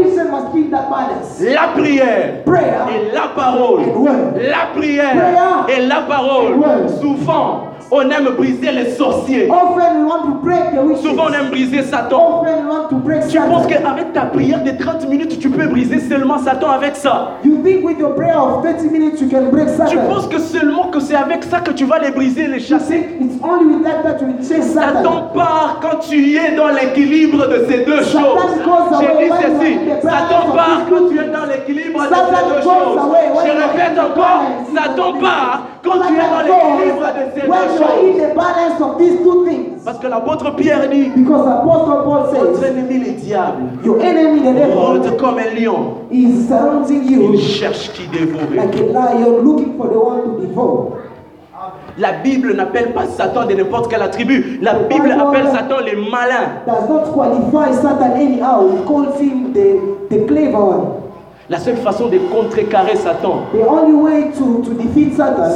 La 1.53 1.69
prière 1.77 2.43
et 2.47 3.15
la 3.15 3.29
parole. 3.37 3.83
La 4.37 4.75
prière 4.75 5.67
et 5.69 5.87
la 5.87 6.01
parole. 6.01 6.55
Souvent, 7.01 7.68
On 7.91 8.03
aime 8.11 8.29
briser 8.37 8.71
les 8.71 8.91
sorciers. 8.93 9.49
Often 9.51 10.03
we 10.03 10.05
want 10.05 10.23
to 10.25 10.35
break 10.43 10.75
the 10.75 10.83
witches. 10.83 11.03
Souvent, 11.03 11.29
on 11.29 11.33
aime 11.33 11.49
briser 11.51 11.83
Satan. 11.83 12.13
Often 12.21 12.57
we 12.57 12.69
want 12.69 12.89
to 12.91 12.97
break 12.97 13.27
Tu 13.29 13.39
penses 13.39 13.67
qu'avec 13.67 14.13
ta 14.13 14.23
prière 14.27 14.63
de 14.63 14.73
30 14.73 15.09
minutes, 15.09 15.39
tu 15.39 15.49
peux 15.49 15.67
briser 15.69 15.99
seulement 16.01 16.37
Satan 16.39 16.71
avec 16.71 16.97
ça? 16.97 17.31
You 17.45 17.63
think 17.65 17.85
with 17.85 17.99
your 17.99 18.15
prayer 18.15 18.37
of 18.37 18.63
30 18.63 18.91
minutes 18.93 19.21
you 19.23 19.29
can 19.31 19.51
break 19.51 19.69
Tu 19.69 19.77
Satan? 19.77 20.07
penses 20.07 20.27
que 20.29 20.39
seulement 20.39 20.89
que 20.89 21.01
c'est 21.01 21.15
avec 21.17 21.45
ça 21.45 21.61
que 21.61 21.71
tu 21.71 21.87
vas 21.87 21.99
les 21.99 22.11
briser, 22.11 22.47
les 22.47 22.59
You 22.59 22.67
chasser? 22.79 23.17
think 23.19 23.33
it's 23.33 23.43
only 23.43 23.77
with 23.77 23.85
that 23.85 24.03
that 24.03 24.21
you 24.21 24.27
will 24.27 24.39
chase 24.47 24.71
Satan? 24.75 25.03
Satan 25.03 25.23
part 25.35 25.79
quand 25.81 25.99
tu 26.01 26.37
es 26.37 26.55
dans 26.57 26.69
l'équilibre 26.69 27.47
de 27.49 27.65
ces 27.71 27.85
deux 27.85 28.03
Satan 28.03 28.21
choses. 28.21 29.01
J'ai 29.01 29.25
dit 29.25 29.33
ceci. 29.41 29.79
Satan 30.03 30.53
part 30.55 30.83
quand 30.91 31.09
tu 31.09 31.19
es 31.19 31.29
dans 31.29 31.47
l'équilibre 31.47 32.03
de 32.03 32.15
ces 32.15 32.55
deux 32.55 32.63
choses. 32.63 33.01
Je 33.47 33.51
répète 33.51 33.99
encore. 33.99 34.43
Satan 34.75 35.13
part 35.21 35.63
quand 35.83 36.01
tu 36.07 36.13
es 36.13 36.19
dans 36.19 36.43
l'équilibre 36.45 37.07
de 37.17 37.41
ces 37.41 37.47
deux 37.47 37.78
you 37.78 37.78
the 37.79 38.35
balance 38.35 38.81
of 38.81 38.99
these 38.99 39.19
two 39.23 39.45
things. 39.47 39.83
Parce 39.85 39.99
que 39.99 40.07
l'apôtre 40.07 40.55
Pierre 40.57 40.89
dit 40.91 41.09
Because 41.17 41.47
Apostle 41.47 42.05
Paul 42.05 42.23
Votre 42.31 42.61
says, 42.61 42.71
ennemi, 42.71 42.99
le 42.99 43.13
diable, 43.13 43.63
your 43.85 44.01
enemy, 44.03 44.41
the 44.43 44.75
rôde 44.75 45.03
devil, 45.03 45.17
comme 45.17 45.39
un 45.39 45.55
lion. 45.59 46.07
is 46.11 46.47
surrounding 46.49 47.05
Il 47.05 47.13
you 47.13 47.39
cherche 47.39 47.91
qui 47.93 48.07
dévorer. 48.09 48.57
like 48.57 48.75
a 48.77 48.83
lion 48.85 49.43
looking 49.45 49.77
for 49.77 49.89
the 49.89 49.99
one 49.99 50.23
to 50.41 50.47
devour. 50.47 50.93
La 51.99 52.13
Bible 52.23 52.55
n'appelle 52.55 52.93
pas 52.93 53.07
Satan 53.07 53.45
de 53.47 53.55
n'importe 53.55 53.91
quelle 53.91 54.03
attribut. 54.03 54.59
La 54.63 54.75
Bible 54.75 55.11
appelle 55.13 55.49
Satan 55.49 55.81
les 55.85 55.97
malins. 55.97 56.63
Does 56.67 56.89
not 56.89 57.13
qualify 57.13 57.73
Satan 57.73 58.13
anyhow. 58.15 58.71
He 58.71 58.85
calls 58.85 59.19
him 59.21 59.53
the, 59.53 59.81
the 60.09 60.25
clever 60.27 60.59
one. 60.59 60.87
La 61.51 61.59
seule 61.59 61.77
façon 61.77 62.09
de 62.09 62.19
contrecarrer 62.19 62.95
Satan, 62.95 63.45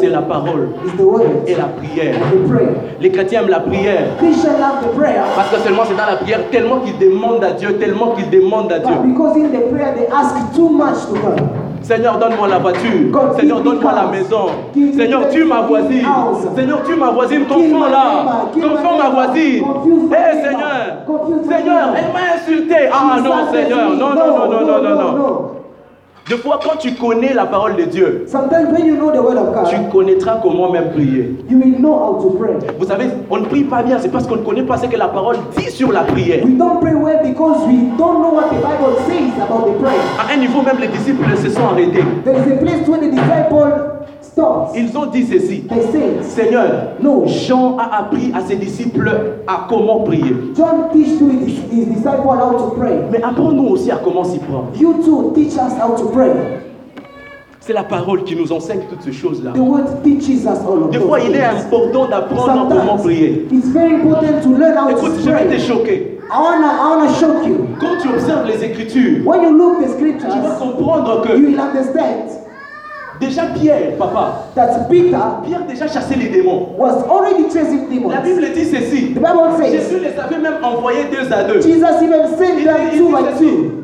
c'est 0.00 0.08
la 0.08 0.22
parole 0.22 0.70
et 1.46 1.54
la 1.54 1.64
prière. 1.64 2.14
Les 2.98 3.10
chrétiens 3.10 3.42
aiment 3.42 3.50
la 3.50 3.60
prière 3.60 4.06
parce 5.36 5.50
que 5.50 5.56
seulement 5.56 5.82
c'est 5.84 5.96
dans 5.96 6.06
la 6.10 6.16
prière 6.16 6.48
tellement 6.50 6.80
qu'ils 6.80 6.96
demandent 6.96 7.44
à 7.44 7.52
Dieu, 7.52 7.76
tellement 7.76 8.12
qu'ils 8.12 8.30
demandent 8.30 8.72
à 8.72 8.78
Dieu. 8.78 8.94
Seigneur, 11.82 12.16
donne-moi 12.16 12.48
la 12.48 12.58
voiture. 12.58 13.10
God, 13.10 13.36
Seigneur, 13.38 13.60
donne-moi 13.60 13.92
la 13.92 14.06
maison. 14.06 14.46
Give 14.72 14.96
Seigneur, 14.96 15.28
tue 15.28 15.44
ma 15.44 15.62
voisine. 15.62 16.06
Seigneur, 16.56 16.82
tue 16.84 16.94
ma 16.94 17.10
voisine, 17.10 17.44
ton 17.44 17.58
my 17.58 17.90
là. 17.90 18.46
Ton 18.54 18.72
enfant, 18.72 18.96
ma 18.96 19.10
voisine. 19.10 19.64
Eh 19.64 19.88
neighbor. 19.88 20.42
Seigneur. 20.42 21.04
Confuse 21.06 21.48
Seigneur, 21.48 21.88
elle 21.96 22.12
m'a 22.12 22.34
insulté. 22.36 22.76
Ah 22.90 23.20
non, 23.20 23.52
Seigneur. 23.52 23.90
Non, 23.90 24.14
non, 24.14 24.26
non, 24.26 24.48
non, 24.48 24.66
non, 24.66 24.82
non, 24.82 25.12
non. 25.16 25.51
Des 26.28 26.36
fois, 26.36 26.60
quand 26.62 26.78
tu 26.78 26.94
connais 26.94 27.34
la 27.34 27.46
parole 27.46 27.74
de 27.74 27.82
Dieu, 27.82 28.26
when 28.32 28.86
you 28.86 28.96
know 28.96 29.10
the 29.10 29.20
word 29.20 29.36
of 29.36 29.68
tu 29.68 29.76
God, 29.76 29.90
connaîtras 29.90 30.38
comment 30.40 30.70
même 30.70 30.90
prier. 30.92 31.34
you 31.48 31.58
will 31.58 31.78
know 31.80 31.94
how 31.98 32.22
to 32.22 32.30
pray. 32.38 32.54
Vous 32.78 32.86
savez, 32.86 33.06
on 33.28 33.38
ne 33.38 33.44
prie 33.46 33.64
pas 33.64 33.82
bien, 33.82 33.98
c'est 33.98 34.08
parce 34.10 34.26
qu'on 34.28 34.36
ne 34.36 34.42
connaît 34.44 34.62
pas 34.62 34.76
ce 34.78 34.86
que 34.86 34.96
la 34.96 35.08
parole 35.08 35.36
dit 35.56 35.70
sur 35.70 35.90
la 35.90 36.02
prière. 36.02 36.44
We 36.44 36.56
don't 36.56 36.80
pray 36.80 36.94
well 36.94 37.18
because 37.24 37.66
we 37.66 37.90
don't 37.98 38.20
know 38.22 38.30
what 38.34 38.50
the 38.50 38.60
Bible 38.62 38.96
says 39.06 39.42
about 39.42 39.66
the 39.66 39.78
prayer. 39.82 40.00
À 40.18 40.32
un 40.32 40.36
niveau 40.36 40.62
même, 40.62 40.78
les 40.80 40.88
disciples 40.88 41.24
se 41.36 41.50
sont 41.50 41.66
arrêtés. 41.66 42.04
There 42.24 42.36
is 42.36 42.52
a 42.52 42.56
place 42.56 42.86
where 42.88 43.00
the 43.00 43.10
disciple 43.10 43.91
Ils 44.74 44.96
ont 44.96 45.06
dit 45.06 45.26
ceci. 45.26 45.62
They 45.68 46.22
Seigneur, 46.22 46.94
No. 47.00 47.24
Jean 47.26 47.76
a 47.78 47.98
appris 48.00 48.32
à 48.34 48.40
ses 48.40 48.56
disciples 48.56 49.10
à 49.46 49.66
comment 49.68 50.00
prier. 50.00 50.34
John 50.56 50.88
teach 50.92 51.18
to 51.18 51.28
his, 51.28 51.58
his 51.70 51.86
disciple 51.86 52.30
how 52.30 52.52
to 52.52 52.74
pray. 52.78 52.98
Mais 53.10 53.22
apprends-nous 53.22 53.68
aussi 53.68 53.90
à 53.90 54.00
comment 54.02 54.24
s'y 54.24 54.38
prendre. 54.38 54.68
You 54.78 54.94
too 55.04 55.32
teach 55.34 55.52
us 55.54 55.74
how 55.78 55.94
to 55.96 56.08
pray. 56.08 56.30
C'est 57.60 57.74
la 57.74 57.84
parole 57.84 58.24
qui 58.24 58.34
nous 58.34 58.50
enseigne 58.52 58.80
toutes 58.90 59.02
ces 59.02 59.12
choses-là. 59.12 59.52
The 59.54 59.58
word 59.60 60.02
teaches 60.02 60.44
us 60.44 60.58
all 60.66 60.84
of 60.84 60.90
Des 60.90 60.98
fois, 60.98 61.20
il 61.20 61.36
est 61.36 61.44
important 61.44 62.08
d'apprendre 62.08 62.68
comment 62.68 62.96
prier. 62.96 63.46
Sometimes 63.48 63.58
it's 63.58 63.68
very 63.68 63.94
important 63.94 64.40
to 64.42 64.48
learn 64.56 64.76
how 64.76 64.90
Écoute, 64.90 65.14
to 65.16 65.22
je 65.24 65.30
vais 65.30 65.56
te 65.56 65.60
choquer. 65.60 66.18
I 66.32 66.40
wanna, 66.40 66.66
I 66.66 66.96
wanna 66.96 67.12
shock 67.20 67.46
you. 67.46 67.68
Quand 67.78 68.00
tu 68.00 68.08
observes 68.08 68.46
les 68.46 68.64
Écritures, 68.64 69.24
When 69.26 69.42
you 69.42 69.56
look 69.56 69.80
the 69.80 69.94
tu 69.96 70.26
vas 70.26 70.56
comprendre 70.58 71.22
you 71.24 71.28
que 71.28 71.38
will 71.38 71.60
understand 71.60 72.41
déjà 73.26 73.42
Pierre, 73.54 73.96
papa, 73.98 74.44
that 74.54 74.86
Peter 74.90 75.16
Pierre 75.46 75.64
déjà 75.68 75.86
chassé 75.88 76.14
les 76.16 76.28
démons. 76.28 76.68
was 76.78 77.04
already 77.08 77.44
chasing 77.52 77.88
demons. 77.90 78.10
La 78.10 78.20
Bible 78.20 78.44
dit 78.54 78.64
ceci. 78.64 79.14
The 79.14 79.18
Bible 79.18 79.56
says 79.58 79.70
Jésus 79.72 80.00
les 80.00 80.18
avait 80.18 80.38
même 80.38 80.58
envoyés 80.62 81.04
deux 81.10 81.32
à 81.32 81.44
deux. 81.44 81.60
Jesus 81.60 82.02
even 82.02 82.26
sent 82.36 82.64
them 82.64 82.90
two 82.98 83.08
by 83.10 83.38
two. 83.38 83.78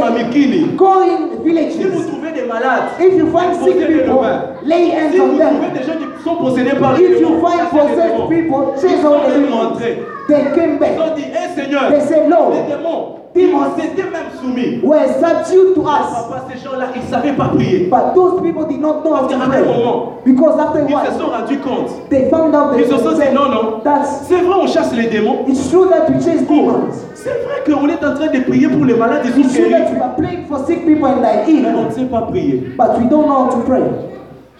Mamikini. 0.00 0.76
Go 0.76 1.00
in 1.02 1.30
Si 1.30 1.36
vous 1.38 1.44
villages. 1.44 1.72
trouvez 2.08 2.32
des 2.32 2.46
malades, 2.46 2.82
If 2.98 3.14
you 3.16 3.26
find 3.30 3.54
sick 3.62 3.76
people, 3.86 4.24
lay 4.64 4.86
Si 4.86 4.92
hands 4.92 5.10
vous 5.16 5.22
on 5.22 5.26
trouvez 5.28 5.38
them. 5.38 5.54
des 5.72 5.84
gens 5.84 5.98
qui 5.98 6.24
sont 6.24 6.36
possédés 6.36 6.76
par 6.80 6.94
les 6.96 7.04
If 7.04 7.20
you 7.20 7.28
démons, 7.28 7.40
find 7.46 7.70
possessed 7.70 8.12
démons. 8.12 8.28
people, 8.28 8.64
chase 8.74 8.90
Ils 8.90 8.96
all 8.96 9.02
sont 9.02 9.20
the 9.20 9.30
même 9.32 9.42
demons. 9.46 9.56
rentrés. 9.56 10.02
They 10.28 10.42
came 10.54 10.72
Ils 10.74 10.78
back. 10.80 10.90
ont 10.98 11.14
dit, 11.14 11.22
hé 11.22 11.60
Seigneur, 11.60 11.90
They 11.90 12.00
said, 12.00 12.24
les 12.24 12.28
No, 12.28 13.18
ils 13.42 13.82
s'étaient 13.82 14.10
même 14.10 14.30
soumis. 14.40 14.80
were 14.82 15.06
subdued 15.20 15.74
to 15.74 15.82
us. 15.82 16.08
Papa, 16.28 16.44
ces 16.52 16.64
gens-là, 16.64 16.86
ils 16.94 17.02
ne 17.02 17.06
savaient 17.06 17.32
pas 17.32 17.48
prier. 17.48 17.88
But 17.90 18.14
those 18.14 18.40
people 18.42 18.64
did 18.66 18.80
not 18.80 19.02
know 19.02 19.14
how 19.14 19.26
to 19.28 19.36
pray. 19.36 19.64
moment, 19.64 20.18
Because 20.24 20.58
after 20.60 20.80
Ils 20.82 20.88
se 20.88 20.94
while, 20.94 21.18
sont 21.18 21.30
rendus 21.30 21.58
compte. 21.58 22.08
they 22.10 22.28
found 22.30 22.54
out 22.54 22.74
Ils 22.78 22.84
se 22.86 22.96
sont 22.98 23.12
dit, 23.12 23.18
that 23.18 23.32
non, 23.32 23.48
non. 23.48 23.80
C'est 24.26 24.40
vrai, 24.40 24.54
on 24.60 24.66
chasse 24.66 24.92
les 24.94 25.08
démons. 25.08 25.44
it's 25.46 25.68
true 25.70 25.88
that 25.88 26.08
we 26.10 26.22
chase 26.24 26.46
demons. 26.46 26.90
C'est 27.14 27.30
vrai 27.44 27.62
qu'on 27.66 27.88
est 27.88 28.04
en 28.04 28.14
train 28.14 28.26
de 28.32 28.40
prier 28.44 28.68
pour 28.68 28.84
les 28.84 28.94
malades, 28.94 29.22
ils 29.24 29.32
sont 29.32 29.40
It's 29.40 29.54
true 29.54 29.70
that 29.70 29.90
we 29.92 30.00
are 30.00 30.14
praying 30.16 30.46
for 30.48 30.58
sick 30.66 30.86
people 30.86 31.06
and 31.06 31.22
they 31.22 31.52
Mais 31.62 31.68
on 31.74 31.82
ne 31.82 31.86
heal. 31.88 31.92
sait 31.94 32.04
pas 32.04 32.22
prier. 32.22 32.72
But 32.76 32.98
we 32.98 33.08
don't 33.08 33.26
know 33.26 33.46
how 33.46 33.50
to 33.50 33.58
pray. 33.66 33.82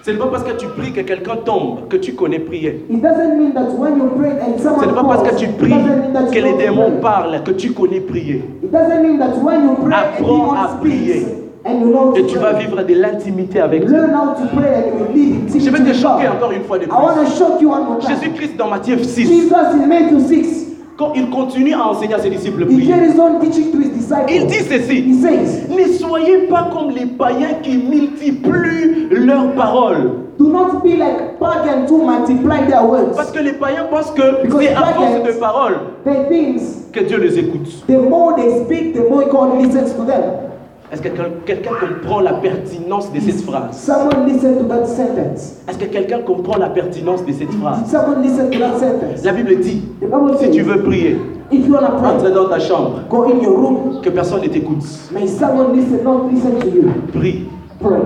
Ce 0.07 0.13
n'est 0.13 0.19
pas 0.19 0.29
parce 0.29 0.45
que 0.45 0.53
tu 0.53 0.67
pries 0.69 0.93
que 0.93 1.01
quelqu'un 1.01 1.35
tombe 1.45 1.89
que 1.89 1.97
tu 1.97 2.13
connais 2.15 2.39
prier. 2.39 2.87
Ce 2.89 2.93
n'est 2.95 3.01
pas 4.93 5.03
parce 5.03 5.29
que 5.29 5.35
tu 5.35 5.49
pries 5.49 5.75
que 6.33 6.39
les 6.39 6.53
démons 6.53 7.01
parlent 7.03 7.43
que 7.43 7.51
tu 7.51 7.73
connais 7.73 7.99
prier. 7.99 8.45
Apprends 9.91 10.53
à 10.53 10.69
prier. 10.81 11.27
Et 12.15 12.23
tu 12.27 12.39
vas 12.39 12.53
vivre 12.53 12.85
de 12.85 12.95
l'intimité 12.95 13.59
avec 13.59 13.85
Dieu. 13.85 13.97
Je 15.59 15.71
vais 15.71 15.81
te 15.81 15.93
choquer 15.93 16.29
encore 16.29 16.53
une 16.53 16.63
fois 16.63 16.79
de 16.79 16.85
plus. 16.85 18.09
Jésus-Christ 18.09 18.57
dans 18.57 18.69
Matthieu 18.69 18.99
6, 19.03 19.27
Jesus 19.27 19.53
in 19.57 19.87
Matthew 19.89 20.21
6, 20.21 20.67
quand 20.97 21.15
il 21.17 21.29
continue 21.31 21.75
à 21.75 21.89
enseigner 21.89 22.15
à 22.15 22.21
ses 22.21 22.31
disciples 22.31 22.65
prier, 22.67 22.95
il 24.29 24.47
dit 24.47 24.61
ceci. 24.69 25.05
Ne 25.71 25.93
soyez 25.93 26.47
pas 26.49 26.69
comme 26.73 26.91
les 26.91 27.07
païens 27.07 27.55
qui 27.63 27.77
multiplient 27.79 29.09
leurs 29.11 29.53
paroles. 29.53 30.11
Do 30.39 30.49
not 30.49 30.83
be 30.83 30.97
like 30.99 31.39
pagans 31.41 31.91
who 31.91 32.05
multiply 32.05 32.67
their 32.69 32.85
words. 32.87 33.17
Parce 33.17 33.31
que 33.31 33.39
les 33.39 33.55
païens 33.55 33.87
pensent 33.91 34.11
que 34.11 34.23
c'est 34.61 34.75
à 34.75 34.85
force 34.93 35.23
de 35.25 35.33
paroles 35.41 35.77
que 36.93 37.01
Dieu 37.05 37.19
les 37.19 37.39
écoute. 37.39 37.85
the 37.89 37.99
more 37.99 38.35
they 38.37 38.65
speak, 38.65 38.95
the 38.95 39.09
more 39.09 39.25
God 39.31 39.59
listens 39.63 39.95
to 39.95 40.05
them. 40.05 40.23
Est-ce 40.93 41.03
que 41.03 41.09
quel- 41.09 41.33
quelqu'un 41.45 41.71
comprend 41.81 42.21
la 42.21 42.35
pertinence 42.35 43.11
de 43.13 43.19
cette 43.19 43.41
phrase? 43.41 43.77
Someone 43.77 44.27
listen 44.27 44.57
to 44.59 44.65
that 44.69 44.87
sentence. 44.87 45.57
Est-ce 45.69 45.79
que 45.79 45.87
quelqu'un 45.87 46.21
comprend 46.21 46.59
la 46.59 46.69
pertinence 46.69 47.25
de 47.25 47.33
cette 47.33 47.51
phrase? 47.55 47.91
Someone 47.91 48.23
listen 48.23 48.51
to 48.51 48.59
that 48.61 48.79
sentence? 48.79 49.25
La 49.25 49.33
Bible 49.33 49.57
dit, 49.61 49.83
si 50.41 50.51
tu 50.51 50.63
veux 50.63 50.83
prier, 50.83 51.19
if 51.51 51.67
you 51.67 51.73
want 51.75 51.81
to 51.87 51.93
entre 51.95 52.23
pray, 52.25 52.33
dans 52.33 52.49
ta 52.49 52.59
chambre, 52.59 53.03
go 53.09 53.25
in 53.25 53.41
your 53.43 53.57
room. 53.57 54.01
que 54.03 54.11
personne 54.11 54.43
ne 54.43 54.49
t'écoute. 54.49 54.83
May 55.13 55.27
someone 55.27 55.75
listen, 55.77 56.03
not 56.05 56.29
listen 56.31 56.59
to 56.61 56.67
you. 56.69 56.91
Prie. 57.13 57.47
Pray. 57.81 58.01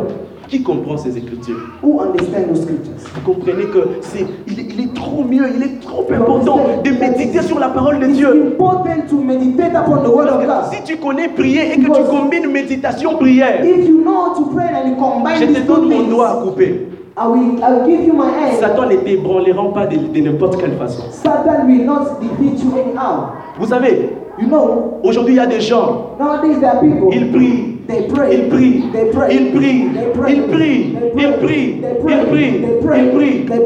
Qui 0.49 0.65
comprend 0.65 0.97
ces 0.97 1.17
écritures? 1.17 1.59
Who 1.81 2.01
understand 2.01 2.49
those 2.49 2.63
scriptures? 2.63 2.95
Vous 3.15 3.33
comprenez 3.33 3.67
que 3.67 3.79
c'est, 4.01 4.27
il, 4.49 4.59
est, 4.59 4.67
il 4.75 4.81
est 4.83 4.95
trop 4.95 5.23
mieux, 5.23 5.45
il 5.55 5.63
est 5.63 5.81
trop 5.81 6.05
important 6.13 6.59
de 6.85 6.91
méditer 6.91 7.41
sur 7.43 7.61
la 7.61 7.69
parole 7.69 8.01
de 8.01 8.07
Dieu. 8.07 8.55
important 8.59 9.07
to 9.09 9.17
meditate 9.23 9.77
upon 9.77 10.03
the 10.03 10.09
word 10.13 10.27
of 10.29 10.45
Parce 10.45 10.71
que 10.71 10.75
God. 10.77 10.87
si 10.87 10.93
tu 10.93 10.97
connais 11.01 11.29
prier 11.29 11.73
et 11.75 11.77
que 11.79 11.87
tu 11.87 12.03
combines 12.11 12.51
méditation 12.51 13.17
prière, 13.17 13.65
If 13.65 13.89
you 13.89 14.03
know 14.03 14.13
how 14.13 14.35
to 14.35 14.51
pray 14.53 14.67
and 14.75 14.89
you 14.89 14.95
je 14.97 15.01
combine 15.01 15.55
te 15.55 15.67
donne 15.69 15.89
mon 15.89 16.03
doigt 16.09 16.31
à 16.31 16.43
couper. 16.43 16.89
I 17.17 17.27
will, 17.27 17.63
I 17.65 17.71
will 17.73 17.87
give 17.87 18.07
you 18.07 18.13
my 18.15 18.29
hand. 18.31 18.55
Satan 18.61 18.87
ne 18.89 18.97
t'ébranlera 18.97 19.73
pas 19.73 19.87
de, 19.87 19.97
de 19.97 20.21
n'importe 20.21 20.59
quelle 20.61 20.77
façon. 20.77 21.03
Satan 21.11 21.67
will 21.67 21.85
not 21.85 22.21
defeat 22.21 22.63
you 22.65 22.73
anyhow. 22.79 23.33
Vous 23.59 23.67
savez, 23.67 24.11
You 24.41 24.47
know, 24.49 25.01
aujourd'hui 25.03 25.35
il 25.35 25.37
y 25.37 25.41
a 25.41 25.47
des 25.47 25.61
gens, 25.61 26.13
nowadays 26.19 26.59
there 26.61 26.71
are 26.71 26.81
people. 26.81 27.09
ils 27.13 27.31
prient, 27.31 27.77
Pray. 28.09 28.49
prient, 28.49 28.93
They 28.93 29.11
pray. 29.13 29.37
ils 29.37 29.53
prient, 29.53 29.89
They 29.95 30.13
pray. 30.15 30.35
ils 30.37 30.43
prient. 30.43 30.97
They 31.17 31.33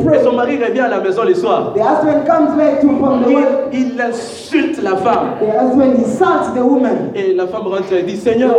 pray. 0.00 0.14
Et 0.14 0.24
son 0.24 0.32
mari 0.32 0.56
revient 0.56 0.80
à 0.80 0.88
la 0.88 1.00
maison 1.00 1.24
le 1.24 1.34
soir. 1.34 1.74
The 1.74 1.80
husband 1.80 2.24
comes 2.26 2.56
back 2.56 2.80
to 2.80 2.88
from 2.98 3.22
the 3.22 3.28
work. 3.28 3.46
Il, 3.72 3.92
il 3.94 4.00
insulte 4.00 4.82
la 4.82 4.96
femme. 4.96 5.34
The 5.40 5.50
husband 5.60 5.98
insults 5.98 6.54
the 6.54 6.62
woman. 6.62 7.10
Et 7.14 7.34
la 7.34 7.46
femme 7.46 7.66
rentre 7.66 7.92
et 7.92 8.02
dit, 8.02 8.16
Seigneur, 8.16 8.56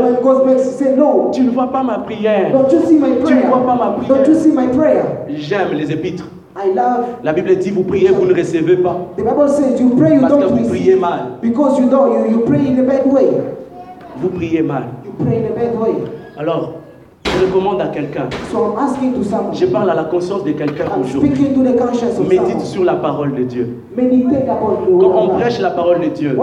tu 1.31 1.41
ne 1.41 1.49
vois 1.49 1.71
pas 1.71 1.83
ma 1.83 1.99
prière. 1.99 2.51
don't 2.51 2.71
you 2.71 2.81
see 2.87 2.97
my 2.97 3.09
Tu 3.25 3.33
ne 3.33 3.41
vois 3.41 3.65
pas 3.65 3.75
ma 3.75 3.91
prière. 3.97 4.17
Don't 4.17 4.27
you 4.27 4.35
see 4.35 4.51
my 4.51 4.67
prayer? 4.67 5.03
J'aime 5.29 5.73
les 5.73 5.91
épîtres. 5.91 6.25
I 6.57 6.73
love. 6.73 7.05
La 7.23 7.33
Bible 7.33 7.55
dit, 7.57 7.69
vous 7.69 7.83
priez, 7.83 8.09
vous 8.09 8.25
ne 8.25 8.33
recevez 8.33 8.77
pas. 8.77 8.97
The 9.17 9.23
Bible 9.23 9.49
says 9.49 9.79
you 9.79 9.89
pray, 9.97 10.15
you 10.15 10.21
Parce 10.21 10.33
que 10.33 10.39
don't 10.39 10.57
vous 10.57 10.69
priez 10.69 10.95
mal. 10.95 11.37
Because 11.41 11.77
you 11.79 11.89
don't, 11.89 12.13
you, 12.13 12.31
you 12.31 12.39
pray 12.45 12.59
in 12.67 12.79
a 12.79 12.83
bad 12.83 13.05
way. 13.05 13.27
Vous 14.21 14.29
priez 14.29 14.61
mal. 14.61 14.83
Alors, 16.37 16.73
Je 17.37 17.45
recommande 17.45 17.81
à 17.81 17.87
quelqu'un. 17.87 18.27
So. 18.51 18.75
Je 19.53 19.65
parle 19.65 19.89
à 19.89 19.95
la 19.95 20.03
conscience 20.05 20.43
de 20.43 20.51
quelqu'un 20.51 20.85
aujourd'hui. 21.01 21.31
Médite 22.29 22.61
sur 22.61 22.83
la 22.83 22.93
parole 22.95 23.35
de 23.35 23.43
Dieu. 23.43 23.77
Quand 23.95 25.13
on 25.23 25.29
prêche 25.29 25.59
la 25.59 25.71
parole 25.71 25.99
de 26.01 26.09
Dieu, 26.09 26.37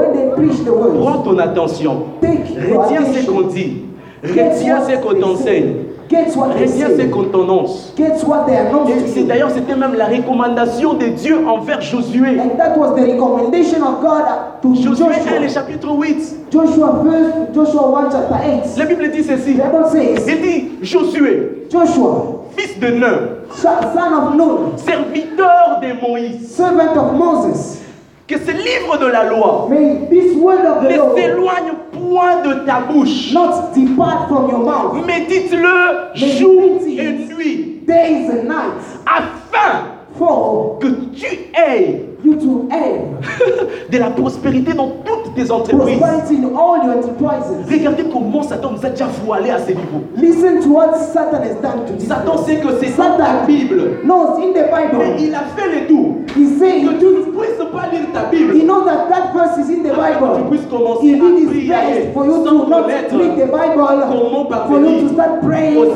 prends 1.00 1.18
ton 1.22 1.38
attention. 1.38 2.04
Retiens 2.22 3.04
ce 3.04 3.26
qu'on 3.30 3.42
dit. 3.42 3.82
Retiens 4.22 4.80
ce 4.82 4.96
qu'on 5.02 5.14
t'enseigne. 5.20 5.72
Say. 6.12 6.24
Get 6.24 6.36
what 6.36 6.54
they 6.54 6.66
Retiens 6.66 6.88
ce 6.90 6.96
say. 6.96 7.10
qu'on 7.10 7.24
t'annonce. 7.24 7.94
Et 7.98 9.08
c'est 9.08 9.22
d'ailleurs, 9.24 9.50
c'était 9.50 9.76
même 9.76 9.94
la 9.94 10.06
recommandation 10.06 10.94
de 10.94 11.06
Dieu 11.06 11.46
envers 11.46 11.80
Josué. 11.80 12.38
And 12.38 12.56
that 12.58 12.76
was 12.78 12.94
the 12.94 13.00
recommendation 13.12 13.82
of 13.82 14.00
God 14.00 14.24
to 14.62 14.74
Josué 14.74 15.06
1, 15.06 15.40
le 15.40 15.48
Joshua. 15.48 15.48
chapitre 15.48 15.88
8. 15.90 16.34
Joshua 16.50 17.02
first, 17.04 17.54
Joshua 17.54 17.98
1 18.06 18.10
chapter 18.10 18.34
8. 18.34 18.78
La 18.78 18.84
Bible 18.84 19.10
dit 19.10 19.24
ceci. 19.24 19.56
Says, 19.92 20.24
Il 20.28 20.40
dit, 20.42 20.70
Josué, 20.82 21.66
Joshua, 21.70 22.42
fils 22.56 22.78
de 22.78 22.86
Nun, 22.88 23.18
son 23.54 23.68
of 23.68 24.36
Nun, 24.36 24.76
serviteur 24.76 25.80
de 25.82 26.06
Moïse, 26.06 26.50
servant 26.54 26.92
of 26.96 27.12
Moses, 27.14 27.78
que 28.26 28.38
ce 28.38 28.50
livre 28.50 28.98
de 28.98 29.06
la 29.06 29.24
loi 29.24 29.66
may 29.68 30.06
this 30.10 30.36
word 30.36 30.64
of 30.64 30.82
the 30.84 30.88
ne 30.90 31.14
s'éloigne 31.16 31.72
point 31.92 32.42
de 32.42 32.66
ta 32.66 32.80
bouche. 32.80 33.32
not 33.32 33.72
depart 33.74 34.28
from 34.28 34.48
your 34.50 34.60
mouth. 34.60 35.04
Médite-le 35.06 36.14
jour 36.14 36.80
et 36.86 37.12
nuit, 37.34 37.86
days 37.86 38.30
and 38.30 38.44
nights, 38.48 38.98
afin 39.06 39.84
for 40.18 40.78
que 40.80 40.88
tu 41.14 41.26
aies 41.54 42.11
you 42.24 42.34
to 42.36 42.68
aim 42.72 43.18
de 43.90 43.98
la 43.98 44.10
prospérité 44.10 44.72
dans 44.74 44.88
toutes 45.04 45.34
tes 45.34 45.50
entreprises. 45.50 45.98
prosperity 45.98 46.36
in 46.36 46.54
all 46.56 46.76
your 46.84 46.96
enterprises. 46.96 47.66
Regardez 47.70 48.04
comment 48.12 48.42
Satan 48.42 48.70
nous 48.72 48.84
a 48.86 48.90
déjà 48.90 49.06
voilé 49.24 49.50
à 49.50 49.58
ce 49.58 49.70
niveau. 49.70 50.02
Listen 50.16 50.60
to 50.62 50.68
what 50.70 50.94
Satan 51.12 51.42
has 51.42 51.54
done 51.62 51.86
to 51.86 51.92
this. 51.98 52.08
Satan 52.08 52.38
sait 52.38 52.56
que 52.56 52.68
c'est 52.80 52.96
dans 52.96 53.16
Satan 53.18 53.46
Bible. 53.46 54.00
knows 54.04 54.38
in 54.38 54.52
the 54.52 54.64
Mais 54.70 54.88
Bible, 54.88 55.04
il 55.20 55.34
a 55.34 55.44
fait 55.56 55.80
le 55.80 55.86
tout. 55.88 56.16
he's 56.36 56.58
saying 56.58 56.86
Que 56.88 56.98
tu 56.98 57.06
ne 57.06 57.22
puisses 57.32 57.58
pas 57.72 57.88
lire 57.90 58.06
ta 58.12 58.24
Bible. 58.30 58.54
He 58.54 58.64
knows 58.64 58.84
that 58.84 59.08
that 59.10 59.32
verse 59.34 59.58
is 59.58 59.70
in 59.70 59.82
the 59.82 59.90
Afin 59.92 60.12
que 60.12 60.18
tu 60.18 60.42
Bible. 60.42 60.48
puisses 60.50 60.66
commencer 60.66 61.06
He 61.06 61.14
à 61.14 61.18
did 61.18 61.38
his 61.52 61.68
best 61.68 62.14
for 62.14 62.26
you 62.26 62.44
to 62.44 62.68
not 62.68 62.86
read 62.86 63.10
the 63.10 63.46
Bible, 63.46 63.86
comment 64.08 64.48
for 64.68 64.80
you 64.80 65.00
to 65.00 65.08
start 65.14 65.40
praying, 65.42 65.76
aux 65.76 65.86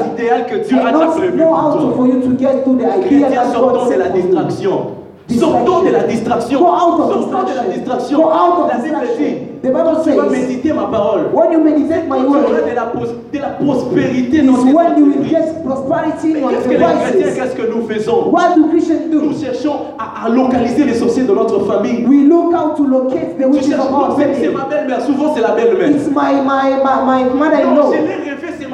que 0.49 0.57
Dieu 0.66 0.77
a 0.79 0.91
déjà 0.91 0.93
not 0.93 1.16
prévus 1.16 1.37
know 1.37 1.55
how 1.55 1.72
to, 1.79 1.95
for 1.97 2.07
you 2.07 2.20
to 2.20 2.31
get 2.37 2.64
to 2.64 2.77
the 2.77 2.85
that 2.85 3.53
God 3.55 3.89
set 3.89 3.99
la 3.99 4.07
for 4.11 4.16
you. 4.16 4.22
distraction. 4.22 5.06
Sortons 5.29 5.83
de 5.83 5.91
la 5.91 6.05
distraction. 6.05 6.61
Sortons 6.61 7.43
de 7.51 7.57
la 7.57 7.64
distraction. 7.74 8.18
Go 8.18 8.31
out 8.31 8.61
of 8.61 8.68
La 8.68 8.77
Bible 8.79 8.87
dit, 8.87 9.24
distraction. 9.24 9.47
The 9.62 9.66
Bible 9.68 9.83
quand 9.85 10.03
tu 10.05 10.11
vas 10.11 10.29
says, 10.29 10.31
méditer 10.47 10.72
ma 10.72 10.85
parole, 10.87 11.31
When 11.33 11.53
you 11.53 11.61
meditate 11.64 12.07
my 12.09 12.18
tu 12.20 12.27
word, 12.31 12.47
de 12.47 12.74
la, 12.74 12.87
de 13.33 13.39
la 13.41 13.49
prospérité 13.59 14.43
dans 14.43 14.55
tes 14.62 14.72
when 14.72 14.97
you 14.99 15.24
get 15.29 15.64
prosperity 15.64 16.35
Mais 16.35 16.41
qu'est-ce 16.43 16.64
que 16.64 16.70
les 16.70 16.77
chrétiens, 16.77 17.35
qu'est-ce 17.43 17.57
que 17.57 17.66
nous 17.74 17.87
faisons? 17.89 18.31
What 18.31 18.55
do 18.57 18.68
Christians 18.68 19.09
Nous 19.11 19.20
do? 19.20 19.35
cherchons 19.37 19.77
à, 19.99 20.27
à 20.27 20.29
localiser 20.29 20.85
les 20.85 20.95
sorciers 20.95 21.24
de 21.24 21.35
notre 21.35 21.59
famille. 21.64 22.05
We 22.07 22.29
look 22.29 22.55
out 22.55 22.77
to 22.77 22.85
locate 22.87 23.37
the 23.39 23.43
Tu 23.45 23.49
witches 23.51 23.74
of 23.74 23.91
our 23.93 24.16
c'est 24.16 24.35
c'est 24.35 24.45
family. 24.45 24.55
ma 24.55 24.64
belle-mère, 24.66 25.01
souvent 25.03 25.35
c'est 25.35 25.41
la 25.43 25.51
belle-mère. 25.53 25.91
It's 25.91 26.07
my 26.09 26.35
my 26.45 26.77
my, 26.85 27.24
my 27.24 27.35
mother-in-law. 27.35 27.93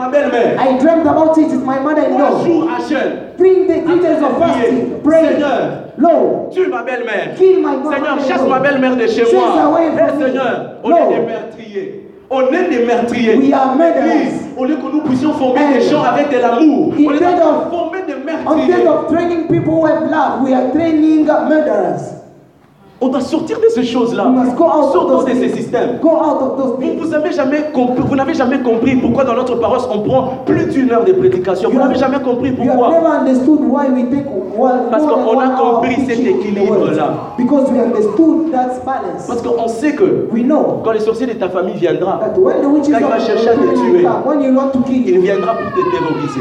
Ma 0.03 0.09
belle-mère. 0.11 0.57
I 0.59 0.79
dreamt 0.79 1.07
about 1.07 1.37
it. 1.39 1.47
It's 1.53 1.65
my 1.65 1.79
mother-in-law. 1.79 2.45
jours 2.45 2.69
à 2.71 2.81
jeûne. 2.89 3.37
Three, 3.39 3.67
day, 3.67 3.83
three 3.85 4.01
days 4.01 4.23
of 4.23 4.39
fasting, 4.39 5.01
praying. 5.03 5.33
Seigneur, 5.33 5.61
Lord, 5.99 6.51
tue 6.53 6.69
ma 6.69 6.83
belle-mère. 6.83 7.35
kill 7.37 7.59
my 7.61 7.77
mother. 7.77 7.93
Seigneur, 7.97 8.19
chasse 8.27 8.49
ma 8.49 8.59
belle-mère 8.59 8.97
de 8.97 9.07
chez 9.07 9.23
moi. 9.35 9.79
Eh. 9.81 10.23
Seigneur, 10.23 10.79
on 10.85 10.91
est 10.91 11.09
des 11.09 11.27
meurtriers. 11.27 12.09
On 12.31 12.41
est 12.51 12.69
des 12.71 12.85
meurtriers. 12.87 13.37
We 13.37 13.53
are 13.53 13.77
murderers. 13.77 14.33
Au 14.57 14.65
lieu 14.65 14.77
que 14.77 14.91
nous 14.93 15.03
puissions 15.03 15.33
former 15.35 15.61
And 15.61 15.73
des 15.75 15.81
gens 15.83 16.03
avec 16.03 16.31
de 16.31 16.39
l'amour, 16.39 16.93
on 16.97 17.01
est 17.01 17.07
instead 17.15 17.43
of- 17.43 17.65
de 17.67 17.71
former 17.71 17.99
des 18.07 18.13
Instead 18.15 18.47
meurtriers. 18.47 18.89
of 18.89 19.07
training 19.09 19.47
people 19.49 19.75
who 19.75 19.87
have 19.87 20.11
love, 20.11 20.43
we 20.43 20.55
are 20.55 20.71
training 20.73 21.27
murderers. 21.27 22.22
On 23.03 23.09
doit 23.09 23.21
sortir 23.21 23.59
de 23.59 23.69
ces 23.69 23.83
choses-là. 23.83 24.33
Sortons 24.57 25.23
de 25.25 25.31
ces 25.31 25.49
systèmes. 25.49 25.99
Go 26.01 26.11
out 26.11 26.41
of 26.41 26.57
those 26.57 26.73
Vous, 26.79 27.33
jamais 27.33 27.65
compris, 27.73 28.17
n'avez 28.17 28.35
jamais 28.35 28.61
compris 28.61 28.97
pourquoi 28.97 29.25
dans 29.25 29.35
notre 29.35 29.57
paroisse 29.57 29.89
on 29.93 30.01
prend 30.01 30.39
plus 30.47 30.67
d'une 30.67 30.91
heure 30.93 31.05
de 31.05 31.13
prédication. 31.13 31.71
Vous 31.71 31.79
n'avez 31.79 31.97
jamais 31.97 32.21
compris 32.21 32.53
pourquoi. 32.53 32.93
Parce 34.91 35.05
qu'on 35.05 35.41
a 35.41 35.49
compris 35.49 35.97
cet 36.07 36.21
équilibre-là. 36.21 37.15
Because 37.39 37.71
we 37.71 37.81
understood 37.81 38.53
that 38.53 38.85
balance. 38.85 39.27
Parce 39.27 39.43
qu'on 39.43 39.69
sait 39.69 39.95
que 39.95 40.29
We 40.33 40.45
know 40.45 40.81
quand 40.85 40.93
les 40.93 41.01
sorciers 41.01 41.27
de 41.27 41.33
ta 41.33 41.49
famille 41.49 41.75
viendra, 41.77 42.21
Quand 42.35 42.83
il 42.87 42.93
va 42.93 43.19
chercher 43.19 43.49
à 43.49 43.55
te 43.55 43.59
tuer, 43.59 44.03
come, 44.03 44.23
when 44.27 44.43
you 44.43 44.55
want 44.55 44.71
to 44.73 44.81
kill 44.81 45.09
il 45.09 45.15
you, 45.17 45.23
viendra 45.23 45.55
pour 45.55 45.71
te 45.73 45.91
terroriser. 45.91 46.41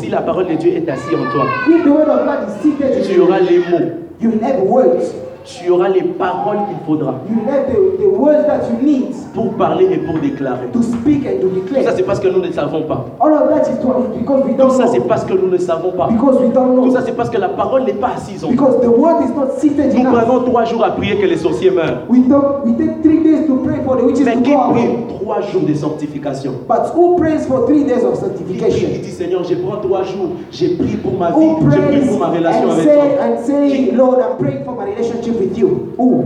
Si 0.00 0.08
la 0.10 0.20
parole 0.20 0.46
de 0.46 0.54
Dieu 0.54 0.72
est 0.72 0.88
assise 0.88 1.14
en 1.14 1.32
toi, 1.32 1.44
tu 1.64 3.20
auras 3.20 3.40
les 3.40 3.58
mots, 3.58 4.09
you 4.20 4.30
will 4.30 4.40
have 4.40 4.60
words. 4.60 5.29
Tu 5.58 5.70
auras 5.70 5.88
les 5.88 6.02
paroles 6.02 6.58
qu'il 6.68 6.78
faudra 6.86 7.14
You 7.28 7.36
will 7.40 7.48
have 7.50 7.66
the, 7.72 8.02
the 8.02 8.08
words 8.18 8.46
that 8.46 8.60
you 8.70 8.84
need 8.86 9.12
pour 9.34 9.50
parler 9.54 9.86
et 9.92 9.98
pour 9.98 10.18
déclarer. 10.18 10.66
to 10.72 10.82
speak 10.82 11.26
and 11.26 11.40
to 11.40 11.48
Tout 11.48 11.74
ça, 11.74 11.78
declare. 11.80 11.94
c'est 11.96 12.02
parce 12.04 12.20
que 12.20 12.28
nous 12.28 12.40
ne 12.40 12.50
savons 12.52 12.82
pas. 12.82 13.06
All 13.20 13.32
of 13.32 13.48
that 13.50 13.62
is 13.70 13.84
what- 13.84 14.16
because 14.18 14.44
we 14.44 14.52
Tout 14.52 14.58
don't 14.62 14.70
ça, 14.70 14.86
c'est 14.86 14.98
know. 14.98 15.06
parce 15.08 15.24
que 15.24 15.32
nous 15.34 15.48
ne 15.50 15.58
savons 15.58 15.92
pas. 15.92 16.08
Because 16.10 16.38
we 16.40 16.50
don't 16.52 16.76
Tout 16.76 16.82
know. 16.86 16.90
ça, 16.90 17.02
c'est 17.04 17.16
parce 17.16 17.30
que 17.30 17.38
la 17.38 17.48
parole 17.48 17.84
n'est 17.84 17.92
pas 17.94 18.12
assise 18.16 18.44
en 18.44 18.48
nous. 18.48 18.52
Because 18.54 18.80
the 18.80 18.88
word 18.88 19.22
is 19.24 19.32
not 19.36 19.50
seated 19.58 19.94
Nous 19.94 20.04
prenons 20.04 20.40
trois 20.44 20.64
jours 20.64 20.84
à 20.84 20.90
prier 20.90 21.16
que 21.16 21.26
les 21.26 21.36
sorciers 21.36 21.70
meurent. 21.70 22.04
We, 22.08 22.20
don't, 22.28 22.64
we 22.64 22.76
take 22.76 23.02
three 23.02 23.22
days 23.22 23.46
to 23.46 23.56
pray 23.64 23.80
for 23.84 23.96
the 23.96 24.04
witches 24.04 24.24
Mais 24.24 24.34
to 24.36 24.42
qui 24.42 24.52
go 24.52 24.58
prie 24.72 25.16
trois 25.20 25.40
jours 25.42 25.62
de 25.66 25.74
sanctification? 25.74 26.52
But 26.68 26.92
who 26.94 27.16
prays 27.16 27.46
for 27.46 27.66
three 27.66 27.84
days 27.84 28.04
of 28.04 28.14
Il 28.14 28.44
prie, 28.44 28.54
il 28.54 28.60
sanctification? 28.60 28.88
dit 29.02 29.10
Seigneur, 29.10 29.44
je 29.44 29.54
prends 29.56 29.76
trois 29.76 30.02
jours, 30.02 30.30
j'ai 30.50 30.76
prié 30.76 30.96
pour 30.96 31.12
ma 31.18 31.30
vie, 31.30 31.34
prie 31.60 31.78
prays 31.78 32.00
pour 32.08 32.18
ma 32.18 32.26
relation 32.28 32.70
avec 32.70 32.84
toi. 32.84 33.02
and 33.22 33.38
say, 33.44 33.90
Lord, 33.92 34.18
I'm 34.20 34.36
praying 34.38 34.64
for 34.64 34.74
my 34.74 34.84
relationship 34.90 35.39
with 35.40 35.58
you? 35.58 35.92
Who? 35.98 36.24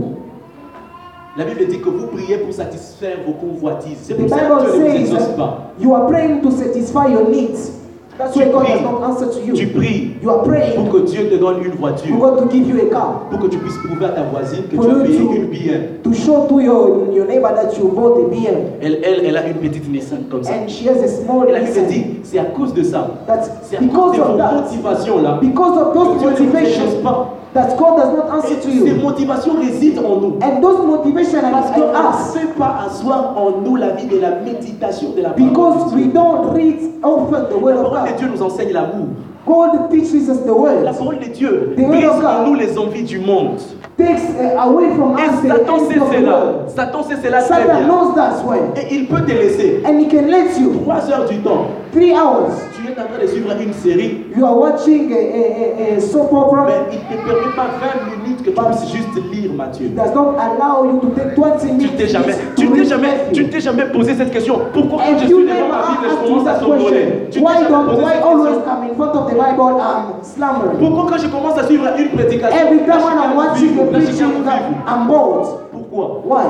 La 1.37 1.43
Bible 1.43 1.67
dit 1.67 1.79
que 1.79 1.89
vous 1.89 2.07
priez 2.07 2.37
pour 2.37 2.53
satisfaire 2.53 3.17
vos 3.25 3.33
convoitises. 3.33 3.97
C'est 4.03 4.13
pour 4.13 4.29
ça 4.29 4.37
que 4.37 4.71
Dieu 4.71 4.83
ne 4.83 4.89
vous 4.89 4.95
exauce 4.95 5.27
pas. 5.37 5.71
you 5.79 5.93
are 5.93 6.07
praying 6.07 6.41
to 6.41 6.51
satisfy 6.51 7.07
your 7.11 7.27
needs. 7.29 7.71
That's 8.17 8.31
Tu 8.31 8.39
why 8.39 8.45
God 8.49 8.63
pries. 8.63 8.79
does 8.79 8.81
not 8.83 9.03
answer 9.03 9.25
to 9.27 9.39
Tu 9.53 9.63
you. 9.65 9.69
pries 9.75 10.11
You 10.23 10.29
are 10.29 10.43
praying 10.43 10.75
pour 10.75 10.89
que 10.89 11.05
Dieu 11.05 11.29
te 11.29 11.35
donne 11.35 11.57
une 11.65 11.71
for 11.73 11.79
voiture, 11.89 12.15
God 12.17 12.37
to 12.39 12.45
give 12.49 12.65
you 12.69 12.87
a 12.87 12.89
car. 12.89 13.23
pour 13.29 13.39
que 13.39 13.47
tu 13.47 13.57
puisses 13.57 13.77
prouver 13.85 14.05
à 14.05 14.09
ta 14.11 14.23
voisine 14.23 14.63
que 14.71 14.77
For 14.77 14.85
tu 14.85 14.91
as 14.91 14.93
you 14.99 15.03
payé 15.03 15.17
to- 15.17 15.33
une 15.35 15.45
bien. 15.47 15.79
To 16.01 16.13
show 16.13 16.45
to 16.47 16.61
your, 16.61 17.11
your 17.13 17.25
neighbor 17.27 17.49
that 17.53 17.77
you 17.77 17.89
bought 17.89 18.17
a 18.17 18.29
BM. 18.29 18.77
Elle, 18.81 18.99
elle, 19.03 19.25
elle 19.25 19.35
a 19.35 19.45
une 19.45 19.55
petite 19.55 19.91
Nissan 19.91 20.19
comme 20.31 20.43
ça. 20.45 20.53
And 20.53 20.69
she 20.69 20.87
has 20.87 21.03
a 21.03 21.07
small 21.09 21.49
Et 21.49 21.51
la 21.51 21.59
Bible 21.59 21.87
dit, 21.89 22.05
c'est 22.23 22.39
à 22.39 22.45
cause 22.45 22.73
de 22.73 22.83
ça. 22.83 23.05
That's 23.27 23.51
C'est 23.63 23.75
à 23.75 23.79
cause 23.79 23.89
because 23.89 24.15
de 24.15 24.21
of 24.21 24.27
vos 24.29 24.61
motivations 24.61 25.21
là. 25.21 25.39
Because 25.41 25.77
of 25.77 25.93
those 25.93 26.07
que 26.15 26.19
Dieu 26.19 26.29
ne 26.29 26.35
vous 26.35 26.41
exauce 26.43 26.53
motivations 26.53 27.03
pas. 27.03 27.33
That 27.55 27.75
God 27.77 27.97
does 27.97 28.13
not 28.13 28.29
answer 28.35 28.53
Et 28.53 28.61
to 28.61 28.69
ces 28.69 28.89
you. 28.89 28.95
motivations 29.01 29.53
résident 29.59 30.03
en 30.05 30.15
nous. 30.17 30.37
And 30.43 30.61
those 30.61 30.85
motivations 30.85 31.39
Parce 31.41 31.71
qu'on 31.71 31.87
ne 31.87 32.39
fait 32.39 32.53
pas 32.57 32.75
asseoir 32.85 33.33
en 33.37 33.61
nous 33.63 33.75
la 33.77 33.89
vie 33.91 34.05
de 34.05 34.19
la 34.19 34.31
méditation 34.41 35.09
de 35.17 35.21
la 35.23 35.29
parole. 35.29 35.49
Because 35.49 35.93
we 35.93 36.07
don't 36.13 36.53
read 36.53 36.77
often 37.01 37.49
the 37.49 37.57
word 37.57 37.75
La 37.77 37.81
of 37.81 37.89
parole 37.91 38.05
de 38.07 38.11
God. 38.11 38.17
Dieu 38.19 38.27
nous 38.35 38.41
enseigne 38.43 38.71
l'amour. 38.73 39.07
God 39.47 39.89
teaches 39.91 40.27
us 40.27 40.39
the 40.41 40.47
La 40.47 40.53
word. 40.53 40.83
parole 40.97 41.19
de 41.19 41.25
Dieu 41.33 41.73
brise 41.77 42.05
God. 42.05 42.25
en 42.25 42.47
nous 42.47 42.55
les 42.55 42.77
envies 42.77 43.03
du 43.03 43.19
monde. 43.19 43.57
Takes 43.97 44.23
uh, 44.37 44.57
away 44.59 44.93
from 44.97 45.17
Et 45.17 45.21
us 45.21 45.41
the 45.41 45.47
Satan 45.47 45.79
sait 45.87 45.99
cela. 46.17 46.43
Satan 46.67 47.03
sait 47.03 47.15
cela 47.23 47.41
très 47.43 47.63
bien. 47.63 47.87
knows 47.87 48.13
that 48.15 48.43
way. 48.45 48.59
Et 48.75 48.93
il 48.95 49.07
peut 49.07 49.21
te 49.21 49.31
laisser 49.31 49.81
And 49.85 49.99
he 49.99 50.07
can 50.09 50.27
let 50.27 50.59
you 50.59 50.73
trois 50.83 51.09
heures 51.09 51.25
du 51.29 51.37
temps. 51.37 51.67
three 51.93 52.11
hours. 52.13 52.51
Tu 52.95 53.01
es 53.01 53.03
en 53.03 53.07
train 53.07 53.21
de 53.21 53.27
suivre 53.27 53.51
une 53.61 53.73
série, 53.73 54.25
You 54.37 54.45
are 54.45 54.57
watching 54.57 55.11
a, 55.11 55.15
a, 55.17 55.19
a, 55.19 55.97
a 55.97 55.99
soap 55.99 56.31
opera. 56.31 56.65
mais 56.65 56.73
il 56.93 57.17
ne 57.17 57.21
te 57.21 57.27
permet 57.27 57.53
pas 57.53 57.67
20 58.07 58.23
minutes 58.23 58.41
que 58.41 58.51
tu 58.51 58.55
puisses 58.55 58.93
juste 58.93 59.33
lire 59.33 59.51
Matthieu. 59.51 59.87
It 59.87 59.95
does 59.95 60.13
not 60.15 60.35
allow 60.39 60.85
you 60.85 60.99
to 61.01 61.07
take 61.09 61.35
20 61.35 61.57
Tu 61.59 61.65
minutes 61.73 61.97
t'es 61.97 62.07
jamais, 62.07 62.33
tu 62.55 62.69
t'es 62.71 62.85
jamais, 62.85 63.09
tu 63.33 63.49
t'ai 63.49 63.59
jamais 63.59 63.85
posé 63.91 64.13
cette 64.15 64.31
question. 64.31 64.61
Pourquoi 64.71 64.99
quand 64.99 65.13
And 65.13 65.19
je 65.19 65.25
suis 65.25 65.43
devant 65.43 65.67
ma 65.67 65.91
Bible, 65.91 66.07
je 66.09 66.25
commence 66.27 66.47
à 66.47 66.59
somnoler. 66.59 67.27
Tu 67.31 67.39
t'es 67.39 67.45
Why 67.45 67.67
don't 67.67 68.01
why 68.01 68.13
always. 68.23 68.59
I'm 68.65 68.89
in 68.89 68.95
front 68.95 69.13
of 69.13 69.29
the 69.29 69.33
Bible 69.33 69.81
I'm 69.81 70.23
slumbering? 70.23 70.77
Pourquoi 70.79 71.05
quand 71.11 71.17
je 71.21 71.27
commence 71.27 71.57
à 71.57 71.65
suivre 71.65 71.87
une 71.99 72.09
prédication, 72.11 72.55
Every 72.57 72.79
time 72.85 73.03
when 73.03 73.17
I'm 73.17 73.35
watching 73.35 73.73
viens 73.73 73.91
preaching. 73.91 74.45
I'm 74.87 75.07
bored. 75.07 75.47
Pourquoi? 75.73 76.21
Why? 76.23 76.45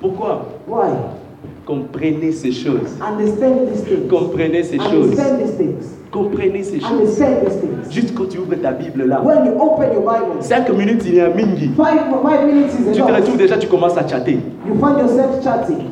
Pourquoi? 0.00 0.46
Why? 0.68 1.25
Comprenez 1.66 2.30
ces 2.30 2.52
choses. 2.52 2.96
Comprenez 4.08 4.62
ces 4.62 4.78
choses. 4.78 5.16
Comprenez 6.12 6.62
ces 6.62 6.78
choses. 6.78 7.20
Juste 7.90 8.14
quand 8.14 8.28
tu 8.28 8.38
ouvres 8.38 8.54
ta 8.54 8.70
Bible 8.70 9.04
là, 9.04 9.20
When 9.20 9.46
you 9.46 9.52
open 9.60 9.92
your 9.92 10.02
Bible, 10.02 10.40
5 10.40 10.70
minutes 10.70 11.02
il 11.06 11.16
y 11.16 11.20
a 11.20 11.26
un 11.26 11.34
mingi. 11.34 11.70
five, 11.76 12.04
five 12.22 12.46
minutes 12.46 12.72
is 12.72 12.92
Tu 12.94 13.02
te 13.02 13.12
retrouves 13.12 13.36
déjà, 13.36 13.58
tu 13.58 13.66
commences 13.66 13.96
à 13.98 14.06
chatter. 14.06 14.38
You 14.66 14.74
find 14.78 14.98
yourself 15.00 15.42
chatting. 15.42 15.90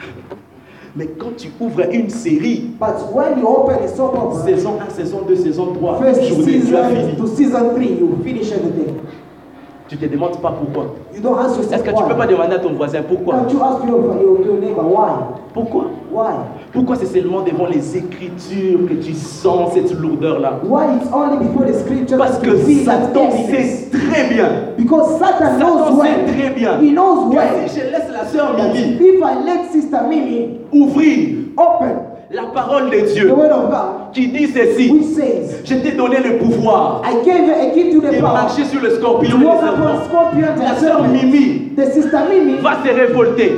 Mais 0.96 1.06
quand 1.18 1.36
tu 1.36 1.48
ouvres 1.60 1.82
une 1.92 2.08
série, 2.08 2.70
But 2.80 3.12
when 3.12 3.38
you 3.38 3.46
open 3.46 3.76
a 3.84 3.88
soap 3.88 4.16
opera, 4.16 4.42
saison 4.46 4.78
1, 4.88 4.90
saison 4.94 5.20
2, 5.28 5.36
saison 5.36 5.74
3, 5.74 5.98
first 6.00 6.22
journée, 6.24 6.60
tu 6.66 6.74
as 6.76 6.88
fini. 6.88 7.16
to 7.16 7.26
season 7.26 7.74
three, 7.74 7.92
you 8.00 8.18
finish 8.24 8.50
everything. 8.52 8.96
Tu 9.90 9.96
te 9.96 10.06
demandes 10.06 10.40
pas 10.40 10.52
pourquoi. 10.52 10.94
You 11.12 11.20
don't 11.20 11.36
ask 11.36 11.58
Est-ce 11.58 11.82
que 11.82 11.90
tu 11.90 11.96
peux 12.04 12.12
why? 12.12 12.16
pas 12.18 12.26
demander 12.28 12.54
à 12.54 12.58
ton 12.60 12.74
voisin 12.74 13.00
pourquoi? 13.02 13.34
Pourquoi? 15.52 15.84
Pourquoi 16.72 16.94
c'est 16.94 17.06
seulement 17.06 17.40
devant 17.40 17.66
les 17.66 17.96
Écritures 17.96 18.86
que 18.88 18.94
tu 18.94 19.12
sens 19.14 19.72
cette 19.74 19.92
lourdeur-là? 19.92 20.60
Why 20.62 20.94
it's 20.94 21.12
only 21.12 21.44
before 21.44 21.66
the 21.66 21.74
scripture 21.74 22.18
Parce 22.18 22.38
que 22.38 22.56
Satan 22.56 23.30
sait 23.48 23.88
très 23.90 24.28
bien. 24.32 24.46
Because 24.78 25.18
Satan 25.18 26.00
sait 26.00 26.32
très 26.32 26.50
bien 26.50 26.78
que 26.78 27.68
si 27.68 27.80
je 27.80 27.84
laisse 27.86 28.10
la 28.12 28.24
sœur 28.26 28.54
Mimi 28.56 28.94
if 28.94 29.20
I 29.20 29.44
let 29.44 29.72
Sister 29.72 29.98
Mimi 30.08 30.60
ouvrir 30.72 31.30
open 31.56 31.96
la 32.30 32.44
parole 32.54 32.90
de 32.90 33.00
the 33.00 33.12
Dieu 33.12 33.34
word 33.34 33.50
of 33.50 33.70
God, 33.70 33.99
qui 34.12 34.28
dit 34.28 34.46
ceci, 34.48 34.92
je 35.64 35.74
t'ai 35.74 35.92
donné 35.92 36.18
le 36.18 36.38
pouvoir 36.38 37.02
I 37.04 37.24
gave 37.26 37.46
you, 37.46 37.52
I 37.54 37.74
give 37.74 37.92
you 37.92 38.00
the 38.00 38.14
de 38.14 38.20
power. 38.20 38.32
marcher 38.32 38.64
sur 38.64 38.80
le 38.80 38.90
scorpion 38.90 39.36
et 39.36 39.40
les 39.40 39.44
serpents. 39.44 40.62
La 40.62 40.76
sœur 40.76 41.02
Mimi, 41.08 41.69
va 41.76 42.76
se 42.84 42.94
révolter 42.94 43.56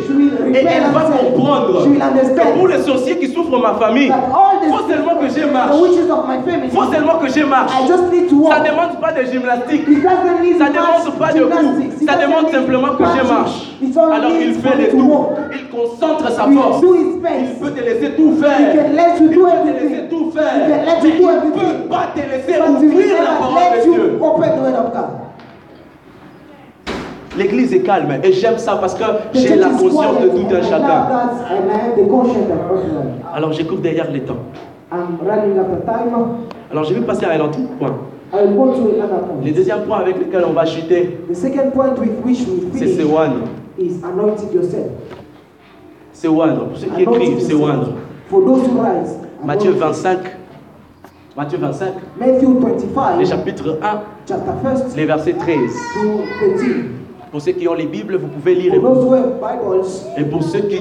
et 0.55 0.59
elle 0.59 0.93
va 0.93 1.01
comprendre 1.03 1.85
que 1.85 2.59
pour 2.59 2.69
les 2.69 2.83
sorciers 2.83 3.17
qui 3.19 3.29
souffrent 3.29 3.59
ma 3.59 3.75
famille, 3.75 4.11
the, 4.11 4.69
faut 4.71 4.89
seulement 4.89 5.17
que 5.17 5.29
je 5.29 5.47
marche. 5.47 5.77
family, 5.77 6.71
faut 6.71 6.93
seulement 6.93 7.19
que 7.19 7.29
je 7.29 7.45
marche. 7.45 7.71
Ça 7.71 8.61
ne 8.61 8.69
demande 8.71 9.01
pas 9.01 9.13
de 9.13 9.25
gymnastique. 9.25 9.83
Ça 10.59 10.65
much 10.65 10.73
demande 10.73 11.19
pas 11.19 11.33
de 11.33 11.45
coups. 11.45 12.07
Ça 12.07 12.17
demande 12.17 12.51
simplement 12.51 12.95
que 12.95 13.05
je 13.05 13.27
marche. 13.27 13.73
Alors 13.97 14.33
il 14.41 14.55
fait 14.55 14.77
to 14.77 14.91
tout. 14.91 15.27
Il 15.53 15.69
concentre 15.69 16.31
sa 16.31 16.45
force. 16.45 16.83
Il 16.83 17.59
peut 17.61 17.71
te 17.71 17.81
laisser 17.81 18.11
tout 18.17 18.37
faire. 18.37 18.59
Il 18.61 18.79
peut 18.79 18.95
te 18.95 19.83
laisser 19.83 20.09
tout 20.09 20.31
faire. 20.33 20.53
Mais 20.69 20.85
il 21.03 21.27
ne 21.27 21.51
peut 21.51 21.89
pas 21.89 22.09
te 22.15 22.21
laisser 22.21 22.61
ouvrir 22.61 23.17
la 23.23 23.39
parole 23.39 23.79
de 23.79 23.91
Dieu. 23.91 24.19
open 24.21 24.51
the 24.51 24.63
word 24.63 24.75
of 24.75 24.93
God. 24.93 25.23
L'église 27.37 27.73
est 27.73 27.81
calme 27.81 28.13
et 28.23 28.33
j'aime 28.33 28.59
ça 28.59 28.77
parce 28.77 28.95
que 28.95 29.05
j'ai 29.33 29.57
la 29.57 29.71
conscience 29.71 30.21
de 30.21 30.29
tout 30.29 30.55
un 30.55 30.63
chacun. 30.63 31.07
Alors 33.35 33.53
j'écoute 33.53 33.81
derrière 33.81 34.11
les 34.11 34.21
temps. 34.21 34.37
I'm 34.93 35.19
running 35.27 35.59
out 35.59 35.67
of 35.73 35.85
time. 35.87 36.13
Alors 36.71 36.85
je 36.85 36.95
vais 36.95 37.01
passer 37.01 37.25
à 37.25 37.33
un 37.33 37.41
autre 37.41 37.59
point. 37.79 37.97
Le 38.35 39.51
deuxième 39.51 39.83
point 39.83 39.99
avec 40.01 40.19
lequel 40.19 40.45
on 40.49 40.53
va 40.53 40.65
chuter, 40.67 41.19
The 41.31 41.35
second 41.35 41.71
point 41.75 41.95
with 41.99 42.11
which 42.25 42.41
we 42.47 42.71
c'est 42.73 43.05
anointing 44.05 44.53
yourself. 44.55 44.87
C'est 46.13 46.29
oindre. 46.29 46.67
Pour 46.67 46.77
ceux 46.77 46.87
qui 46.89 47.03
écrivent, 47.03 47.41
c'est 47.41 47.53
yourself. 47.53 47.63
oindre. 47.63 47.89
For 48.29 48.45
those 48.45 48.63
who 48.69 48.81
rise. 48.81 49.17
Matthieu 49.45 49.71
anoint- 49.73 49.87
25. 49.93 50.19
Matthieu 51.35 51.59
25, 51.59 51.95
Matthew 52.21 52.43
le 52.43 52.61
25, 52.61 53.25
chapitre 53.25 53.79
1, 53.83 54.01
chapter 54.29 54.51
1 54.67 54.97
les 54.97 55.07
versets 55.07 55.33
13. 55.33 55.57
To 57.33 57.39
13. 57.39 57.41
Pour 57.41 57.41
ceux 57.41 57.53
qui 57.53 57.67
ont 57.69 57.75
les 57.75 57.87
Bibles, 57.87 58.17
vous 58.17 58.29
pouvez 58.29 58.55
lire. 58.55 58.75
Et 58.75 60.25
pour 60.25 60.43
ceux 60.43 60.61
qui, 60.61 60.81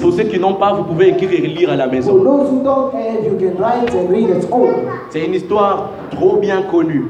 pour 0.00 0.12
ceux 0.12 0.24
qui 0.24 0.38
n'ont 0.38 0.54
pas, 0.54 0.72
vous 0.72 0.84
pouvez 0.84 1.08
écrire 1.08 1.30
et 1.32 1.46
lire 1.46 1.70
à 1.70 1.76
la 1.76 1.86
maison. 1.86 2.22
C'est 5.10 5.24
une 5.26 5.34
histoire 5.34 5.90
trop 6.10 6.36
bien 6.36 6.62
connue. 6.62 7.04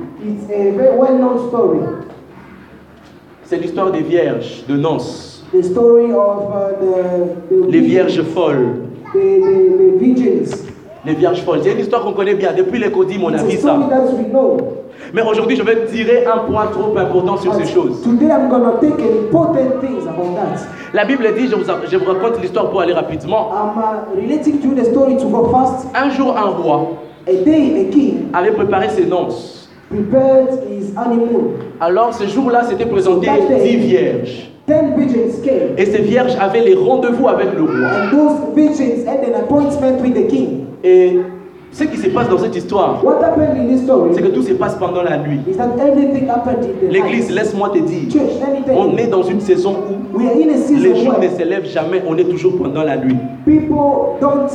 C'est 3.44 3.58
l'histoire 3.58 3.92
des 3.92 4.02
vierges 4.02 4.64
de 4.68 4.76
noces. 4.76 5.44
Uh, 5.54 5.62
Les 7.68 7.80
vierges 7.80 8.22
folles. 8.22 8.74
Les 11.06 11.14
vierges 11.14 11.42
folles. 11.42 11.60
C'est 11.62 11.72
une 11.72 11.78
histoire 11.78 12.02
qu'on 12.02 12.12
connaît 12.12 12.34
bien. 12.34 12.50
Depuis 12.56 12.80
les 12.80 12.90
codis, 12.90 13.18
on 13.22 13.32
a 13.32 13.42
vu 13.42 13.56
ça. 13.58 13.78
Mais 15.14 15.22
aujourd'hui, 15.22 15.56
je 15.56 15.62
vais 15.62 15.86
tirer 15.86 16.24
un 16.26 16.38
point 16.50 16.66
trop 16.66 16.96
important 16.98 17.36
sur 17.36 17.54
ces 17.54 17.66
choses. 17.66 18.02
Today 18.02 18.26
I'm 18.26 18.48
gonna 18.48 18.72
take 18.80 19.00
important 19.00 19.80
things 19.80 20.02
about 20.08 20.34
that. 20.34 20.66
La 20.92 21.04
Bible 21.04 21.26
dit, 21.36 21.46
je 21.48 21.54
vous, 21.54 21.64
je 21.90 21.96
vous 21.96 22.04
raconte 22.12 22.40
l'histoire 22.42 22.70
pour 22.70 22.80
aller 22.80 22.92
rapidement. 22.92 23.50
I'm 23.52 23.78
uh, 23.78 24.20
relating 24.20 24.58
to 24.60 24.74
the 24.74 24.84
story 24.84 25.16
to 25.16 25.28
go 25.28 25.48
fast. 25.52 25.86
Un 25.94 26.10
jour, 26.10 26.34
un 26.36 26.50
roi 26.50 26.92
A 27.28 27.32
day 27.44 27.86
a 27.88 27.92
king 27.92 28.28
avait 28.32 28.52
préparé 28.52 28.88
ses 28.88 29.06
noces. 29.06 29.68
prepared 29.88 30.48
his 30.68 30.92
honeymoon. 30.96 31.52
Alors, 31.80 32.12
ce 32.14 32.24
jour-là, 32.26 32.64
s'étaient 32.64 32.86
présentées 32.86 33.28
dix 33.62 33.76
vierges. 33.76 34.50
Ten 34.66 34.94
virgins 34.96 35.40
came, 35.44 35.76
Et 35.78 35.84
ces 35.86 35.98
vierges 36.02 36.36
avaient 36.40 36.62
les 36.62 36.74
rendez-vous 36.74 37.28
avec 37.28 37.54
le 37.54 37.62
roi. 37.62 37.72
and 37.72 38.10
those 38.10 38.54
virgins 38.56 39.06
had 39.06 39.20
an 39.24 39.34
appointment 39.40 40.00
with 40.02 40.14
the 40.14 40.26
king. 40.28 40.65
Et 40.88 41.18
ce 41.72 41.82
qui 41.82 41.96
se 41.96 42.08
passe 42.10 42.28
dans 42.28 42.38
cette 42.38 42.54
histoire, 42.54 43.02
c'est 44.14 44.22
que 44.22 44.28
tout 44.28 44.42
se 44.42 44.52
passe 44.52 44.76
pendant 44.76 45.02
la 45.02 45.18
nuit. 45.18 45.40
L'église, 46.90 47.30
laisse-moi 47.30 47.70
te 47.70 47.78
dire, 47.78 48.08
Church, 48.10 48.30
on 48.70 48.96
est 48.96 49.08
dans 49.08 49.24
une 49.24 49.40
saison 49.40 49.74
où 50.14 50.18
les 50.18 51.04
jours 51.04 51.18
ne 51.20 51.26
where 51.26 51.36
se 51.36 51.42
lèvent 51.42 51.66
jamais, 51.68 52.02
on 52.06 52.16
est 52.16 52.24
toujours 52.24 52.56
pendant 52.56 52.84
la 52.84 52.96
nuit. 52.96 53.16
people 53.44 54.16
don't 54.20 54.48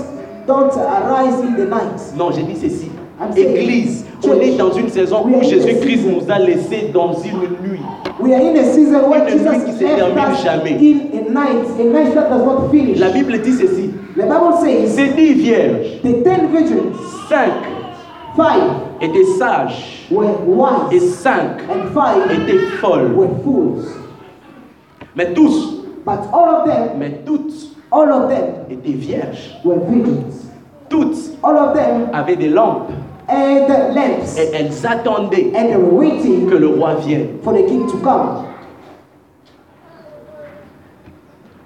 don't 0.47 0.71
arise 0.77 1.35
in 1.43 1.53
the 1.55 1.69
night. 1.69 2.01
Non, 2.17 2.31
j'ai 2.31 2.43
dit 2.43 2.55
ceci. 2.55 2.89
I'm 3.19 3.31
saying, 3.33 3.55
Église, 3.55 4.05
on 4.23 4.39
est 4.41 4.57
dans 4.57 4.71
une 4.71 4.89
saison 4.89 5.23
we 5.25 5.33
où 5.35 5.37
are 5.37 5.43
in 5.43 5.45
a 5.45 5.49
Jésus-Christ 5.49 5.97
season. 6.03 6.11
nous 6.25 6.31
a 6.33 6.39
laissés 6.39 6.89
dans 6.93 7.13
une 7.13 7.69
nuit. 7.69 7.79
We 8.19 8.33
are 8.33 8.41
in 8.41 8.55
a 8.55 8.63
season 8.63 9.09
where 9.09 9.27
Une 9.27 9.37
nuit 9.43 9.65
qui 9.65 9.71
Jesus 9.73 9.77
se 9.77 9.95
termine 9.95 10.35
jamais. 10.43 10.71
in 10.79 11.27
a 11.27 11.29
night, 11.29 11.65
a 11.79 11.83
night 11.83 12.15
that 12.15 12.29
does 12.29 12.45
not 12.45 12.71
finish. 12.71 12.97
La 12.99 13.09
Bible 13.09 13.37
dit 13.41 13.51
ceci. 13.53 13.91
The 14.15 14.23
Bible 14.23 14.57
says 14.61 14.95
Ces 14.95 15.13
dix 15.13 15.33
vierges, 15.33 16.01
the 16.01 16.21
ten 16.23 16.47
virgins, 16.51 16.97
cinq 17.29 17.53
five 18.35 18.61
étaient 19.01 19.25
sages 19.37 20.07
were 20.09 20.25
et 20.25 20.37
wise 20.45 21.15
cinq 21.15 21.61
and 21.69 21.93
five 21.93 22.29
étaient 22.31 22.59
folles. 22.81 23.13
were 23.15 23.29
fools. 23.43 23.85
Mais 25.15 25.33
tous, 25.33 25.77
But 26.05 26.19
all 26.33 26.49
of 26.49 26.65
them, 26.67 26.97
mais 26.99 27.23
toutes 27.25 27.53
all 27.91 28.11
of 28.11 28.29
them 28.29 28.65
étaient 28.69 28.95
vierges. 28.97 29.55
were 29.63 29.79
virgins. 29.79 30.47
Toutes 30.89 31.37
All 31.43 31.57
of 31.57 31.73
them 31.73 32.09
avaient 32.13 32.35
des 32.35 32.49
lampes 32.49 32.91
had 33.29 33.95
lamps 33.95 34.37
et 34.37 34.49
elles 34.53 34.85
attendaient 34.85 35.53
and 35.55 35.69
they 35.69 35.77
were 35.77 35.93
waiting 35.93 36.49
que 36.49 36.55
le 36.55 36.67
roi 36.67 36.95
vienne. 36.95 37.39
for 37.43 37.53
the 37.53 37.63
king 37.63 37.87
to 37.87 37.97
come. 38.03 38.45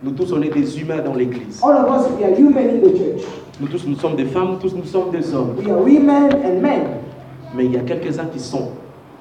Nous 0.05 0.11
tous, 0.11 0.31
on 0.33 0.41
est 0.43 0.53
des 0.53 0.79
humains 0.79 1.01
dans 1.03 1.15
l'église. 1.15 1.59
All 1.63 1.71
of 1.71 1.87
us, 1.89 2.11
we 2.15 2.23
are 2.23 2.35
human 2.37 2.69
in 2.69 2.79
the 2.79 2.95
church. 2.95 3.23
Nous 3.59 3.67
tous, 3.67 3.87
nous 3.87 3.95
sommes 3.95 4.15
des 4.15 4.25
femmes, 4.25 4.57
tous, 4.61 4.75
nous 4.75 4.85
sommes 4.85 5.09
des 5.09 5.33
hommes. 5.33 5.55
We 5.57 5.67
are 5.71 5.79
women 5.79 6.31
and 6.45 6.61
men. 6.61 6.81
Mais 7.55 7.65
il 7.65 7.73
y 7.73 7.77
a 7.77 7.79
quelques-uns 7.79 8.25
qui 8.31 8.39
sont 8.39 8.67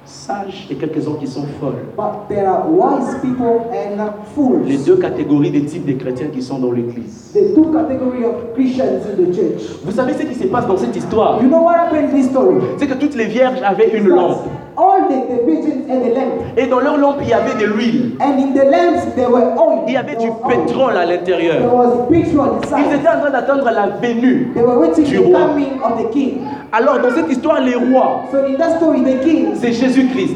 sages 0.05 0.67
et 0.69 0.75
quelques-uns 0.75 1.15
qui 1.19 1.25
sont 1.25 1.47
folles. 1.59 1.87
But 1.97 2.27
there 2.29 2.45
are 2.45 2.69
wise 2.69 3.15
people 3.19 3.63
and 3.73 3.97
fools. 4.35 4.67
Les 4.67 4.77
deux 4.77 4.97
catégories 4.97 5.49
des 5.49 5.65
types 5.65 5.87
de 5.87 5.93
chrétiens 5.93 6.27
qui 6.27 6.43
sont 6.43 6.59
dans 6.59 6.71
l'église. 6.71 7.31
The 7.33 7.55
two 7.55 7.71
category 7.73 8.23
of 8.23 8.53
Christians 8.53 9.07
in 9.11 9.23
the 9.23 9.33
church. 9.33 9.63
Vous 9.83 9.91
savez 9.91 10.13
ce 10.13 10.21
qui 10.21 10.35
se 10.35 10.45
passe 10.45 10.67
dans 10.67 10.77
cette 10.77 10.95
histoire? 10.95 11.41
You 11.41 11.49
know 11.49 11.63
what 11.63 11.77
happened 11.77 12.11
in 12.11 12.15
this 12.15 12.29
story? 12.29 12.57
C'est 12.77 12.85
que 12.85 12.93
toutes 12.93 13.15
les 13.15 13.25
vierges 13.25 13.63
avaient 13.63 13.97
une 13.97 14.09
lampe. 14.09 14.43
All 14.77 15.07
the, 15.07 15.15
the 15.29 15.43
virgins 15.45 15.89
had 15.89 16.01
a 16.01 16.13
lamp. 16.13 16.57
Et 16.57 16.67
dans 16.67 16.79
leur 16.79 16.97
lampe, 16.97 17.17
il 17.21 17.29
y 17.29 17.33
avait 17.33 17.55
de 17.59 17.65
l'huile. 17.65 18.17
And 18.19 18.39
in 18.39 18.53
the 18.53 18.65
lamps 18.65 19.15
there 19.15 19.29
were 19.29 19.53
oil. 19.57 19.83
Il 19.87 19.93
y 19.93 19.97
avait 19.97 20.15
du 20.15 20.29
pétrole 20.47 20.97
à 20.97 21.05
l'intérieur. 21.05 21.57
Ils 22.11 22.19
étaient 22.19 23.09
en 23.09 23.19
train 23.21 23.31
d'attendre 23.31 23.69
la 23.71 23.87
venue. 24.01 24.51
They 24.53 24.63
were 24.63 24.79
waiting 24.79 25.05
du 25.05 25.17
the 25.17 25.25
roi. 25.25 25.39
coming 25.39 25.81
of 25.83 26.01
the 26.01 26.11
king. 26.11 26.41
Alors, 26.71 26.99
dans 26.99 27.11
cette 27.11 27.31
histoire, 27.31 27.61
les 27.61 27.75
rois, 27.75 28.23
So 28.31 28.37
c'est 29.55 29.71
Jésus-Christ. 29.71 30.35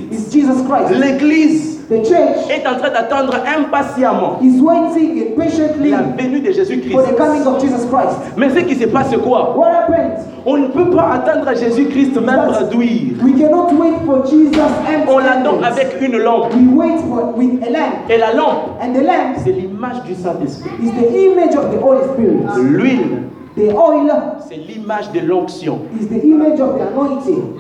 L'église 0.92 1.79
The 1.90 2.04
church 2.08 2.50
est 2.52 2.68
en 2.68 2.78
train 2.78 2.92
d'attendre 2.92 3.34
impatiemment 3.58 4.38
is 4.44 4.62
waiting 4.62 5.34
patiently 5.36 5.90
la 5.90 6.04
venue 6.04 6.40
de 6.40 6.52
Jésus-Christ. 6.52 6.92
for 6.94 7.02
the 7.02 7.16
coming 7.18 7.42
of 7.48 7.60
Jesus 7.60 7.88
Christ. 7.90 8.16
Mais 8.38 8.50
ce 8.52 8.60
qui 8.60 8.76
se 8.76 8.86
passe, 8.86 9.08
c'est 9.10 9.18
quoi? 9.18 9.56
What 9.58 9.70
happened? 9.72 10.20
On 10.46 10.58
ne 10.58 10.68
peut 10.68 10.92
pas 10.92 11.14
attendre 11.14 11.50
Jésus-Christ 11.58 12.16
même 12.22 12.48
traduire. 12.52 13.14
We 13.24 13.34
cannot 13.42 13.72
wait 13.80 13.96
for 14.06 14.24
Jesus 14.28 14.60
and 14.60 15.10
On 15.10 15.18
l'attend 15.18 15.64
avec 15.64 15.98
une 16.00 16.18
lampe. 16.20 16.54
We 16.54 16.68
wait 16.76 17.00
for 17.10 17.34
with 17.36 17.64
a 17.68 17.72
lamp. 17.72 18.08
Et 18.08 18.18
la 18.20 18.34
lampe, 18.36 18.78
And 18.84 18.94
the 18.94 19.04
lamp 19.04 19.34
c'est 19.44 19.52
l'image 19.52 20.04
du 20.06 20.14
Saint-Esprit. 20.14 20.70
is 20.84 20.92
the 20.92 21.12
image 21.12 21.56
of 21.56 21.72
the 21.72 21.82
Holy 21.84 22.04
Spirit. 22.14 22.38
L'huile, 22.62 23.24
The 23.58 23.74
oil 23.76 24.12
c'est 24.48 24.58
l'image 24.58 25.12
de 25.12 25.22
l'onction. 25.22 25.80
is 26.00 26.06
the 26.08 26.24
image 26.24 26.60
of 26.60 26.78
the 26.78 26.84
anointing. 26.94 27.56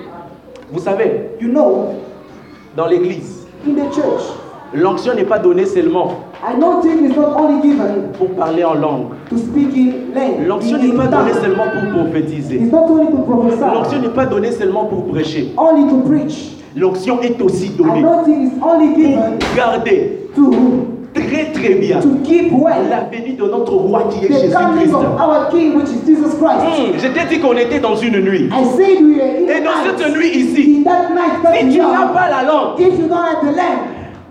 Vous 0.71 0.79
savez, 0.81 1.31
You 1.41 1.49
know, 1.49 1.95
dans 2.77 2.85
l'église, 2.85 3.47
in 3.65 3.73
the 3.75 3.93
church, 3.93 4.21
l'onction 4.73 5.13
n'est 5.15 5.25
pas 5.25 5.39
donnée 5.39 5.65
seulement 5.65 6.29
anointing 6.45 7.05
is 7.05 7.15
not 7.15 7.35
only 7.37 7.61
given 7.61 8.11
pour 8.17 8.29
parler 8.29 8.63
en 8.63 8.75
langue. 8.75 9.07
L'onction 10.45 10.77
n'est 10.77 10.93
pas 10.93 11.07
donnée 11.07 11.33
seulement 11.33 11.65
pour 11.67 12.03
prophétiser. 12.03 12.59
L'onction 13.73 14.01
n'est 14.01 14.09
pas 14.09 14.25
donnée 14.25 14.51
seulement 14.51 14.85
pour 14.85 15.07
prêcher. 15.07 15.53
only 15.57 15.89
to 15.89 15.97
preach. 16.01 16.55
L'onction 16.75 17.19
est 17.21 17.41
aussi 17.41 17.69
donnée 17.69 18.01
pour 18.01 19.55
garder 19.55 20.27
to, 20.35 20.51
très 21.59 21.73
bien 21.75 21.99
to 21.99 22.09
keep 22.23 22.51
well 22.51 22.87
la 22.89 23.01
venue 23.11 23.33
de 23.33 23.43
notre 23.43 23.73
roi 23.73 24.03
qui 24.11 24.25
est 24.25 24.29
Jésus-Christ. 24.29 24.93
Hum, 24.93 26.93
je 26.97 27.07
t'ai 27.07 27.25
dit 27.35 27.39
qu'on 27.41 27.55
était 27.57 27.79
dans 27.79 27.95
une 27.95 28.19
nuit. 28.19 28.49
I 28.51 28.63
said 28.75 29.01
we 29.03 29.19
are 29.21 29.27
in 29.27 29.49
Et 29.49 29.61
dans 29.61 29.71
night. 29.71 29.97
cette 29.97 30.15
nuit 30.15 30.29
ici, 30.29 30.77
In 30.79 30.83
that 30.89 31.09
night 31.13 31.41
that 31.43 31.53
si 31.59 31.69
tu 31.69 31.79
n'as 31.79 32.07
pas 32.07 32.29
la 32.29 32.43
lampe, 32.43 32.79
if 32.79 32.97
you 32.99 33.07
don't 33.07 33.17
have 33.17 33.41
the 33.41 33.55
lamp, 33.55 33.79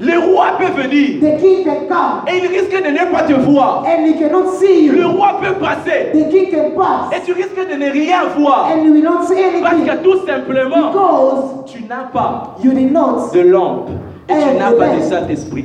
Le 0.00 0.16
roi 0.16 0.52
peut 0.58 0.70
venir 0.80 1.18
The 1.20 1.40
king 1.40 1.64
can 1.64 1.86
come 1.88 2.22
et 2.28 2.36
il 2.38 2.46
risque 2.46 2.70
de 2.70 2.88
ne 2.90 3.04
pas 3.12 3.22
te 3.22 3.32
voir. 3.32 3.84
and 3.84 4.06
he 4.06 4.14
cannot 4.16 4.52
see 4.60 4.86
Le 4.88 4.98
you. 5.02 5.08
roi 5.08 5.40
peut 5.42 5.54
passer 5.54 6.12
The 6.12 6.28
king 6.30 6.50
can 6.52 6.70
pass 6.80 7.10
et 7.16 7.20
tu 7.24 7.32
risques 7.32 7.68
de 7.68 7.74
ne 7.76 7.90
rien 7.90 8.20
voir 8.38 8.68
and 8.72 8.84
you 8.84 8.92
will 8.92 9.02
not 9.02 9.24
see 9.26 9.34
parce 9.60 9.74
anything 9.74 9.90
que 9.90 9.96
tout 10.04 10.24
simplement 10.26 10.90
because 10.92 11.64
tu 11.66 11.82
n'as 11.88 12.04
pas 12.12 12.54
you 12.62 12.70
did 12.72 12.92
not 12.92 13.30
de 13.34 13.40
lampe 13.40 13.88
et 14.28 14.32
tu 14.34 14.58
n'as 14.58 14.72
pas 14.72 14.86
lamp 14.88 15.02
Saint-Esprit. 15.02 15.64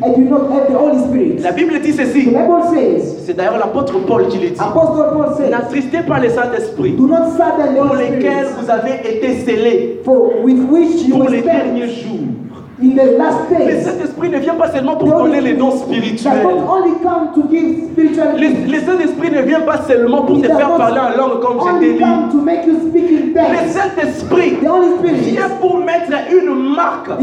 La 1.41 1.51
Bible 1.51 1.79
dit 1.81 1.91
ceci. 1.91 2.29
C'est 3.25 3.35
d'ailleurs 3.35 3.57
l'apôtre 3.57 3.99
Paul 4.05 4.27
qui 4.27 4.37
le 4.37 4.49
dit. 4.51 4.59
N'attristez 5.49 6.01
pas 6.07 6.19
le 6.19 6.29
Saint-Esprit 6.29 6.91
pour 6.93 7.95
lesquels 7.95 8.47
vous 8.59 8.69
avez 8.69 9.15
été 9.17 9.35
scellés 9.45 10.01
pour 10.03 10.31
les 11.29 11.41
derniers 11.41 11.87
jours. 11.87 12.19
In 12.81 12.95
the 12.95 13.05
last 13.17 13.49
Le 13.51 13.57
days. 13.57 13.83
Saint-Esprit 13.83 14.29
ne 14.29 14.37
vient 14.39 14.55
pas 14.55 14.71
seulement 14.71 14.95
pour 14.95 15.09
donner 15.09 15.41
les 15.41 15.53
dons 15.53 15.71
spirituels. 15.71 16.47
Le, 18.37 18.79
Saint-Esprit 18.79 19.31
ne 19.31 19.41
vient 19.41 19.61
pas 19.61 19.81
seulement 19.87 20.23
pour 20.23 20.41
te 20.41 20.47
faire 20.47 20.75
parler 20.75 20.99
en 20.99 21.09
langue 21.17 21.39
comme 21.41 21.59
only 21.59 21.93
dit. 21.93 22.03
Le. 23.35 23.69
Saint-Esprit 23.71 24.57
vient 24.59 25.49
pour 25.61 25.77
mettre 25.79 26.11
une 26.31 26.73
marque. 26.75 27.07
Pour 27.07 27.17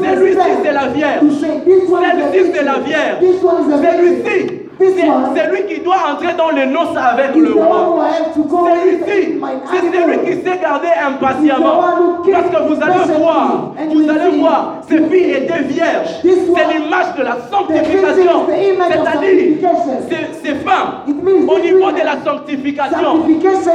dire, 0.00 0.14
celui-ci 0.14 0.38
c'est 0.64 0.72
la 0.72 0.86
Vierge. 0.88 1.24
Celle-ci 1.40 2.50
c'est 2.54 2.64
la 2.64 2.78
Vierge. 2.78 3.18
Celui-ci, 3.20 4.61
c'est 4.96 5.08
c'est 5.34 5.50
lui 5.50 5.66
qui 5.74 5.80
doit 5.80 5.96
entrer 6.12 6.34
dans 6.36 6.50
les 6.50 6.66
noces 6.66 6.96
avec 6.96 7.34
le 7.36 7.52
roi. 7.52 7.98
I 8.02 8.22
have 8.22 8.34
to 8.34 8.42
go 8.44 8.68
Celui-ci, 8.68 9.32
in 9.32 9.46
my 9.46 9.52
c'est 9.70 9.80
celui 9.92 10.18
qui 10.24 10.42
sait 10.44 10.58
garder 10.58 10.88
impatiemment. 11.06 11.80
Parce 12.32 12.48
que 12.50 12.68
vous 12.68 12.82
allez 12.82 13.18
voir, 13.18 13.72
vous 13.92 14.10
allez 14.10 14.38
voir, 14.38 14.74
ces 14.88 14.98
filles 15.08 15.32
étaient 15.32 15.62
vierges. 15.62 16.20
C'est 16.22 16.78
l'image 16.78 17.14
de 17.16 17.22
la 17.22 17.36
sanctification. 17.50 18.46
C'est-à-dire, 18.48 19.68
ces, 20.08 20.48
ces 20.48 20.54
femmes, 20.56 21.02
au 21.48 21.58
niveau 21.58 21.90
de 21.92 21.98
la 21.98 22.16
sanctification, 22.24 23.24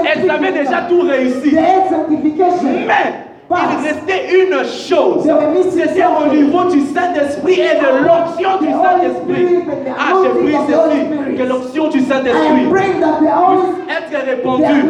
elles 0.05 0.29
avaient 0.29 0.51
déjà 0.51 0.81
tout 0.89 1.01
réussi. 1.01 1.55
Mais 2.87 3.26
il 3.49 3.87
restait 3.87 4.43
une 4.43 4.57
chose. 4.65 5.23
C'était 5.71 6.05
au 6.05 6.33
niveau 6.33 6.63
du 6.65 6.81
Saint-Esprit 6.81 7.53
et 7.53 7.75
de 7.79 8.05
l'onction 8.05 8.57
du 8.59 8.71
Saint-Esprit. 8.71 9.59
Ah, 9.97 10.13
j'ai 10.21 10.29
pris 10.41 10.57
ceci, 10.67 11.37
que 11.37 11.43
l'onction 11.43 11.87
du 11.87 12.01
Saint-Esprit 12.01 12.67
Holy 12.69 13.59
être 13.89 14.25
répandue 14.25 14.81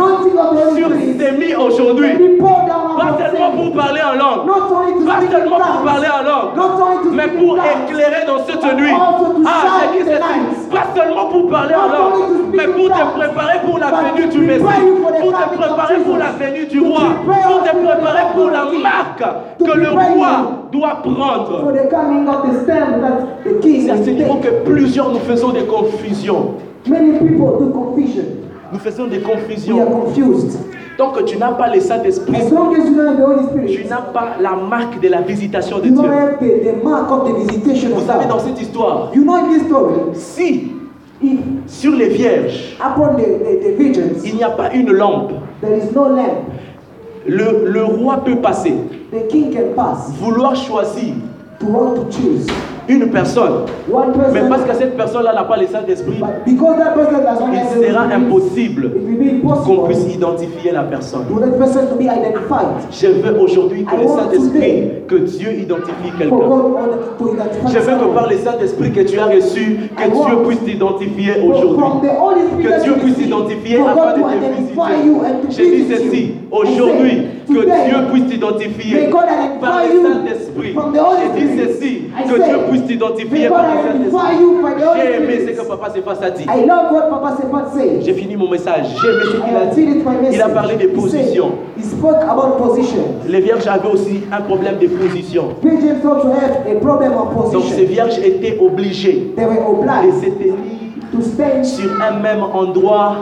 sur 0.75 0.89
Sémi 0.89 1.55
aujourd'hui. 1.55 2.13
down 2.39 2.97
Pas 2.97 3.17
seulement 3.19 3.51
pour 3.51 3.73
parler 3.73 4.01
en 4.01 4.13
langue, 4.17 4.47
pas 5.05 5.21
seulement 5.31 5.57
pour 5.57 5.81
parler 5.83 6.07
en 6.07 6.23
langue, 6.23 7.13
mais 7.13 7.27
pour 7.27 7.57
éclairer 7.57 8.25
dans 8.25 8.45
cette 8.45 8.75
nuit. 8.75 8.93
Ah, 9.45 9.91
j'ai 9.93 10.03
the 10.03 10.07
ceci, 10.07 10.69
pas 10.71 10.87
seulement 10.95 11.25
pour 11.27 11.49
parler 11.49 11.75
en 11.75 11.87
langue, 11.87 12.23
mais 12.53 12.67
pour 12.67 12.87
te 12.87 13.17
préparer 13.17 13.59
pour 13.65 13.77
la 13.77 13.87
venue 13.87 14.27
du 14.27 14.39
Messie, 14.39 14.63
pour 15.21 15.31
te 15.31 15.57
préparer 15.57 15.97
pour 15.97 16.17
la 16.17 16.31
venue 16.31 16.65
du 16.65 16.79
roi, 16.81 17.01
pour 17.25 17.63
te 17.63 17.69
préparer 17.69 18.23
coming 18.35 18.46
pour 18.47 18.51
la 18.51 18.79
marque 18.79 19.23
que 19.59 19.77
le 19.77 19.89
roi 19.89 20.69
doit 20.71 21.01
prendre. 21.03 21.73
C'est 23.61 23.89
à 23.89 23.97
ce 23.97 24.09
niveau 24.09 24.35
que 24.35 24.63
plusieurs 24.63 25.11
nous 25.11 25.19
faisons 25.19 25.49
des 25.49 25.65
confusions. 25.65 26.53
Many 26.87 27.19
people 27.19 27.57
do 27.59 27.69
confusion. 27.73 28.23
Nous 28.71 28.79
faisons 28.79 29.07
des 29.07 29.19
confusions. 29.19 29.85
Tant 30.97 31.11
que 31.11 31.23
tu 31.23 31.37
n'as 31.37 31.51
pas 31.51 31.73
le 31.73 31.79
Saint-Esprit, 31.79 32.39
tu 32.47 33.85
n'as 33.85 34.01
pas 34.01 34.29
la 34.41 34.55
marque 34.55 34.99
de 34.99 35.09
la 35.09 35.21
visitation 35.21 35.77
de 35.77 35.89
Dieu. 35.89 36.09
Vous 37.93 38.05
savez, 38.07 38.25
dans 38.25 38.39
cette 38.39 38.59
histoire, 38.59 39.11
You 39.13 39.23
know 39.23 39.35
in 39.35 39.49
this 39.49 39.63
story, 39.65 39.99
si 40.13 40.71
sur 41.67 41.93
les 41.93 42.09
vierges, 42.09 42.77
il 44.23 44.35
n'y 44.35 44.43
a 44.43 44.49
pas 44.49 44.73
une 44.73 44.91
lampe, 44.91 45.33
there 45.61 45.77
is 45.77 45.91
no 45.93 46.09
lamp, 46.09 46.45
le, 47.27 47.69
le 47.71 47.83
roi 47.83 48.23
peut 48.23 48.37
passer, 48.37 48.73
the 49.11 49.27
king 49.29 49.53
can 49.53 49.73
pass. 49.75 50.11
Vouloir 50.19 50.55
choisir. 50.55 51.13
To 51.59 51.65
want 51.65 51.95
to 51.95 52.17
choose 52.17 52.45
une 52.89 53.09
personne, 53.09 53.65
one 53.91 54.13
mais 54.33 54.41
parce 54.49 54.63
que 54.63 54.73
cette 54.75 54.95
personne-là 54.95 55.33
n'a 55.33 55.43
pas 55.43 55.57
le 55.57 55.67
Saint-Esprit, 55.67 56.21
il 56.45 56.57
sera 56.57 58.03
impossible 58.03 58.91
qu'on 59.65 59.87
puisse 59.87 60.13
identifier 60.13 60.71
la 60.71 60.83
personne. 60.83 61.25
Je 62.91 63.07
veux 63.07 63.39
aujourd'hui 63.39 63.83
que 63.83 63.95
le 63.95 64.07
Saint-Esprit, 64.07 64.83
que 65.07 65.15
Dieu 65.15 65.53
identifie 65.59 66.11
quelqu'un. 66.17 66.35
Je 67.67 67.79
veux 67.79 67.97
que 67.97 68.13
par 68.13 68.29
le 68.29 68.37
Saint-Esprit 68.37 68.91
que 68.91 69.01
tu 69.01 69.19
as 69.19 69.25
reçu, 69.25 69.89
que 69.95 70.03
Dieu 70.03 70.37
puisse 70.47 70.63
t'identifier 70.63 71.33
aujourd'hui. 71.43 71.99
Que 72.63 72.83
Dieu 72.83 72.93
puisse 73.01 73.17
t'identifier 73.17 73.79
afin 73.79 74.17
de 74.17 74.23
te 74.23 74.57
visiter. 74.57 74.77
dit 75.49 75.71
visit 75.71 75.97
ceci, 75.97 76.31
aujourd'hui, 76.51 77.27
que 77.47 77.53
Dieu 77.53 77.97
puisse 78.11 78.27
t'identifier 78.27 79.09
par 79.59 79.81
le 79.83 80.01
Saint-Esprit. 80.01 80.73
dit 81.35 81.41
Spirit. 81.41 81.67
ceci, 81.67 82.01
que 82.27 82.35
Dieu 82.35 82.57
puisse 82.69 82.76
T'identifier 82.85 83.49
J'ai 84.95 85.15
aimé 85.15 85.45
ce 85.47 85.51
que 85.61 85.67
Papa 85.67 85.89
Séphas 85.93 86.17
a 86.21 86.29
dit. 86.29 86.45
J'ai 88.01 88.13
fini 88.13 88.35
mon 88.35 88.49
message. 88.49 88.85
J'ai 89.01 89.07
aimé 89.09 89.23
ce 89.25 89.31
qu'il 89.31 89.55
a 89.55 89.65
dit. 89.65 90.35
Il 90.35 90.41
a 90.41 90.49
parlé 90.49 90.75
des 90.75 90.87
positions. 90.87 91.51
Les 93.27 93.39
vierges 93.39 93.67
avaient 93.67 93.87
aussi 93.89 94.21
un 94.31 94.41
problème 94.41 94.77
de 94.79 94.87
position. 94.87 95.49
Donc 97.53 97.63
ces 97.75 97.85
vierges 97.85 98.17
étaient 98.19 98.57
obligées 98.59 99.33
de 99.37 101.21
se 101.21 101.35
tenir 101.37 101.65
sur 101.65 101.89
un 102.01 102.19
même 102.19 102.43
endroit 102.53 103.15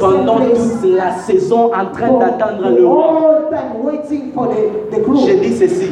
pendant 0.00 0.38
toute 0.40 0.90
la 0.90 1.12
saison 1.18 1.66
en 1.72 1.86
train 1.92 2.18
d'attendre 2.18 2.68
le 2.76 2.84
roi. 2.86 3.48
J'ai 5.26 5.36
dit 5.36 5.56
ceci. 5.56 5.86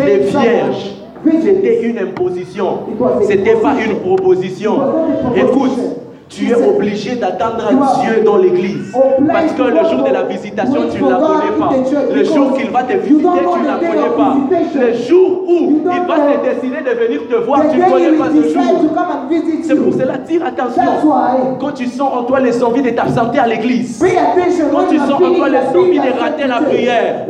Les 0.00 0.18
vierges. 0.18 1.03
C'était 1.42 1.82
une 1.82 1.98
imposition. 1.98 2.80
C'était 3.22 3.56
pas 3.56 3.76
une 3.84 3.96
proposition. 3.96 4.80
Écoute, 5.36 5.50
proposition. 5.50 6.03
Tu 6.36 6.50
es 6.50 6.54
obligé 6.54 7.16
d'attendre 7.16 7.68
Dieu 8.02 8.22
dans 8.24 8.36
l'église. 8.36 8.92
Parce 9.26 9.52
que 9.52 9.62
le 9.62 9.88
jour 9.88 10.04
de 10.04 10.12
la 10.12 10.22
visitation, 10.22 10.82
tu 10.92 11.02
ne 11.02 11.10
la 11.10 11.16
connais 11.16 11.58
pas. 11.58 11.70
Le 12.14 12.24
jour 12.24 12.54
qu'il 12.56 12.70
va 12.70 12.82
te 12.82 12.96
visiter, 12.96 13.22
tu 13.22 13.60
ne 13.60 13.66
la 13.66 13.74
connais 13.74 14.16
pas. 14.16 14.36
Le 14.74 14.92
jour 14.94 15.44
où 15.46 15.80
il 15.84 16.06
va 16.06 16.14
te 16.14 16.44
décider 16.48 16.82
de 16.82 16.98
venir 16.98 17.20
te 17.28 17.36
voir, 17.44 17.62
tu 17.70 17.78
ne 17.78 17.84
connais 17.90 18.18
pas 18.18 18.28
ce 18.28 18.52
jour. 18.52 18.62
C'est 19.62 19.76
pour 19.76 19.92
cela, 19.92 20.18
tire 20.18 20.44
attention. 20.44 20.82
Quand 21.60 21.72
tu 21.72 21.86
sens 21.86 22.12
en 22.12 22.24
toi 22.24 22.40
les 22.40 22.62
envies 22.62 22.82
de 22.82 22.90
t'absenter 22.90 23.38
à 23.38 23.46
l'église, 23.46 24.04
Quand 24.72 24.86
tu 24.90 24.98
sens 24.98 25.12
en 25.12 25.34
toi 25.34 25.48
les 25.48 25.78
envies 25.78 25.98
de 25.98 26.20
rater 26.20 26.46
la 26.46 26.60
prière. 26.60 27.26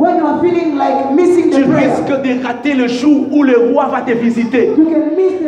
Tu 1.51 1.63
risques 1.63 2.21
de 2.23 2.45
rater 2.45 2.73
le 2.73 2.87
jour 2.87 3.27
où 3.31 3.43
le 3.43 3.71
roi 3.71 3.85
va 3.85 4.01
te 4.01 4.11
visiter. 4.11 4.71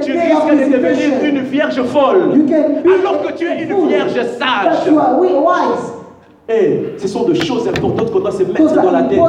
Tu 0.04 0.12
risques 0.12 0.52
de 0.52 0.72
devenir 0.72 1.24
une 1.24 1.42
vierge 1.42 1.82
folle. 1.84 2.46
Alors 3.00 3.22
que 3.24 3.34
tu 3.34 3.47
es 3.48 3.64
une 3.64 3.88
vierge 3.88 4.14
sage. 4.38 4.94
Et 6.50 6.94
ce 6.98 7.08
sont 7.10 7.24
des 7.24 7.36
choses 7.36 7.68
importantes 7.68 8.10
qu'on 8.12 8.20
doit 8.22 8.32
se 8.32 8.44
mettre 8.44 8.74
dans 8.82 8.92
la 8.92 9.04
tête. 9.04 9.20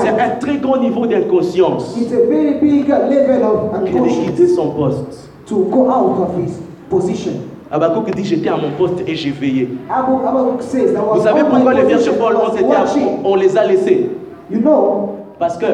C'est 0.00 0.08
un 0.08 0.28
très 0.40 0.56
grand 0.58 0.76
niveau 0.76 1.06
d'inconscience 1.06 1.96
It's 2.00 2.12
a 2.12 2.24
very 2.28 2.54
big 2.60 2.88
level 2.88 3.42
of 3.42 3.84
que 3.84 3.98
de 3.98 4.08
quitter 4.26 4.46
son 4.46 4.70
poste. 4.70 5.28
to 5.46 5.64
go 5.70 5.88
out 5.90 6.20
of 6.20 6.28
his 6.44 6.52
position. 6.88 7.32
Habakkuk 7.70 8.14
dit 8.14 8.24
J'étais 8.24 8.48
à 8.48 8.56
mon 8.56 8.70
poste 8.78 9.02
et 9.08 9.16
j'ai 9.16 9.30
veillé. 9.30 9.68
Vous 9.88 11.20
savez 11.22 11.42
on 11.42 11.50
pourquoi 11.50 11.74
les 11.74 11.82
vierges 11.84 12.10
folles 12.12 12.34
I 12.34 12.36
ont 12.36 12.48
was 12.52 12.54
été 12.60 12.64
à- 12.64 12.80
watching. 12.82 13.08
on 13.24 13.34
les 13.34 13.56
a 13.58 13.66
laissées 13.66 14.10
You 14.48 14.60
know, 14.60 15.16
Parce 15.40 15.56
que 15.58 15.66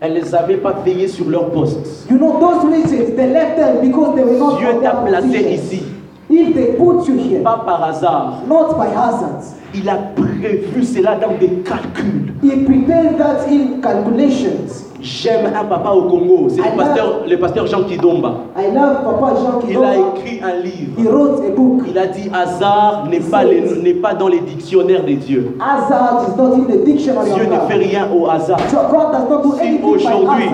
elles 0.00 0.14
ne 0.14 0.20
savaient 0.24 0.58
pas 0.58 0.74
veiller 0.84 1.08
sur 1.08 1.28
leur 1.28 1.50
poste. 1.50 2.06
you 2.08 2.16
know 2.18 2.38
those 2.38 2.64
regions 2.72 3.16
they 3.16 3.26
left 3.32 3.56
them 3.56 3.78
because 3.82 4.14
they 4.14 4.22
were 4.22 4.38
not 4.38 4.58
Dieu 4.58 4.68
on 4.76 4.80
t'a 4.80 4.90
placé 4.92 5.40
ici, 5.54 5.82
If 6.30 6.54
they 6.54 6.74
put 6.76 7.06
you 7.08 7.16
here, 7.16 7.42
pas 7.42 7.62
par 7.64 7.82
hasard. 7.82 8.42
not 8.46 8.76
by 8.76 8.88
hazard, 8.88 9.42
Il 9.74 9.88
a 9.88 9.96
prévu 10.14 10.82
cela 10.84 11.16
dans 11.16 11.36
des 11.38 11.62
calculs. 11.64 12.32
he 12.42 12.64
prepared 12.64 13.16
that 13.18 13.46
in 13.48 13.80
calculations. 13.80 14.84
J'aime 15.00 15.46
un 15.54 15.64
papa 15.64 15.90
au 15.90 16.02
Congo, 16.08 16.48
c'est 16.48 16.60
I 16.60 16.70
le 16.72 16.76
pasteur, 16.76 17.20
le 17.30 17.36
pasteur 17.38 17.66
Jean 17.68 17.84
Kidomba. 17.84 18.32
I 18.56 18.66
love 18.74 19.04
Papa 19.04 19.34
Jean 19.36 19.60
Il 19.68 19.76
a 19.76 19.94
écrit 19.94 20.40
un 20.42 20.60
livre. 20.60 20.98
He 20.98 21.06
wrote 21.06 21.40
a 21.46 21.50
book. 21.54 21.82
Il 21.88 21.96
a 21.96 22.08
dit 22.08 22.28
hasard 22.34 23.06
n'est 23.08 23.20
pas, 23.20 23.44
n'est 23.44 23.94
pas 23.94 24.14
dans 24.14 24.26
les 24.26 24.40
dictionnaires 24.40 25.04
de 25.04 25.12
Dieu. 25.12 25.56
Hazard 25.60 26.26
is 26.28 26.36
not 26.36 26.52
in 26.54 26.64
the 26.64 26.84
dictionary 26.84 27.30
Dieu 27.32 27.44
of 27.44 27.48
ne 27.48 27.68
fait 27.72 27.78
God. 27.78 27.88
rien 27.88 28.08
au 28.12 28.28
hasard. 28.28 28.58
God 28.72 29.12
does 29.12 29.30
not 29.30 29.42
do 29.44 29.54
Si 29.56 29.78
aujourd'hui, 29.84 30.48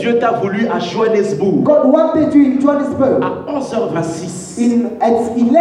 Dieu 0.00 0.18
t'a 0.18 0.32
voulu 0.32 0.66
à 0.66 0.80
Johannesburg 0.80 1.62
God 1.62 1.86
wanted 1.86 2.34
you 2.34 2.56
in 2.56 2.60
Johannesburg 2.60 3.22
à 3.22 3.52
11h26. 3.52 4.43
In 4.58 4.96
at 5.00 5.10
11 5.36 5.56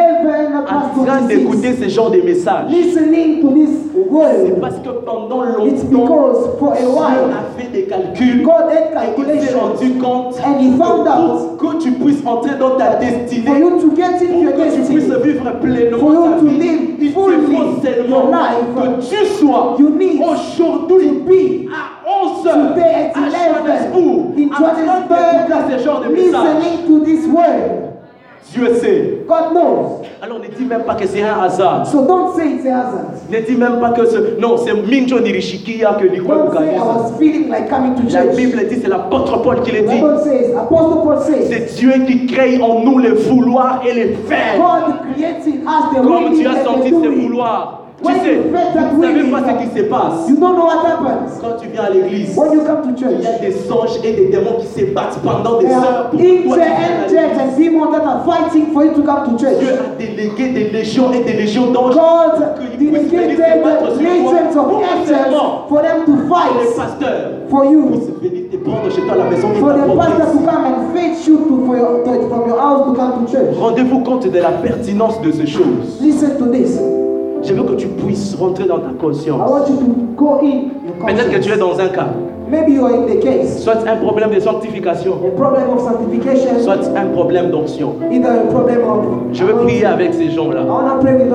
en 0.70 1.04
train 1.06 1.22
26, 1.22 1.28
d'écouter 1.28 1.74
ce 1.82 1.90
genre 1.90 2.12
de 2.12 2.22
messages. 2.22 2.70
listening 2.70 3.42
to 3.42 3.50
this 3.54 3.70
C'est 4.46 4.62
parce 4.62 4.76
que 4.76 4.90
pendant 4.90 5.44
It's 5.66 5.84
longtemps, 5.92 6.06
because 6.06 6.60
for 6.60 6.74
a 6.74 6.78
Dieu 6.78 6.88
while, 6.88 7.32
a 7.32 7.60
fait 7.60 7.72
des 7.72 7.84
calculs. 7.84 8.42
Et 8.42 9.36
il 9.36 9.42
s'est 9.42 9.56
rendu 9.56 9.94
compte 9.98 10.36
and 10.46 10.60
he 10.60 10.78
found 10.78 11.08
out 11.08 11.58
que, 11.58 11.66
que 11.66 11.84
tu 11.84 11.92
puisses 11.94 12.26
entrer 12.26 12.56
dans 12.60 12.78
ta 12.78 12.96
destinée, 12.96 13.60
you 13.60 13.80
to 13.82 13.96
get 13.96 14.22
into 14.22 14.34
pour 14.34 14.44
your 14.44 14.54
que 14.54 14.76
tu 14.76 14.94
puisses 14.94 15.12
vivre 15.24 15.52
pleinement 15.60 15.98
For 15.98 16.14
you 16.14 16.24
ta 16.24 16.40
to 16.40 16.46
vie, 16.46 16.60
live 16.60 16.80
il 17.00 17.10
te 17.10 17.14
faut 17.14 17.32
seulement 17.84 18.08
your 18.08 18.30
life, 18.30 18.66
que 18.76 19.10
tu 19.10 19.26
sois 19.40 19.76
you 19.80 19.90
need 19.90 20.22
aujourd'hui 20.22 21.08
to 21.10 21.24
be 21.26 21.70
à 21.72 22.04
11 22.26 22.48
heures 22.48 22.76
à 23.16 23.30
Johannesburg 23.30 23.94
11 23.96 24.38
in 24.38 24.48
en 24.48 24.54
train 24.54 24.74
d'écouter 24.76 25.78
ce 25.78 25.84
genre 25.84 26.02
de 26.02 26.10
messages. 26.10 27.93
Dieu 28.52 28.76
sait. 28.76 29.20
God 29.28 29.52
knows. 29.54 30.02
Alors 30.22 30.40
ne 30.40 30.48
dis 30.48 30.66
même 30.66 30.84
pas 30.84 30.96
que 30.96 31.08
c'est 31.08 31.22
un 31.24 31.42
hasard. 31.42 31.88
So 31.88 32.06
don't 32.06 32.36
say 32.36 32.56
it's 32.56 32.66
a 32.66 32.70
hazard. 32.82 33.06
Ne 33.30 33.40
dis 33.40 33.56
même 33.56 33.80
pas 33.80 33.92
que 33.92 34.06
ce... 34.06 34.40
Non, 34.40 34.58
c'est 34.58 34.74
Minjo 34.74 35.20
Nirishikia 35.20 35.94
que 36.00 36.06
Nikwe 36.08 36.28
Don't 36.28 36.52
say 36.58 36.76
I 36.76 36.80
was 36.80 37.12
feeling 37.18 37.50
like 37.50 37.70
coming 37.70 37.96
to 37.96 38.04
La 38.04 38.24
church. 38.26 38.36
Bible 38.36 38.68
dit, 38.70 38.80
c'est 38.82 38.90
l'apôtre 38.90 39.42
Paul 39.42 39.62
qui 39.62 39.72
le 39.72 39.84
The 39.84 39.90
dit. 39.90 39.96
Bible 39.96 40.20
says, 40.24 40.56
Apostle 40.56 41.02
Paul 41.04 41.20
says, 41.22 41.48
C'est 41.50 41.76
Dieu 41.80 41.94
qui 42.06 42.26
crée 42.28 42.62
en 42.62 42.82
nous 42.84 43.00
le 43.00 43.14
vouloir 43.14 43.82
et 43.88 43.94
le 43.94 44.16
faire. 44.28 44.58
God 44.58 45.14
creates 45.14 45.48
in 45.48 45.62
us 45.68 45.92
the 45.94 46.02
Comme 46.04 46.26
willing 46.26 46.42
tu 46.42 46.48
as 46.48 46.60
and 46.62 46.64
senti 46.66 46.90
the 46.92 46.96
ce 46.96 47.02
doing. 47.02 47.22
vouloir. 47.22 47.83
Tu 48.00 48.06
When 48.06 48.16
sais, 48.22 48.36
vous 48.36 49.02
ne 49.02 49.08
savez 49.08 49.32
pas 49.32 49.40
ce 49.48 49.64
qui 49.64 49.78
se 49.78 49.84
passe. 49.86 50.30
You 50.30 50.36
don't 50.38 50.56
know 50.56 50.66
what 50.66 50.84
happens? 50.86 51.40
Quand 51.40 51.56
tu 51.62 51.68
viens 51.70 51.84
à 51.84 51.90
l'église, 51.92 52.36
when 52.36 52.52
you 52.54 52.62
come 52.66 52.82
to 52.82 52.90
il 52.90 52.98
church. 52.98 53.24
y 53.24 53.28
a 53.28 53.38
des 53.40 53.72
anges 53.72 54.00
et 54.04 54.14
des 54.14 54.26
démons 54.30 54.58
qui 54.60 54.68
se 54.68 54.86
battent 54.94 55.20
pendant 55.24 55.60
des 55.60 55.68
heures 55.68 56.10
pour 56.10 56.20
toi 56.20 56.58
and 56.66 57.58
demons 57.58 57.92
that 57.92 58.04
are 58.04 58.26
fighting 58.26 58.74
for 58.74 58.84
you 58.86 58.94
to 58.94 59.04
come 59.04 59.30
to 59.30 59.36
Dieu 59.38 59.48
church. 59.48 59.80
a 59.80 59.98
délégué 59.98 60.50
des 60.50 60.70
légions 60.72 61.12
et 61.14 61.24
des 61.24 61.34
légions 61.34 61.72
d'anges 61.72 61.94
God 61.94 62.44
qu'ils 62.78 62.90
puissent 62.90 63.12
venir 63.12 63.38
se 63.38 63.64
battre 63.64 63.92
sur 63.94 64.02
legions 64.02 64.54
toi. 64.54 64.62
of 64.64 65.68
Pour 65.68 65.78
for 65.78 65.82
them 65.82 66.06
to 66.06 66.12
les 66.12 66.28
fight 66.30 66.76
pasteurs 66.76 67.32
for 67.50 67.66
you. 67.66 67.86
puissent 67.90 68.32
venir 68.32 68.50
te 68.52 68.58
prendre 68.58 68.92
chez 68.92 69.02
toi 69.02 69.14
à 69.14 69.18
la 69.18 69.24
maison 69.26 69.48
For 69.60 69.74
the 69.74 69.96
pastor 69.98 70.32
to 70.32 70.40
come 70.46 70.66
and 70.66 70.94
fetch 70.94 71.28
you 71.28 71.38
to, 71.38 71.66
for 71.66 71.78
your, 71.78 72.04
to, 72.04 72.28
from 72.30 72.48
your 72.50 72.60
house 72.60 72.86
to 72.88 72.94
come 72.96 73.26
to 73.26 73.32
church. 73.32 73.56
Rendez-vous 73.60 74.00
compte 74.00 74.28
de 74.30 74.40
la 74.40 74.52
pertinence 74.52 75.22
de 75.22 75.32
ces 75.32 75.48
choses. 75.48 76.00
Listen 76.02 76.38
to 76.38 76.46
this. 76.52 76.80
Je 77.44 77.54
veux 77.54 77.64
que 77.64 77.74
tu 77.74 77.88
puisses 77.88 78.36
rentrer 78.36 78.66
dans 78.66 78.80
ta 78.80 78.90
I 78.92 78.98
conscience. 79.00 79.50
want 79.52 79.66
you 79.70 79.76
to 79.78 79.94
go 80.16 80.40
in 80.42 80.46
your 80.86 81.06
Peut-être 81.06 81.30
que 81.32 81.40
tu 81.40 81.52
es 81.52 81.58
dans 81.58 81.78
un 81.80 81.88
cas, 81.88 82.08
Maybe 82.50 82.74
you 82.74 82.86
are 82.86 82.94
in 82.94 83.06
the 83.08 83.20
case. 83.20 83.60
soit 83.64 83.78
un 83.88 83.96
problème 83.98 84.30
de 84.32 84.40
sanctification, 84.40 85.14
A 85.26 85.32
problem 85.36 85.64
of 85.76 85.82
sanctification, 85.82 86.60
soit 86.60 86.78
un 86.96 87.06
problème 87.08 87.50
d'onction. 87.50 87.96
either 88.12 88.28
a 88.30 88.52
problem 88.52 88.80
of. 88.84 89.06
Je 89.34 89.44
veux 89.44 89.56
prier 89.56 89.86
avec 89.86 90.14
ces 90.14 90.30
gens-là. 90.30 90.62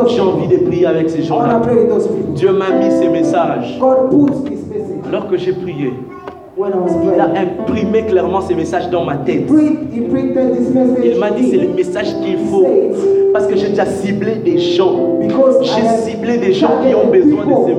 J'ai 0.06 0.20
envie 0.20 0.46
de 0.48 0.58
prier 0.66 0.86
avec 0.86 1.10
ces 1.10 1.22
gens-là. 1.22 1.60
Dieu 2.34 2.52
m'a 2.52 2.70
mis 2.78 2.90
ces 2.90 3.08
messages. 3.08 3.78
God 3.80 4.10
puts 4.10 4.44
this 4.48 4.60
message 4.70 5.08
Alors 5.08 5.28
que 5.28 5.36
j'ai 5.36 5.52
prié, 5.52 5.92
il 6.66 7.20
a 7.20 7.30
imprimé 7.40 8.02
clairement 8.02 8.40
ces 8.40 8.54
messages 8.54 8.90
dans 8.90 9.04
ma 9.04 9.16
tête. 9.16 9.50
Message. 9.50 10.88
Il 11.04 11.18
m'a 11.18 11.30
dit 11.30 11.50
c'est 11.50 11.56
le 11.56 11.68
message 11.68 12.14
qu'il 12.22 12.38
faut. 12.50 12.66
Parce 13.32 13.46
que 13.46 13.56
j'ai 13.56 13.68
déjà 13.68 13.84
ciblé 13.86 14.36
des 14.36 14.58
gens. 14.58 15.18
J'ai 15.62 16.10
ciblé 16.10 16.38
des 16.38 16.52
gens 16.52 16.70
qui 16.82 16.94
ont 16.94 17.10
besoin 17.10 17.44
de 17.44 17.74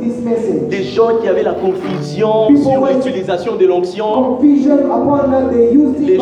this 0.00 0.18
message? 0.24 0.68
Des 0.68 0.82
gens 0.82 1.18
qui 1.20 1.28
avaient 1.28 1.42
la 1.42 1.54
confusion 1.54 2.48
sur 2.56 2.86
l'utilisation 2.86 3.56
de 3.56 3.66
l'onction. 3.66 4.34
Of 4.34 4.42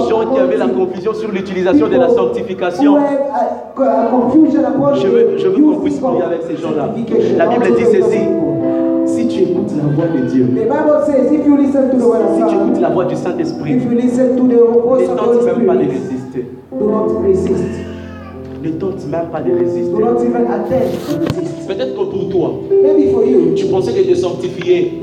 gens 0.09 0.33
qui 0.33 0.41
avaient 0.41 0.57
la 0.57 0.69
confusion 0.69 1.15
sur 1.15 1.31
l'utilisation 1.31 1.89
de 1.89 1.97
la 1.97 2.09
sanctification. 2.11 2.99
Je 3.77 5.07
veux, 5.07 5.39
je 5.39 5.49
veux 5.49 5.63
qu'on 5.63 5.81
puisse 5.81 5.99
prier 5.99 6.23
avec 6.23 6.43
ces 6.43 6.57
gens-là. 6.57 6.91
La 7.37 7.47
Bible 7.47 7.77
dit 7.77 7.85
ceci. 7.85 8.21
La 9.79 9.89
voix 9.95 10.07
de 10.09 10.21
Dieu, 10.31 10.45
The 10.47 10.69
Bible 10.69 11.03
says 11.07 11.33
if 11.33 11.47
you 11.47 11.57
listen 11.57 11.91
to 11.91 11.97
the 11.99 12.05
word 12.07 12.23
of 12.23 12.35
si 12.37 12.43
tu 12.43 12.55
écoutes 12.55 12.73
God, 12.75 12.81
la 12.81 12.89
voix 12.91 13.05
du 13.07 13.17
Saint-Esprit, 13.17 13.73
if 13.77 13.85
you 13.85 13.91
listen 13.91 14.37
to 14.37 14.49
the 14.49 14.63
voice 14.83 15.07
ne 15.09 15.13
of 15.13 15.19
tente 15.19 15.45
même 15.45 15.67
pas 15.67 15.77
de 15.77 15.83
Spirit, 15.85 15.99
résister. 15.99 16.47
do 16.79 16.91
not 16.91 17.09
resist. 17.23 17.79
Ne 18.63 18.71
tente 18.71 19.07
même 19.07 19.27
pas 19.33 19.41
de 19.41 19.51
Do 19.51 19.59
résister. 19.59 19.99
not 20.01 20.21
even 20.25 20.47
attempt 20.47 20.93
to 21.07 21.19
resist. 21.19 21.58
Peut-être 21.69 21.95
que 21.95 22.05
pour 22.05 22.29
toi, 22.31 22.55
Maybe 22.83 23.13
for 23.13 23.27
you, 23.27 23.53
tu 23.55 23.67
pensais 23.67 23.93
que 23.93 24.01
te 24.11 24.15
sanctifier, 24.15 25.01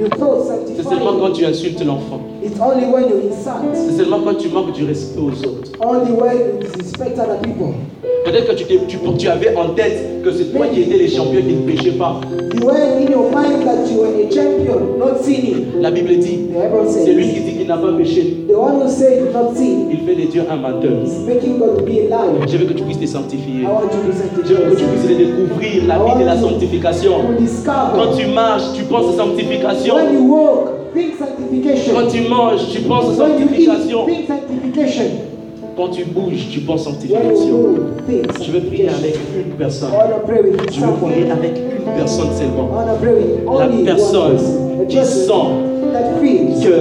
c'est 0.76 0.84
seulement 0.84 1.14
quand 1.22 1.32
tu 1.32 1.46
insultes 1.46 1.86
l'enfant. 1.86 2.20
C'est 2.44 3.96
seulement 3.98 4.20
quand 4.26 4.36
tu 4.36 4.50
manques 4.50 4.72
du 4.74 4.84
respect 4.86 5.20
aux 5.20 5.48
autres. 5.48 5.72
only 5.80 6.12
when 6.12 6.38
you 6.38 6.60
disrespect 6.62 7.20
other 7.20 7.38
people. 7.44 7.74
Peut-être 8.26 8.48
que 8.48 8.56
tu, 8.56 8.64
t'es- 8.66 8.80
tu, 8.88 8.98
tu 9.20 9.28
avais 9.28 9.56
en 9.56 9.70
tête 9.76 10.24
que 10.24 10.32
c'est 10.32 10.46
toi 10.46 10.66
qui 10.74 10.82
étais 10.82 10.98
les 10.98 11.08
champions 11.08 11.42
qui 11.42 11.54
ne 11.54 11.72
péchaient 11.72 11.92
pas. 11.98 12.20
You 12.56 12.66
were 12.66 12.76
in 12.76 13.12
your 13.12 13.30
mind 13.30 13.64
that 13.66 13.86
you 13.92 14.00
were 14.02 14.10
a 14.10 14.32
champion, 14.32 14.98
not 14.98 15.22
sinning. 15.22 15.66
La 15.80 15.92
Bible 15.92 16.18
dit, 16.18 16.40
c'est 16.90 17.14
lui 17.14 17.30
qui 17.30 17.40
dit 17.42 17.58
qu'il 17.60 17.68
n'a 17.68 17.78
pas 17.78 17.94
péché. 17.96 18.46
the 18.48 18.54
one 18.58 18.82
who 18.82 18.90
said 18.90 19.32
not 19.32 19.54
sin 19.56 19.90
Il 19.92 20.00
fait 20.08 20.16
de 20.16 20.32
Dieu 20.32 20.42
un 20.50 20.56
menteur. 20.56 20.92
Je 22.48 22.58
veux 22.58 22.66
que 22.66 22.74
tu 22.74 22.84
puisses 22.84 23.00
te 23.00 23.06
sanctifier. 23.06 23.62
Je 23.64 24.54
veux 24.54 24.72
que 24.72 24.76
tu 24.76 24.86
puisses 24.86 25.18
découvrir 25.18 25.88
la 25.88 25.98
vie 26.00 26.20
de 26.22 26.26
la 26.26 26.38
sanctification. 26.38 26.55
Quand 27.66 28.16
tu 28.18 28.28
marches, 28.28 28.74
tu 28.76 28.84
penses 28.84 29.14
à 29.14 29.18
sanctification. 29.18 29.96
When 29.96 30.14
you 30.14 30.34
walk, 30.34 30.94
think 30.94 31.16
sanctification. 31.18 31.94
Quand 31.94 32.08
tu 32.08 32.22
manges, 32.30 32.70
tu 32.72 32.80
penses 32.82 33.06
you 33.06 33.12
eat, 33.12 33.68
sanctification. 33.68 34.06
sanctification. 34.28 35.06
Quand 35.76 35.90
tu 35.90 36.06
bouges, 36.06 36.48
tu 36.50 36.62
penses 36.62 36.84
sanctification. 36.86 37.58
move, 37.58 37.80
Je 38.42 38.52
veux 38.52 38.62
prier 38.62 38.88
avec 38.88 39.16
sanctification. 39.16 39.46
une 39.46 39.58
personne. 39.58 39.90
Je 40.72 40.80
veux 40.80 40.94
prier 40.94 41.32
avec 41.32 41.58
une 41.58 41.94
personne 41.98 42.30
seulement. 42.38 42.70
La 43.60 43.68
personne 43.94 44.38
qui 44.88 45.04
sent 45.04 45.32
que 46.64 46.78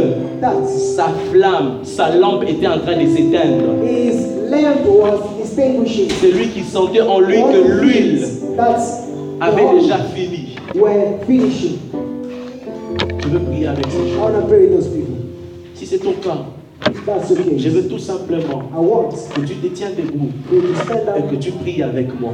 sa 0.95 1.09
flamme, 1.33 1.79
sa 1.83 2.15
lampe 2.15 2.45
était 2.49 2.67
en 2.69 2.79
train 2.79 2.97
de 2.97 3.09
s'éteindre. 3.09 3.83
his 3.85 4.51
lamp 4.51 4.87
was 4.87 5.41
extinguishing. 5.41 6.09
C'est 6.21 6.31
lui 6.31 6.49
qui 6.49 6.63
sentait 6.63 7.01
en 7.01 7.19
lui 7.21 7.37
que 7.37 7.81
l'huile 7.81 8.25
avait 9.41 9.81
déjà 9.81 9.99
fini. 10.15 10.57
were 10.75 11.19
finishing. 11.27 11.79
Je 13.23 13.29
veux 13.29 13.41
prier 13.41 13.67
avec 13.69 13.87
ces 13.91 13.99
I 13.99 14.15
gens. 14.15 14.21
want 14.23 14.41
to 14.41 14.47
pray 14.47 14.61
with 14.67 14.73
those 14.73 14.89
people. 14.89 15.15
Si 15.75 15.87
c'est 15.87 15.99
ton 15.99 16.13
cas, 16.15 16.47
that's 17.07 17.29
the 17.29 17.59
je 17.59 17.69
veux 17.69 17.89
tout 17.89 17.99
simplement 17.99 18.63
que 19.35 19.41
tu 19.41 19.55
te 19.57 19.67
tiens 19.69 19.91
debout 19.97 20.31
et 20.53 21.31
que 21.31 21.37
tu 21.37 21.51
pries 21.53 21.83
avec 21.83 22.09
moi. 22.21 22.33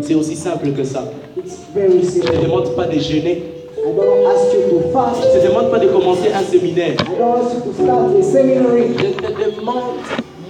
C'est 0.00 0.14
aussi 0.14 0.36
simple 0.36 0.70
que 0.72 0.84
ça. 0.84 1.04
It's 1.36 1.58
very 1.74 2.00
Je 2.02 2.18
ne 2.20 2.24
te 2.24 2.44
demande 2.44 2.74
pas 2.74 2.86
de 2.86 2.98
jeûner. 2.98 3.42
I 3.86 3.92
don't 3.94 4.26
ask 4.26 4.54
you 4.54 4.78
to 4.80 4.90
fast. 4.92 5.22
Je 5.22 5.38
ne 5.38 5.42
te 5.42 5.48
demande 5.48 5.70
pas 5.70 5.78
de 5.78 5.88
commencer 5.88 6.28
un 6.34 6.42
séminaire. 6.42 6.92
I 6.94 7.18
don't 7.18 7.44
ask 7.44 7.54
you 7.54 7.60
to 7.60 7.82
start 7.82 8.16
a 8.18 8.22
seminary. 8.22 8.84
Je 8.98 9.06
ne 9.06 9.12
te 9.12 9.60
demande 9.60 9.82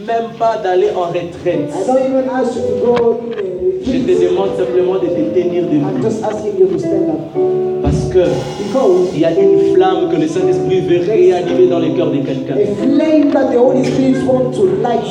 même 0.06 0.30
pas 0.38 0.58
d'aller 0.58 0.90
en 0.94 1.08
retraite. 1.08 1.70
I 1.74 1.86
don't 1.86 1.98
even 2.06 2.28
ask 2.30 2.54
you 2.56 2.62
to 2.62 2.86
go 2.86 3.20
in 3.32 3.63
Je 3.86 3.98
te 3.98 4.24
demande 4.28 4.50
simplement 4.56 4.94
de 4.94 5.06
te 5.08 5.34
tenir 5.38 5.62
I'm 5.64 5.70
debout. 5.70 6.02
just 6.02 6.22
asking 6.24 6.58
you 6.58 6.66
to 6.68 6.78
stand 6.78 7.08
up. 7.10 7.20
Parce 7.82 8.08
que 8.10 8.24
Because 8.64 9.10
il 9.14 9.20
y 9.20 9.24
a 9.26 9.30
une 9.32 9.74
flamme 9.74 10.08
que 10.10 10.16
le 10.20 10.26
Saint-Esprit 10.26 10.80
veut 10.80 11.00
réanimer 11.06 11.66
dans 11.68 11.78
le 11.80 11.90
cœur 11.94 12.10
de 12.10 12.16
quelqu'un. 12.18 12.54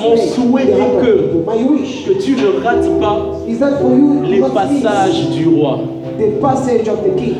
Mon 0.01 0.17
souhait 0.17 0.63
est 0.63 1.01
que- 1.01 2.13
Que 2.13 2.13
tu 2.21 2.31
ne 2.31 2.63
rates 2.63 2.99
pas 2.99 3.17
you? 3.47 4.23
les 4.29 4.39
passages 4.39 5.29
du 5.29 5.47
roi. 5.47 5.79
the 6.17 6.39
passage 6.41 6.87
of 6.87 7.03
the 7.03 7.15
King. 7.15 7.35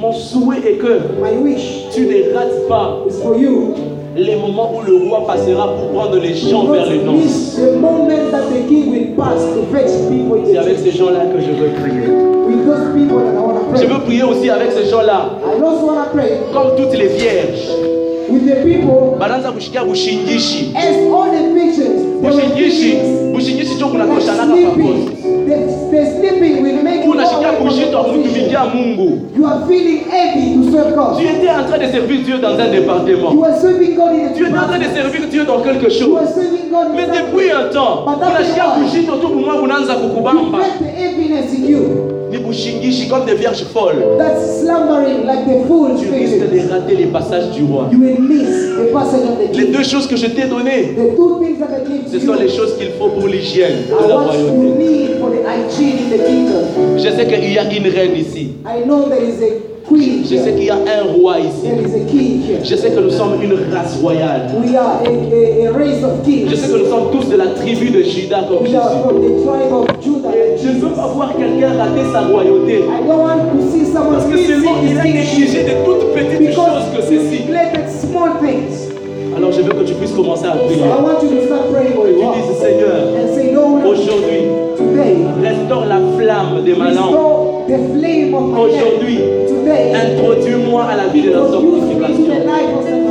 Mon 0.00 0.12
souhait 0.12 0.58
est 0.58 0.76
que 0.78 1.00
My 1.20 1.36
wish 1.42 1.86
tu 1.92 2.02
ne 2.06 2.34
rates 2.34 2.68
pas 2.68 2.98
is 3.08 3.20
for 3.22 3.36
you 3.36 3.74
les 4.18 4.36
moments 4.36 4.72
où 4.74 4.82
le 4.82 4.96
roi 4.96 5.26
passera 5.26 5.74
pour 5.74 5.90
prendre 5.92 6.16
les 6.18 6.34
gens 6.34 6.64
vers 6.64 6.86
les 6.86 6.98
in 6.98 7.18
C'est 10.44 10.58
avec 10.58 10.78
ces 10.78 10.90
gens-là 10.90 11.26
que 11.26 11.40
je 11.40 11.50
veux 11.52 11.70
prier. 11.80 12.08
Je 13.76 13.86
veux 13.86 14.00
prier 14.00 14.22
aussi 14.24 14.50
avec 14.50 14.72
ces 14.72 14.90
gens-là, 14.90 15.30
comme 16.52 16.76
toutes 16.76 16.98
les 16.98 17.08
vierges. 17.08 17.68
with 18.30 18.44
the 18.46 18.62
people 18.62 19.16
banaanza 19.18 19.52
kushikia 19.52 19.84
bushingishi. 19.84 20.72
bushingishi. 22.22 22.96
bushingishi 23.32 23.78
pamoja 23.78 24.32
You 25.48 27.10
unashikia 27.10 27.52
kushindwa 27.52 28.04
kumtumikia. 28.04 28.64
Mungu. 28.74 29.18
You 29.38 29.46
are 29.46 29.60
feeling 29.68 30.00
heavy 30.10 30.54
to 30.64 30.72
serve 30.72 30.94
God. 30.94 31.16
Tu 31.18 31.24
étais 31.24 31.48
en 31.50 31.64
train 31.68 31.78
de 31.78 31.90
servir 31.92 32.20
Dieu 32.24 32.38
dans 32.38 32.58
un 32.58 32.68
département. 32.70 33.32
You 33.32 33.44
are 33.44 33.56
serving 33.60 33.94
God 33.96 34.12
in 34.12 34.26
a 34.26 34.30
Tu 34.36 34.42
étais 34.46 34.58
en 34.58 34.66
train 34.68 34.78
de 34.78 34.84
servir 34.94 35.28
Dieu 35.30 35.44
dans 35.44 35.60
quelque 35.60 35.84
You 35.84 35.90
chose. 35.90 36.18
are 36.20 36.28
serving 36.28 36.68
God 36.70 36.86
in 36.90 36.96
Mais 36.96 37.06
depuis 37.06 37.50
un 37.50 37.68
temps, 37.72 38.04
unasikia 38.06 38.64
kushindwa 38.64 39.16
tu 39.20 39.26
bumwa 39.28 39.56
bunaanza 39.60 39.92
You 39.94 40.00
kukubamba. 40.08 40.58
the 40.78 40.84
heaviness 40.84 41.54
in 41.54 41.66
you. 41.66 41.82
Ni 42.30 42.36
bushingishi 42.38 43.08
comme 43.08 43.24
des 43.24 43.34
vierges 43.36 43.64
folles. 43.72 44.04
That's 44.18 44.60
slumbering 44.60 45.24
like 45.24 45.46
the 45.46 45.66
fool's 45.66 45.98
Tu 46.02 46.10
risques 46.10 46.50
de 46.52 46.70
rater 46.72 46.94
les 46.96 47.06
passages 47.06 47.50
du 47.56 47.62
roi. 47.64 47.88
You 47.90 47.98
will 48.00 48.20
miss 48.20 48.48
the 48.76 48.92
passage 48.92 49.22
of 49.24 49.38
the 49.38 49.56
Les 49.56 49.64
king. 49.64 49.72
deux 49.72 49.82
choses 49.84 50.06
que 50.06 50.16
je 50.16 50.26
t'ai 50.26 50.46
données, 50.46 50.94
The 50.94 51.16
two 51.16 51.40
things 51.42 51.58
that 51.58 51.70
I 51.72 51.88
give 51.88 52.06
ce 52.12 52.18
to 52.18 52.26
sont 52.26 52.38
les 52.38 52.50
you 52.52 52.56
choses 52.56 52.76
qu'il 52.76 52.90
faut 52.98 53.08
pour 53.08 53.26
l'hygiène 53.28 53.86
de 53.88 54.08
la 54.08 54.14
you 54.14 54.48
royauté. 54.50 55.08
Je 56.96 57.08
sais 57.10 57.26
qu'il 57.26 57.52
y 57.52 57.58
a 57.58 57.64
une 57.64 57.86
reine 57.88 58.16
ici. 58.16 58.52
Je 60.30 60.36
sais 60.36 60.52
qu'il 60.52 60.64
y 60.64 60.70
a 60.70 60.74
un 60.76 61.02
roi 61.16 61.38
ici. 61.40 61.68
Je 62.64 62.76
sais 62.76 62.90
que 62.90 63.00
nous 63.00 63.10
sommes 63.10 63.42
une 63.42 63.54
race 63.74 63.96
royale. 64.02 64.48
Je 66.50 66.54
sais 66.56 66.68
que 66.68 66.76
nous 66.78 66.90
sommes 66.90 67.10
tous 67.12 67.28
de 67.30 67.36
la 67.36 67.46
tribu 67.46 67.90
de 67.90 68.02
Judas 68.02 68.44
comme 68.48 68.66
Jésus. 68.66 68.78
Je 70.62 70.68
ne 70.68 70.74
veux 70.80 70.90
pas 70.90 71.06
voir 71.14 71.32
quelqu'un 71.36 71.72
rater 71.78 72.04
sa 72.12 72.20
royauté. 72.22 72.84
Parce 74.10 74.24
que 74.26 74.30
missing 74.34 74.76
il 74.90 74.98
a 74.98 75.04
négligé 75.04 75.62
de 75.64 75.74
toutes 75.84 76.12
petites 76.12 76.52
choses 76.54 76.86
que 76.94 77.00
ceci. 77.02 77.38
Alors 79.36 79.52
je 79.52 79.60
veux 79.62 79.72
que 79.72 79.84
tu 79.84 79.94
puisses 79.94 80.12
commencer 80.12 80.46
à 80.46 80.50
prier. 80.56 80.82
De 86.68 86.74
ma 86.74 86.90
langue. 86.90 87.14
restore 87.14 87.66
the 87.66 87.78
flame 87.92 88.34
of 88.34 88.44
my 88.50 88.58
Aujourd'hui, 88.60 89.18
introduis-moi 89.94 90.84
à 90.84 90.96
la 90.96 91.06
vie 91.08 91.22
de 91.22 91.30
la 91.30 91.48
sanctification. 91.48 92.34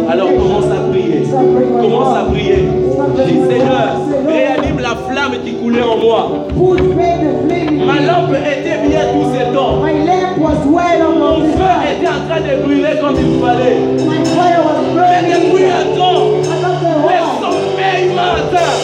Alors 0.10 0.30
commence 0.30 0.66
à 0.66 0.90
prier. 0.90 1.24
Commence 1.82 2.18
à 2.18 2.24
prier. 2.26 2.68
Dis 3.26 3.40
Seigneur, 3.50 4.02
réanime 4.28 4.80
la 4.80 4.96
flamme 5.08 5.36
qui 5.44 5.54
coulait 5.56 5.82
en 5.82 5.98
moi. 5.98 6.48
Ma 7.86 8.00
lampe 8.06 8.36
était 8.36 8.88
bien 8.88 9.02
tout 9.14 9.28
ce 9.34 9.54
temps. 9.54 9.78
Mon 9.78 11.42
feu 11.42 11.74
était 11.92 12.08
en 12.08 12.22
train 12.28 12.42
de 12.42 12.64
brûler 12.64 12.96
comme 13.02 13.16
il 13.16 13.42
fallait. 13.42 13.78
Mais 14.08 15.22
depuis 15.34 15.66
un 15.66 15.98
temps, 15.98 16.22
le 17.08 17.20
sommeil 17.42 18.14
m'a 18.16 18.34
atteint. 18.34 18.78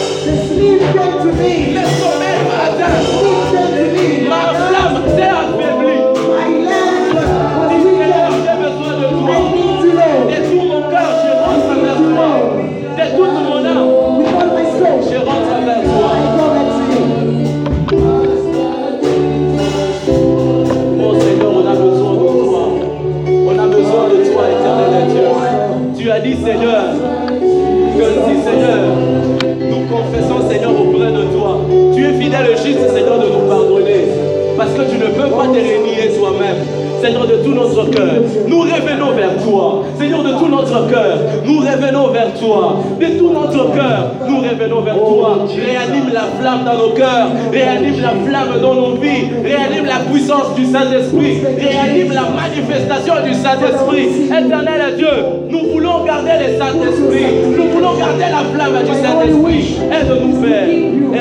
Te 35.52 35.58
renier 35.58 36.16
toi-même. 36.18 36.84
Seigneur, 37.04 37.26
de 37.26 37.36
tout 37.44 37.52
notre 37.52 37.90
cœur, 37.90 38.14
nous 38.48 38.60
revenons 38.60 39.12
vers 39.12 39.36
toi. 39.44 39.82
Seigneur, 39.98 40.22
de 40.22 40.32
tout 40.38 40.48
notre 40.48 40.88
cœur, 40.88 41.18
nous 41.44 41.58
revenons 41.58 42.08
vers 42.08 42.32
toi. 42.40 42.78
De 42.98 43.18
tout 43.18 43.30
notre 43.30 43.74
cœur, 43.74 44.10
nous 44.26 44.38
revenons 44.38 44.80
vers 44.80 44.96
toi. 44.96 45.46
Réanime 45.54 46.10
la 46.14 46.22
flamme 46.40 46.64
dans 46.64 46.78
nos 46.78 46.94
cœurs. 46.94 47.28
Réanime 47.52 48.00
la 48.00 48.08
flamme 48.08 48.60
dans 48.62 48.74
nos 48.74 48.94
vies. 48.94 49.28
Réanime 49.44 49.84
la 49.84 49.98
puissance 50.10 50.54
du 50.56 50.64
Saint-Esprit. 50.64 51.42
Réanime 51.58 52.12
la 52.12 52.22
manifestation 52.22 53.14
du 53.22 53.34
Saint-Esprit. 53.34 54.24
Éternel 54.24 54.96
Dieu, 54.96 55.14
nous 55.50 55.72
voulons 55.72 56.04
garder 56.04 56.32
le 56.40 56.58
Saint-Esprit. 56.58 57.26
Nous 57.54 57.68
voulons 57.68 57.98
garder 57.98 58.32
la 58.32 58.44
flamme 58.54 58.82
du 58.82 58.94
Saint-Esprit. 58.94 59.76
Aide-nous, 59.92 60.40
Père. 60.40 60.68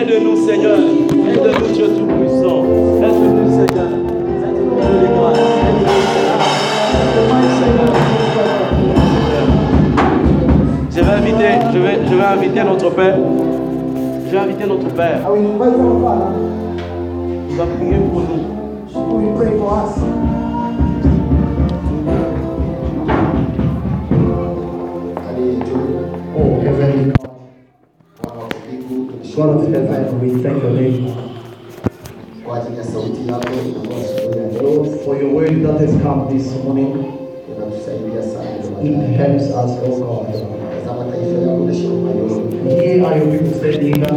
Aide-nous, 0.02 0.48
Seigneur. 0.48 0.78
Aide-nous, 0.80 1.74
Dieu 1.74 1.88
Tout-Puissant. 1.88 2.64
Aide-nous, 3.04 3.52
Seigneur. 3.52 4.03
Je 10.92 11.02
vais 11.02 11.12
inviter, 11.12 11.50
je 11.74 11.80
vais, 11.80 12.00
je 12.08 12.16
vais 12.16 12.24
inviter 12.24 12.64
notre 12.64 12.90
Père. 12.92 13.18
Je 14.26 14.32
vais 14.32 14.38
inviter 14.38 14.66
notre 14.68 14.90
Père. 14.94 15.22
Father 15.24 15.42
Il 17.50 17.58
va 17.58 17.66
prier 17.66 17.98
pour 18.12 18.22
nous. 18.22 18.44
This 36.34 36.64
morning. 36.64 36.88
inatusaidia 37.50 38.24
sana. 38.24 38.50
It 38.84 39.18
helps 39.18 39.44
us, 39.44 39.72
oh 39.86 40.00
God. 40.00 40.26
Tazama 40.34 41.04
taifa 41.12 41.42
yako 41.52 41.66
lishikuma 41.70 42.10
yote 42.12 42.82
Here 42.82 43.06
are 43.08 43.18
your 43.20 43.28
people 43.32 43.54
standing 43.60 44.02
up 44.04 44.10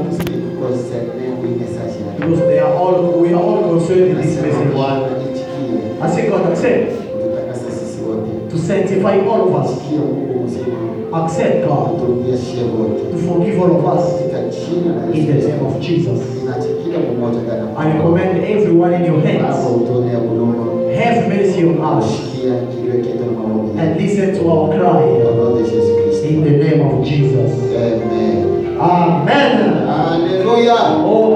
concerne 0.60 1.12
hii 1.42 1.54
message 1.60 1.98
yako. 2.00 2.18
because 2.20 2.40
they 2.48 2.60
are 2.60 2.74
all, 2.74 3.20
we 3.22 3.28
are 3.28 3.42
all 3.44 3.62
concerned 3.70 4.06
in 4.10 4.16
this 4.16 4.26
Nasema 4.36 4.46
message. 4.46 4.72
Bwana 4.74 5.06
itikie 5.06 5.46
I 6.02 6.08
say, 6.14 6.30
God, 6.30 6.42
accept 6.52 6.92
kututakasa 7.12 7.70
sisi 7.70 7.98
wote. 8.08 8.30
to 8.50 8.58
sanctify 8.58 9.14
all 9.30 9.40
of 9.48 9.54
us. 9.64 9.70
Sikia 9.78 9.98
Mungu 9.98 10.44
mzima, 10.44 10.76
Accept, 11.12 11.66
God, 11.66 11.86
uturudie 11.94 12.36
shie 12.38 12.64
wote 12.78 12.96
to 13.12 13.18
forgive 13.28 13.56
all 13.62 13.70
of 13.78 13.84
us 13.94 14.04
katika 14.12 14.38
jina 14.54 14.90
la 14.96 15.02
in 15.14 15.26
the 15.26 15.32
Yesu. 15.32 15.48
name 15.48 15.66
of 15.66 15.74
Jesus. 15.80 16.18
Ninaacha 16.40 16.68
kila 16.84 16.98
mmoja 16.98 17.40
ndani 17.42 17.66
I 17.78 18.02
commend 18.02 18.36
everyone 18.54 18.94
in 18.96 19.04
your 19.04 19.20
Baba, 19.22 19.28
hands. 19.28 19.66
Have 20.96 21.28
mercy 21.28 21.64
on 21.64 21.98
us 21.98 22.04
sikia 22.10 22.54
kilio 22.54 23.04
chetu 23.04 23.24
na 23.24 23.32
maombi 23.40 23.80
and 23.80 24.00
listen 24.00 24.34
to 24.38 24.50
our 24.50 24.68
cry 24.70 25.24
Baba 25.24 25.60
Yesu 25.60 25.94
Kristo. 25.96 26.28
in 26.28 26.44
the 26.44 26.50
name 26.50 26.80
of 26.86 27.04
Jesus. 27.04 27.52
Amen. 27.76 28.76
Amen. 28.80 29.86
Alléluia. 29.88 30.74
Oh, 31.04 31.35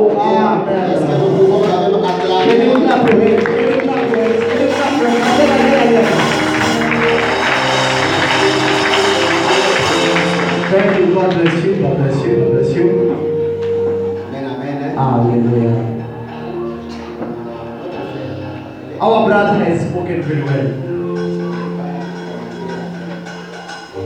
Brother 19.41 19.65
has 19.65 19.89
spoken 19.89 20.21
very 20.21 20.43
well. 20.43 20.67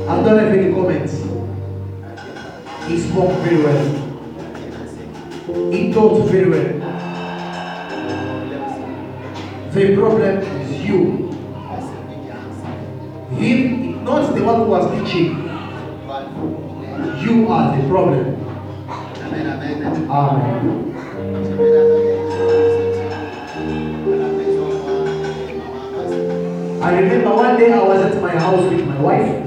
I 0.08 0.22
don't 0.22 0.38
have 0.38 0.52
any 0.56 0.72
comments. 0.72 1.14
He 2.86 3.00
spoke 3.00 3.32
very 3.42 3.60
well. 3.64 3.84
He 5.72 5.92
taught 5.92 6.28
very 6.30 6.48
well. 6.50 6.70
The 9.72 9.96
problem 9.96 10.38
is 10.38 10.70
you. 10.86 11.02
Him, 13.36 14.04
not 14.04 14.36
the 14.36 14.44
one 14.44 14.56
who 14.60 14.66
was 14.66 14.86
teaching. 15.02 15.30
You 17.26 17.48
are 17.48 17.76
the 17.76 17.88
problem. 17.88 18.24
Amen. 20.08 20.93
I 26.84 27.00
remember 27.00 27.32
one 27.34 27.56
day 27.58 27.72
I 27.72 27.82
was 27.82 28.04
at 28.04 28.20
my 28.20 28.36
house 28.36 28.60
with 28.70 28.86
my 28.86 29.00
wife. 29.00 29.40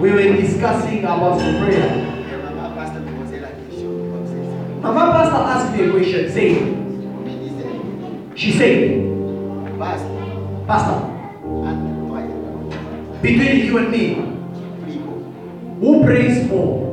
We 0.00 0.10
were 0.10 0.22
discussing 0.40 1.00
about 1.00 1.36
the 1.36 1.52
prayer. 1.60 1.90
Mama 4.80 5.12
Pastor 5.12 5.36
asked 5.36 5.76
me 5.76 5.84
a 5.84 5.90
question, 5.90 6.32
saying, 6.32 6.64
she 8.34 8.52
said, 8.52 9.04
Pastor, 10.66 10.98
between 13.20 13.66
you 13.66 13.76
and 13.76 13.90
me, 13.90 14.14
who 15.78 16.04
prays 16.04 16.48
more? 16.48 16.86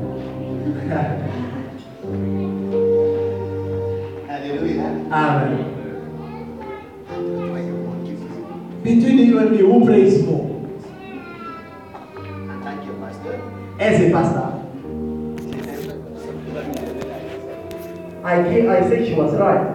Hallelujah. 4.27 4.91
Amen. 5.13 5.72
Between 8.83 9.17
you 9.19 9.39
and 9.39 9.51
me, 9.51 9.59
who 9.59 9.85
prays 9.85 10.23
more? 10.23 10.49
Tant 12.63 12.81
que 12.83 12.91
pasteur, 12.99 13.39
As 13.79 14.01
a 14.01 14.11
pastor, 14.11 14.63
I, 18.23 18.33
I 18.67 18.89
said 18.89 19.07
she 19.07 19.13
was 19.13 19.33
right. 19.35 19.72